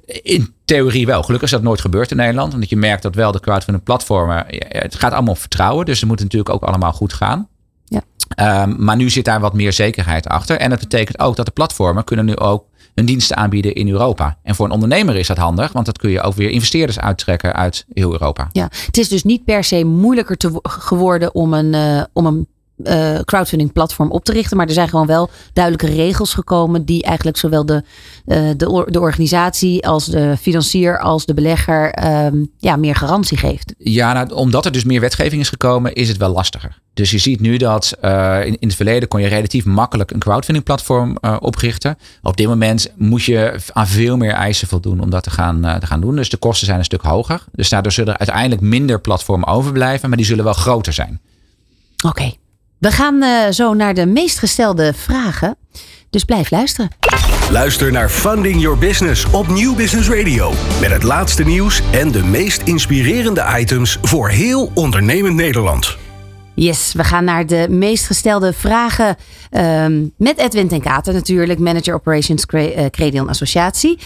In 0.05 0.53
theorie 0.65 1.05
wel. 1.05 1.23
Gelukkig 1.23 1.47
is 1.47 1.55
dat 1.55 1.63
nooit 1.63 1.81
gebeurd 1.81 2.11
in 2.11 2.17
Nederland. 2.17 2.53
Omdat 2.53 2.69
je 2.69 2.77
merkt 2.77 3.03
dat 3.03 3.15
wel 3.15 3.31
de 3.31 3.39
crowdfunding 3.39 3.85
platformen, 3.85 4.45
het 4.67 4.95
gaat 4.95 5.13
allemaal 5.13 5.33
op 5.33 5.39
vertrouwen. 5.39 5.85
Dus 5.85 5.99
het 5.99 6.09
moet 6.09 6.19
natuurlijk 6.19 6.53
ook 6.53 6.63
allemaal 6.63 6.93
goed 6.93 7.13
gaan. 7.13 7.47
Ja. 7.85 8.63
Um, 8.63 8.75
maar 8.83 8.95
nu 8.95 9.09
zit 9.09 9.25
daar 9.25 9.39
wat 9.39 9.53
meer 9.53 9.73
zekerheid 9.73 10.27
achter. 10.27 10.57
En 10.57 10.69
dat 10.69 10.79
betekent 10.79 11.19
ook 11.19 11.35
dat 11.35 11.45
de 11.45 11.51
platformen 11.51 12.03
kunnen 12.03 12.25
nu 12.25 12.35
ook 12.35 12.65
hun 12.95 13.05
diensten 13.05 13.37
aanbieden 13.37 13.73
in 13.73 13.89
Europa. 13.89 14.37
En 14.43 14.55
voor 14.55 14.65
een 14.65 14.71
ondernemer 14.71 15.15
is 15.15 15.27
dat 15.27 15.37
handig, 15.37 15.71
want 15.71 15.85
dat 15.85 15.97
kun 15.97 16.09
je 16.09 16.21
ook 16.21 16.33
weer 16.33 16.49
investeerders 16.49 16.99
uittrekken 16.99 17.53
uit 17.53 17.85
heel 17.93 18.11
Europa. 18.11 18.47
Ja, 18.51 18.69
het 18.85 18.97
is 18.97 19.09
dus 19.09 19.23
niet 19.23 19.45
per 19.45 19.63
se 19.63 19.83
moeilijker 19.83 20.37
te 20.37 20.59
geworden 20.61 21.35
om 21.35 21.53
een, 21.53 21.73
uh, 21.73 22.03
om 22.13 22.25
een 22.25 22.47
eh, 22.83 23.19
crowdfunding 23.25 23.73
platform 23.73 24.11
op 24.11 24.23
te 24.23 24.31
richten. 24.31 24.57
Maar 24.57 24.67
er 24.67 24.73
zijn 24.73 24.89
gewoon 24.89 25.05
wel 25.05 25.29
duidelijke 25.53 25.95
regels 25.95 26.33
gekomen 26.33 26.85
die 26.85 27.03
eigenlijk 27.03 27.37
zowel 27.37 27.65
de, 27.65 27.83
uh, 28.25 28.49
de, 28.57 28.85
de 28.89 28.99
organisatie 28.99 29.87
als 29.87 30.05
de 30.05 30.35
financier 30.41 30.99
als 30.99 31.25
de 31.25 31.33
belegger 31.33 31.91
ehm, 31.91 32.43
ja, 32.57 32.75
meer 32.75 32.95
garantie 32.95 33.37
geeft. 33.37 33.73
Ja, 33.77 34.13
nou, 34.13 34.31
omdat 34.31 34.65
er 34.65 34.71
dus 34.71 34.83
meer 34.83 34.99
wetgeving 34.99 35.41
is 35.41 35.49
gekomen, 35.49 35.93
is 35.93 36.07
het 36.07 36.17
wel 36.17 36.29
lastiger. 36.29 36.79
Dus 36.93 37.11
je 37.11 37.17
ziet 37.17 37.39
nu 37.39 37.57
dat 37.57 37.97
uh, 38.01 38.45
in, 38.45 38.57
in 38.59 38.67
het 38.67 38.75
verleden 38.75 39.07
kon 39.07 39.21
je 39.21 39.27
relatief 39.27 39.65
makkelijk 39.65 40.11
een 40.11 40.19
crowdfunding 40.19 40.65
platform 40.65 41.17
oprichten. 41.39 41.97
Op 42.21 42.37
dit 42.37 42.47
moment 42.47 42.91
moet 42.95 43.23
je 43.23 43.59
aan 43.73 43.87
veel 43.87 44.17
meer 44.17 44.31
eisen 44.31 44.67
voldoen 44.67 44.99
om 44.99 45.09
dat 45.09 45.23
te 45.23 45.29
gaan, 45.29 45.61
te 45.79 45.85
gaan 45.85 46.01
doen. 46.01 46.15
Dus 46.15 46.29
de 46.29 46.37
kosten 46.37 46.65
zijn 46.65 46.79
een 46.79 46.85
stuk 46.85 47.01
hoger. 47.01 47.43
Dus 47.51 47.69
daardoor 47.69 47.91
zullen 47.91 48.13
er 48.13 48.19
uiteindelijk 48.19 48.61
minder 48.61 49.01
platformen 49.01 49.47
overblijven, 49.47 50.09
maar 50.09 50.17
die 50.17 50.27
zullen 50.27 50.43
wel 50.43 50.53
groter 50.53 50.93
zijn. 50.93 51.19
Oké. 52.05 52.33
We 52.79 52.91
gaan 52.91 53.23
uh, 53.23 53.49
zo 53.49 53.73
naar 53.73 53.93
de 53.93 54.05
meest 54.05 54.39
gestelde 54.39 54.93
vragen. 54.93 55.57
Dus 56.09 56.23
blijf 56.23 56.51
luisteren. 56.51 56.89
Luister 57.51 57.91
naar 57.91 58.09
Funding 58.09 58.61
Your 58.61 58.77
Business 58.77 59.25
op 59.31 59.47
Nieuw 59.47 59.75
Business 59.75 60.09
Radio. 60.09 60.53
Met 60.81 60.91
het 60.91 61.03
laatste 61.03 61.43
nieuws 61.43 61.81
en 61.91 62.11
de 62.11 62.23
meest 62.23 62.61
inspirerende 62.61 63.45
items 63.57 63.97
voor 64.01 64.29
heel 64.29 64.71
ondernemend 64.73 65.35
Nederland. 65.35 65.97
Yes, 66.55 66.93
we 66.93 67.03
gaan 67.03 67.23
naar 67.23 67.45
de 67.45 67.67
meest 67.69 68.05
gestelde 68.05 68.53
vragen 68.53 69.15
um, 69.51 70.13
met 70.17 70.37
Edwin 70.37 70.67
ten 70.67 70.81
Katen 70.81 71.13
natuurlijk, 71.13 71.59
Manager 71.59 71.93
Operations 71.93 72.45
Credion 72.91 73.29
Associatie. 73.29 73.99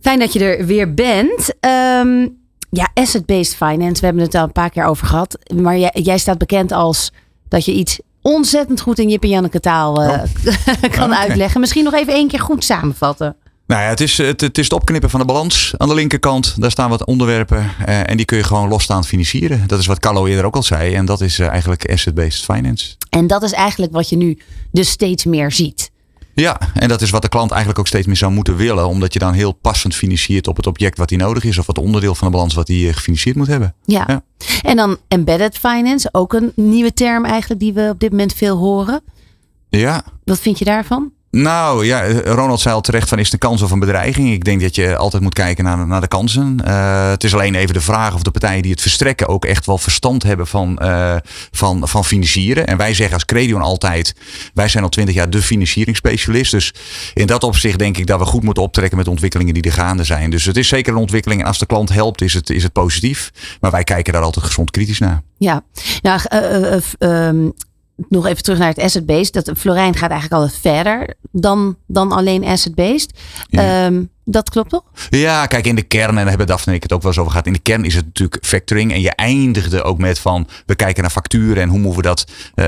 Fijn 0.00 0.18
dat 0.18 0.32
je 0.32 0.44
er 0.44 0.66
weer 0.66 0.94
bent. 0.94 1.54
Um, 2.00 2.38
ja, 2.70 2.90
asset-based 2.94 3.54
finance, 3.54 4.00
we 4.00 4.06
hebben 4.06 4.24
het 4.24 4.34
al 4.34 4.44
een 4.44 4.52
paar 4.52 4.70
keer 4.70 4.84
over 4.84 5.06
gehad. 5.06 5.38
Maar 5.54 5.78
jij, 5.78 5.90
jij 5.94 6.18
staat 6.18 6.38
bekend 6.38 6.72
als 6.72 7.12
dat 7.56 7.64
je 7.64 7.72
iets 7.72 8.00
ontzettend 8.22 8.80
goed 8.80 8.98
in 8.98 9.08
Jip 9.08 9.22
en 9.22 9.28
Janneke 9.28 9.60
taal 9.60 10.02
uh, 10.02 10.22
kan 10.98 11.10
oh, 11.10 11.18
uitleggen. 11.18 11.60
Misschien 11.60 11.84
nog 11.84 11.94
even 11.94 12.12
één 12.12 12.28
keer 12.28 12.40
goed 12.40 12.64
samenvatten. 12.64 13.36
Nou 13.66 13.82
ja, 13.82 13.88
het 13.88 14.00
is 14.00 14.18
het, 14.18 14.40
het, 14.40 14.58
is 14.58 14.64
het 14.64 14.72
opknippen 14.72 15.10
van 15.10 15.20
de 15.20 15.26
balans 15.26 15.74
aan 15.76 15.88
de 15.88 15.94
linkerkant. 15.94 16.60
Daar 16.60 16.70
staan 16.70 16.90
wat 16.90 17.04
onderwerpen 17.04 17.70
uh, 17.88 18.10
en 18.10 18.16
die 18.16 18.26
kun 18.26 18.36
je 18.36 18.42
gewoon 18.42 18.68
losstaand 18.68 19.06
financieren. 19.06 19.66
Dat 19.66 19.78
is 19.78 19.86
wat 19.86 19.98
Carlo 19.98 20.26
eerder 20.26 20.44
ook 20.44 20.56
al 20.56 20.62
zei. 20.62 20.94
En 20.94 21.04
dat 21.04 21.20
is 21.20 21.38
uh, 21.38 21.46
eigenlijk 21.48 21.90
asset-based 21.90 22.44
finance. 22.44 22.94
En 23.10 23.26
dat 23.26 23.42
is 23.42 23.52
eigenlijk 23.52 23.92
wat 23.92 24.08
je 24.08 24.16
nu 24.16 24.38
dus 24.70 24.88
steeds 24.88 25.24
meer 25.24 25.52
ziet. 25.52 25.90
Ja, 26.42 26.60
en 26.74 26.88
dat 26.88 27.02
is 27.02 27.10
wat 27.10 27.22
de 27.22 27.28
klant 27.28 27.50
eigenlijk 27.50 27.78
ook 27.78 27.86
steeds 27.86 28.06
meer 28.06 28.16
zou 28.16 28.32
moeten 28.32 28.56
willen. 28.56 28.88
Omdat 28.88 29.12
je 29.12 29.18
dan 29.18 29.32
heel 29.32 29.52
passend 29.52 29.94
financiert 29.94 30.48
op 30.48 30.56
het 30.56 30.66
object 30.66 30.98
wat 30.98 31.10
hij 31.10 31.18
nodig 31.18 31.44
is. 31.44 31.58
Of 31.58 31.66
het 31.66 31.78
onderdeel 31.78 32.14
van 32.14 32.26
de 32.26 32.32
balans 32.32 32.54
wat 32.54 32.68
hij 32.68 32.92
gefinancierd 32.92 33.36
moet 33.36 33.46
hebben. 33.46 33.74
Ja. 33.84 34.04
ja. 34.06 34.22
En 34.62 34.76
dan 34.76 34.96
embedded 35.08 35.58
finance, 35.58 36.08
ook 36.12 36.32
een 36.32 36.52
nieuwe 36.54 36.92
term 36.92 37.24
eigenlijk 37.24 37.60
die 37.60 37.72
we 37.72 37.88
op 37.92 38.00
dit 38.00 38.10
moment 38.10 38.32
veel 38.32 38.56
horen. 38.56 39.02
Ja. 39.68 40.04
Wat 40.24 40.40
vind 40.40 40.58
je 40.58 40.64
daarvan? 40.64 41.12
Nou 41.36 41.86
ja, 41.86 42.20
Ronald 42.24 42.60
zei 42.60 42.74
al 42.74 42.80
terecht 42.80 43.08
van 43.08 43.18
is 43.18 43.24
het 43.24 43.32
een 43.32 43.48
kans 43.48 43.62
of 43.62 43.70
een 43.70 43.78
bedreiging. 43.78 44.32
Ik 44.32 44.44
denk 44.44 44.60
dat 44.60 44.74
je 44.74 44.96
altijd 44.96 45.22
moet 45.22 45.34
kijken 45.34 45.64
naar, 45.64 45.86
naar 45.86 46.00
de 46.00 46.08
kansen. 46.08 46.58
Uh, 46.66 47.08
het 47.08 47.24
is 47.24 47.34
alleen 47.34 47.54
even 47.54 47.74
de 47.74 47.80
vraag 47.80 48.14
of 48.14 48.22
de 48.22 48.30
partijen 48.30 48.62
die 48.62 48.70
het 48.70 48.80
verstrekken 48.80 49.28
ook 49.28 49.44
echt 49.44 49.66
wel 49.66 49.78
verstand 49.78 50.22
hebben 50.22 50.46
van, 50.46 50.78
uh, 50.82 51.16
van, 51.50 51.88
van 51.88 52.04
financieren. 52.04 52.66
En 52.66 52.76
wij 52.76 52.94
zeggen 52.94 53.14
als 53.14 53.24
Credion 53.24 53.60
altijd, 53.60 54.14
wij 54.54 54.68
zijn 54.68 54.84
al 54.84 54.88
twintig 54.88 55.14
jaar 55.14 55.30
de 55.30 55.42
financieringsspecialist. 55.42 56.50
Dus 56.50 56.74
in 57.14 57.26
dat 57.26 57.44
opzicht 57.44 57.78
denk 57.78 57.96
ik 57.96 58.06
dat 58.06 58.18
we 58.18 58.24
goed 58.24 58.42
moeten 58.42 58.62
optrekken 58.62 58.98
met 58.98 59.08
ontwikkelingen 59.08 59.54
die 59.54 59.62
er 59.62 59.72
gaande 59.72 60.04
zijn. 60.04 60.30
Dus 60.30 60.44
het 60.44 60.56
is 60.56 60.68
zeker 60.68 60.92
een 60.92 60.98
ontwikkeling. 60.98 61.40
En 61.40 61.46
als 61.46 61.58
de 61.58 61.66
klant 61.66 61.88
helpt, 61.88 62.20
is 62.20 62.34
het, 62.34 62.50
is 62.50 62.62
het 62.62 62.72
positief. 62.72 63.30
Maar 63.60 63.70
wij 63.70 63.84
kijken 63.84 64.12
daar 64.12 64.22
altijd 64.22 64.46
gezond 64.46 64.70
kritisch 64.70 64.98
naar. 64.98 65.22
Ja, 65.38 65.62
nou, 66.02 66.20
uh, 66.98 67.50
nog 68.08 68.26
even 68.26 68.42
terug 68.42 68.58
naar 68.58 68.68
het 68.68 68.78
asset-based. 68.78 69.32
Dat 69.32 69.58
Florijn 69.58 69.94
gaat 69.96 70.10
eigenlijk 70.10 70.42
altijd 70.42 70.60
verder 70.60 71.14
dan, 71.30 71.76
dan 71.86 72.12
alleen 72.12 72.44
asset-based. 72.44 73.18
Ja. 73.48 73.86
Um, 73.86 74.10
dat 74.28 74.50
klopt 74.50 74.70
toch? 74.70 74.84
Ja, 75.10 75.46
kijk, 75.46 75.66
in 75.66 75.74
de 75.74 75.82
kern, 75.82 76.08
en 76.08 76.14
daar 76.14 76.28
hebben 76.28 76.46
Daphne 76.46 76.70
en 76.70 76.76
ik 76.76 76.82
het 76.82 76.92
ook 76.92 77.02
wel 77.02 77.10
eens 77.10 77.20
over 77.20 77.32
gehad. 77.32 77.46
In 77.46 77.52
de 77.52 77.58
kern 77.58 77.84
is 77.84 77.94
het 77.94 78.04
natuurlijk 78.04 78.44
factoring. 78.44 78.92
En 78.92 79.00
je 79.00 79.10
eindigde 79.10 79.82
ook 79.82 79.98
met 79.98 80.18
van, 80.18 80.48
we 80.66 80.74
kijken 80.74 81.02
naar 81.02 81.10
facturen 81.10 81.62
en 81.62 81.68
hoe 81.68 81.78
moeten 81.78 82.02
we 82.02 82.08
dat 82.08 82.24
uh, 82.54 82.64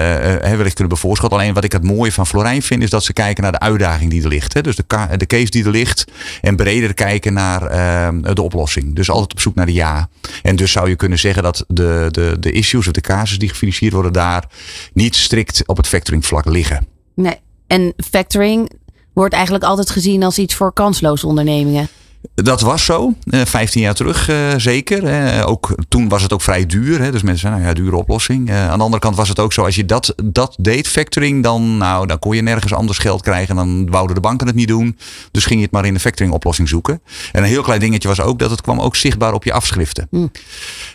wellicht 0.57 0.75
kunnen 0.75 0.95
bevoorschotten. 0.95 1.39
Alleen 1.39 1.55
wat 1.55 1.65
ik 1.65 1.73
het 1.73 1.83
mooie 1.83 2.13
van 2.13 2.27
Florijn 2.27 2.63
vind, 2.63 2.83
is 2.83 2.91
dat 2.91 3.05
ze 3.05 3.13
kijken 3.13 3.43
naar 3.43 3.53
de 3.53 3.59
uitdaging 3.59 4.11
die 4.11 4.23
er 4.23 4.29
ligt. 4.29 4.55
Hè? 4.55 4.61
Dus 4.61 4.77
de, 4.77 4.85
de 5.17 5.27
case 5.27 5.51
die 5.51 5.65
er 5.65 5.71
ligt. 5.71 6.05
En 6.41 6.57
breder 6.57 6.95
kijken 6.95 7.33
naar 7.33 7.63
uh, 7.63 8.35
de 8.35 8.43
oplossing. 8.43 8.95
Dus 8.95 9.11
altijd 9.11 9.33
op 9.33 9.41
zoek 9.41 9.55
naar 9.55 9.67
de 9.67 9.73
ja. 9.73 10.09
En 10.43 10.57
dus 10.57 10.73
zou 10.73 10.89
je 10.89 10.97
kunnen 10.97 11.19
zeggen 11.19 11.43
dat 11.43 11.65
de, 11.69 12.09
de, 12.11 12.37
de 12.41 12.53
issues 12.53 12.87
of 12.87 12.93
de 12.93 13.01
casus 13.01 13.39
die 13.39 13.49
gefinancierd 13.49 13.93
worden 13.93 14.13
daar 14.13 14.45
niet 14.93 15.17
strikt 15.17 15.63
op 15.67 15.77
het 15.77 15.89
factoring 15.89 16.27
vlak 16.27 16.45
liggen. 16.45 16.87
Nee. 17.15 17.37
En 17.67 17.93
factoring, 17.97 18.71
wordt 19.19 19.35
eigenlijk 19.35 19.64
altijd 19.64 19.91
gezien 19.91 20.23
als 20.23 20.39
iets 20.39 20.55
voor 20.55 20.73
kansloze 20.73 21.27
ondernemingen. 21.27 21.89
Dat 22.35 22.61
was 22.61 22.85
zo, 22.85 23.14
15 23.26 23.81
eh, 23.81 23.87
jaar 23.87 23.95
terug 23.95 24.31
uh, 24.31 24.37
zeker. 24.57 25.45
ook, 25.45 25.74
toen 25.89 26.09
was 26.09 26.22
het 26.22 26.33
ook 26.33 26.43
vrij 26.43 26.66
duur. 26.66 26.99
Dus 27.12 27.22
mensen 27.22 27.39
zeiden, 27.39 27.62
nou 27.62 27.76
ja, 27.76 27.83
dure 27.83 27.97
oplossing. 27.97 28.49
Uh, 28.49 28.70
aan 28.70 28.79
de 28.79 28.85
andere 28.85 29.03
kant 29.03 29.16
was 29.16 29.29
het 29.29 29.39
ook 29.39 29.53
zo, 29.53 29.64
als 29.64 29.74
je 29.74 29.85
dat, 29.85 30.14
dat 30.24 30.57
deed, 30.61 30.89
factoring, 30.89 31.43
dan, 31.43 31.76
nou, 31.76 32.07
dan 32.07 32.18
kon 32.18 32.37
je 32.37 32.43
nergens 32.43 32.74
anders 32.74 32.99
geld 32.99 33.22
krijgen. 33.22 33.57
Dan 33.57 33.91
wouden 33.91 34.14
de 34.14 34.20
banken 34.20 34.47
het 34.47 34.57
niet 34.57 34.68
doen. 34.68 34.99
Dus 35.31 35.45
ging 35.45 35.59
je 35.59 35.64
het 35.64 35.74
maar 35.74 35.85
in 35.85 35.95
de 35.95 36.01
factoring 36.01 36.35
oplossing 36.35 36.68
zoeken. 36.68 37.01
En 37.33 37.43
een 37.43 37.49
heel 37.49 37.62
klein 37.62 37.81
dingetje 37.81 38.09
was 38.09 38.20
ook 38.20 38.39
dat 38.39 38.51
het 38.51 38.61
kwam 38.61 38.81
ook 38.81 38.97
zichtbaar 38.97 39.35
op 39.35 39.45
je 39.45 39.53
afschriften. 39.53 40.09
Hm. 40.11 40.26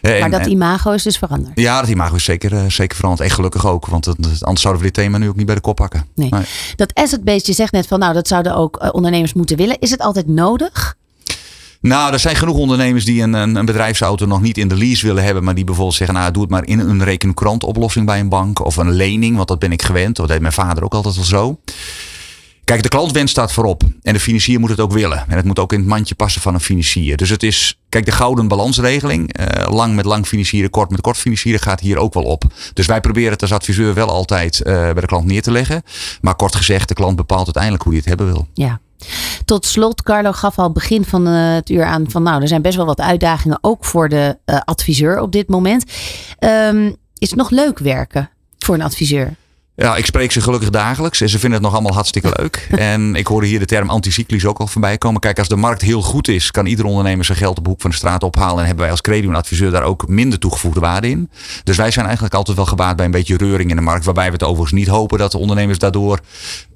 maar 0.01 0.29
dat 0.29 0.45
imago 0.45 0.91
is 0.91 1.03
dus 1.03 1.17
veranderd? 1.17 1.59
Ja, 1.59 1.79
dat 1.79 1.89
imago 1.89 2.15
is 2.15 2.23
zeker, 2.23 2.71
zeker 2.71 2.95
veranderd. 2.95 3.29
En 3.29 3.35
gelukkig 3.35 3.67
ook, 3.67 3.85
want 3.85 4.05
het, 4.05 4.17
anders 4.17 4.61
zouden 4.61 4.83
we 4.83 4.91
dit 4.91 5.03
thema 5.03 5.17
nu 5.17 5.29
ook 5.29 5.35
niet 5.35 5.45
bij 5.45 5.55
de 5.55 5.61
kop 5.61 5.75
pakken. 5.75 6.05
Nee. 6.15 6.29
nee. 6.29 6.43
Dat 6.75 6.93
asset-based, 6.93 7.45
je 7.45 7.53
zegt 7.53 7.71
net 7.71 7.87
van, 7.87 7.99
nou, 7.99 8.13
dat 8.13 8.27
zouden 8.27 8.55
ook 8.55 8.93
ondernemers 8.93 9.33
moeten 9.33 9.57
willen. 9.57 9.79
Is 9.79 9.91
het 9.91 9.99
altijd 9.99 10.27
nodig? 10.27 10.95
Nou, 11.83 12.13
er 12.13 12.19
zijn 12.19 12.35
genoeg 12.35 12.55
ondernemers 12.55 13.05
die 13.05 13.21
een, 13.21 13.33
een, 13.33 13.55
een, 13.55 13.65
bedrijfsauto 13.65 14.25
nog 14.25 14.41
niet 14.41 14.57
in 14.57 14.67
de 14.67 14.75
lease 14.75 15.05
willen 15.05 15.23
hebben. 15.23 15.43
Maar 15.43 15.55
die 15.55 15.63
bijvoorbeeld 15.63 15.95
zeggen, 15.97 16.15
nou 16.15 16.31
doe 16.31 16.41
het 16.41 16.51
maar 16.51 16.65
in 16.65 16.79
een 16.79 17.03
rekenkrant 17.03 17.63
oplossing 17.63 18.05
bij 18.05 18.19
een 18.19 18.29
bank. 18.29 18.65
Of 18.65 18.75
een 18.75 18.91
lening, 18.91 19.35
want 19.35 19.47
dat 19.47 19.59
ben 19.59 19.71
ik 19.71 19.81
gewend. 19.81 20.15
Dat 20.15 20.27
deed 20.27 20.41
mijn 20.41 20.53
vader 20.53 20.83
ook 20.83 20.93
altijd 20.93 21.17
al 21.17 21.23
zo. 21.23 21.59
Kijk, 22.63 22.83
de 22.83 22.89
klantwens 22.89 23.31
staat 23.31 23.53
voorop. 23.53 23.83
En 24.01 24.13
de 24.13 24.19
financier 24.19 24.59
moet 24.59 24.69
het 24.69 24.79
ook 24.79 24.91
willen. 24.91 25.25
En 25.27 25.35
het 25.35 25.45
moet 25.45 25.59
ook 25.59 25.73
in 25.73 25.79
het 25.79 25.87
mandje 25.87 26.15
passen 26.15 26.41
van 26.41 26.53
een 26.53 26.59
financier. 26.59 27.17
Dus 27.17 27.29
het 27.29 27.43
is, 27.43 27.79
kijk, 27.89 28.05
de 28.05 28.11
gouden 28.11 28.47
balansregeling. 28.47 29.39
Uh, 29.39 29.73
lang 29.73 29.95
met 29.95 30.05
lang 30.05 30.27
financieren, 30.27 30.69
kort 30.69 30.89
met 30.89 31.01
kort 31.01 31.17
financieren 31.17 31.61
gaat 31.61 31.79
hier 31.79 31.97
ook 31.97 32.13
wel 32.13 32.23
op. 32.23 32.43
Dus 32.73 32.85
wij 32.85 33.01
proberen 33.01 33.31
het 33.31 33.41
als 33.41 33.51
adviseur 33.51 33.93
wel 33.93 34.09
altijd 34.09 34.59
uh, 34.59 34.63
bij 34.63 34.93
de 34.93 35.05
klant 35.05 35.25
neer 35.25 35.41
te 35.41 35.51
leggen. 35.51 35.83
Maar 36.21 36.35
kort 36.35 36.55
gezegd, 36.55 36.87
de 36.87 36.93
klant 36.93 37.15
bepaalt 37.15 37.45
uiteindelijk 37.45 37.83
hoe 37.83 37.91
hij 37.91 38.01
het 38.05 38.09
hebben 38.09 38.33
wil. 38.33 38.47
Ja. 38.53 38.79
Tot 39.45 39.65
slot, 39.65 40.03
Carlo 40.03 40.31
gaf 40.31 40.59
al 40.59 40.71
begin 40.71 41.05
van 41.05 41.27
uh, 41.27 41.53
het 41.53 41.69
uur 41.69 41.85
aan 41.85 42.05
van 42.09 42.23
nou, 42.23 42.41
er 42.41 42.47
zijn 42.47 42.61
best 42.61 42.75
wel 42.75 42.85
wat 42.85 42.99
uitdagingen 42.99 43.57
ook 43.61 43.85
voor 43.85 44.09
de 44.09 44.37
adviseur 44.65 45.19
op 45.19 45.31
dit 45.31 45.47
moment. 45.47 45.83
Um, 46.39 46.95
is 47.17 47.29
het 47.29 47.39
nog 47.39 47.49
leuk 47.49 47.79
werken 47.79 48.29
voor 48.57 48.75
een 48.75 48.81
adviseur? 48.81 49.35
Ja, 49.75 49.95
ik 49.95 50.05
spreek 50.05 50.31
ze 50.31 50.41
gelukkig 50.41 50.69
dagelijks 50.69 51.21
en 51.21 51.29
ze 51.29 51.39
vinden 51.39 51.53
het 51.53 51.61
nog 51.61 51.73
allemaal 51.73 51.93
hartstikke 51.93 52.33
leuk. 52.39 52.67
en 52.71 53.15
ik 53.15 53.27
hoorde 53.27 53.47
hier 53.47 53.59
de 53.59 53.65
term 53.65 53.89
anticyclisch 53.89 54.45
ook 54.45 54.59
al 54.59 54.67
voorbij 54.67 54.97
komen. 54.97 55.21
Kijk, 55.21 55.39
als 55.39 55.47
de 55.47 55.55
markt 55.55 55.81
heel 55.81 56.01
goed 56.01 56.27
is, 56.27 56.51
kan 56.51 56.65
ieder 56.65 56.85
ondernemer 56.85 57.25
zijn 57.25 57.37
geld 57.37 57.57
op 57.57 57.63
de 57.63 57.69
hoek 57.69 57.81
van 57.81 57.89
de 57.89 57.95
straat 57.95 58.23
ophalen. 58.23 58.57
En 58.57 58.65
hebben 58.65 58.81
wij 58.81 58.91
als 58.91 59.01
credit-adviseur 59.01 59.71
daar 59.71 59.83
ook 59.83 60.07
minder 60.07 60.39
toegevoegde 60.39 60.79
waarde 60.79 61.09
in. 61.09 61.29
Dus 61.63 61.77
wij 61.77 61.91
zijn 61.91 62.05
eigenlijk 62.05 62.35
altijd 62.35 62.57
wel 62.57 62.65
gebaat 62.65 62.95
bij 62.95 63.05
een 63.05 63.11
beetje 63.11 63.37
reuring 63.37 63.69
in 63.69 63.75
de 63.75 63.81
markt. 63.81 64.05
Waarbij 64.05 64.25
we 64.25 64.33
het 64.33 64.43
overigens 64.43 64.79
niet 64.79 64.87
hopen 64.87 65.17
dat 65.17 65.31
de 65.31 65.37
ondernemers 65.37 65.79
daardoor 65.79 66.19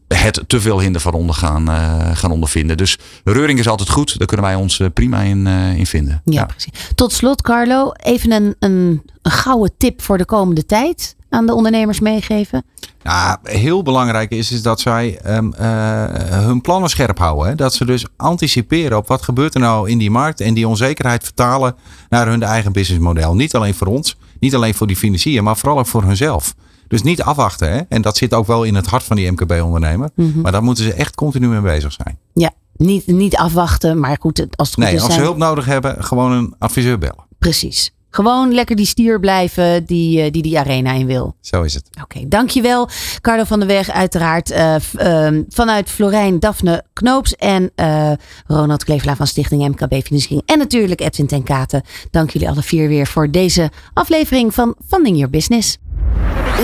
het 0.08 0.44
te 0.48 0.62
veel 0.62 0.80
hinder 0.80 1.02
van 1.02 1.14
onder 1.14 1.36
gaan, 1.36 1.70
uh, 1.70 2.10
gaan 2.14 2.32
ondervinden. 2.32 2.78
Dus 2.78 2.98
reuring 3.24 3.60
is 3.60 3.68
altijd 3.68 3.90
goed. 3.90 4.18
Daar 4.18 4.28
kunnen 4.28 4.46
wij 4.46 4.56
ons 4.56 4.80
uh, 4.80 4.88
prima 4.94 5.22
in, 5.22 5.46
uh, 5.46 5.78
in 5.78 5.86
vinden. 5.86 6.22
Ja, 6.24 6.34
ja, 6.34 6.46
precies. 6.46 6.72
Tot 6.96 7.14
slot, 7.14 7.42
Carlo, 7.42 7.92
even 7.92 8.32
een, 8.32 8.56
een, 8.60 9.02
een 9.22 9.32
gouden 9.32 9.72
tip 9.78 10.02
voor 10.02 10.18
de 10.18 10.26
komende 10.26 10.66
tijd 10.66 11.16
aan 11.30 11.46
de 11.46 11.54
ondernemers 11.54 12.00
meegeven? 12.00 12.64
Ja, 13.04 13.40
heel 13.44 13.84
belangrijk 13.84 14.32
is, 14.32 14.52
is 14.52 14.62
dat 14.62 14.80
zij 14.80 15.20
um, 15.26 15.54
uh, 15.60 16.06
hun 16.28 16.62
plannen 16.62 16.90
scherp 16.90 17.18
houden. 17.18 17.48
Hè? 17.48 17.56
Dat 17.56 17.74
ze 17.74 17.86
dus 17.86 18.06
anticiperen 18.16 18.98
op 18.98 19.08
wat 19.08 19.22
gebeurt 19.22 19.54
er 19.54 19.60
nou 19.60 19.90
in 19.90 19.98
die 19.98 20.12
markt 20.12 20.42
en 20.42 20.54
die 20.54 20.68
onzekerheid 20.68 21.24
vertalen 21.24 21.76
naar 22.10 22.28
hun 22.28 22.44
eigen 22.44 22.72
businessmodel. 22.72 23.36
Niet 23.36 23.56
alleen 23.56 23.74
voor 23.74 23.88
ons, 23.88 24.18
niet 24.40 24.56
alleen 24.56 24.74
voor 24.74 24.88
die 24.88 24.96
financiën, 24.96 25.44
maar 25.44 25.58
vooral 25.58 25.80
ook 25.80 25.88
voor 25.88 26.04
hunzelf. 26.04 26.56
Dus 26.88 27.02
niet 27.02 27.22
afwachten. 27.22 27.72
Hè? 27.72 27.82
En 27.90 28.02
dat 28.02 28.18
zit 28.18 28.34
ook 28.34 28.48
wel 28.48 28.64
in 28.64 28.76
het 28.76 28.86
hart 28.86 29.04
van 29.04 29.16
die 29.16 29.32
MKB-ondernemer. 29.32 30.10
Mm 30.16 30.32
-hmm. 30.32 30.42
Maar 30.42 30.52
daar 30.52 30.64
moeten 30.64 30.84
ze 30.84 30.94
echt 30.94 31.16
continu 31.16 31.48
mee 31.48 31.62
bezig 31.62 31.92
zijn. 31.92 32.18
Ja, 32.34 32.52
niet, 32.76 33.08
niet 33.08 33.36
afwachten, 33.36 34.00
maar 34.00 34.18
goed, 34.20 34.40
als 34.40 34.68
het 34.68 34.76
goed 34.76 34.84
nee, 34.84 34.96
is. 34.96 35.02
als 35.02 35.14
ze 35.14 35.20
hulp 35.20 35.38
nodig 35.38 35.66
hebben, 35.66 36.04
gewoon 36.04 36.32
een 36.32 36.56
adviseur 36.60 36.98
bellen. 36.98 37.26
Precies. 37.40 37.92
Gewoon 38.10 38.54
lekker 38.54 38.76
die 38.76 38.86
stier 38.86 39.20
blijven 39.20 39.86
die 39.86 40.32
die, 40.32 40.42
die 40.42 40.60
arena 40.60 40.94
in 40.94 41.06
wil. 41.06 41.36
Zo 41.42 41.62
is 41.62 41.74
het. 41.74 41.88
Oké, 41.92 42.02
okay, 42.04 42.28
dankjewel. 42.28 42.90
Carlo 43.22 43.44
van 43.44 43.60
der 43.60 43.68
Weg 43.68 43.90
uiteraard 43.90 44.52
uh, 44.52 44.76
uh, 45.02 45.44
vanuit 45.50 45.90
Florijn 45.90 46.40
Daphne 46.40 46.84
Knoops 46.94 47.36
en 47.36 47.72
uh, 47.76 48.12
Ronald 48.46 48.84
Klevela 48.84 49.16
van 49.16 49.28
Stichting 49.28 49.68
MKB 49.68 50.04
Financiering. 50.04 50.42
En 50.46 50.58
natuurlijk 50.58 51.02
Edwin 51.02 51.28
ten 51.28 51.44
Katen. 51.44 51.82
Dank 52.12 52.30
jullie 52.30 52.50
alle 52.50 52.64
vier 52.64 52.88
weer 52.88 53.08
voor 53.08 53.32
deze 53.32 53.72
aflevering 53.94 54.54
van 54.54 54.76
Funding 54.88 55.16
Your 55.16 55.30
Business. 55.30 55.78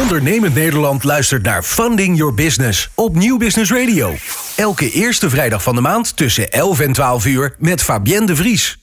Ondernemend 0.02 0.56
Nederland 0.56 1.04
luistert 1.04 1.44
naar 1.44 1.64
Funding 1.64 2.18
Your 2.18 2.34
Business 2.34 2.90
op 2.96 3.16
Nieuw 3.16 3.38
Business 3.38 3.72
Radio. 3.72 4.14
Elke 4.56 4.92
eerste 4.92 5.30
vrijdag 5.30 5.64
van 5.64 5.76
de 5.76 5.82
maand 5.82 6.18
tussen 6.18 6.52
11 6.52 6.80
en 6.80 6.94
12 6.94 7.26
uur 7.26 7.56
met 7.58 7.84
Fabienne 7.84 8.26
de 8.26 8.36
Vries. 8.36 8.78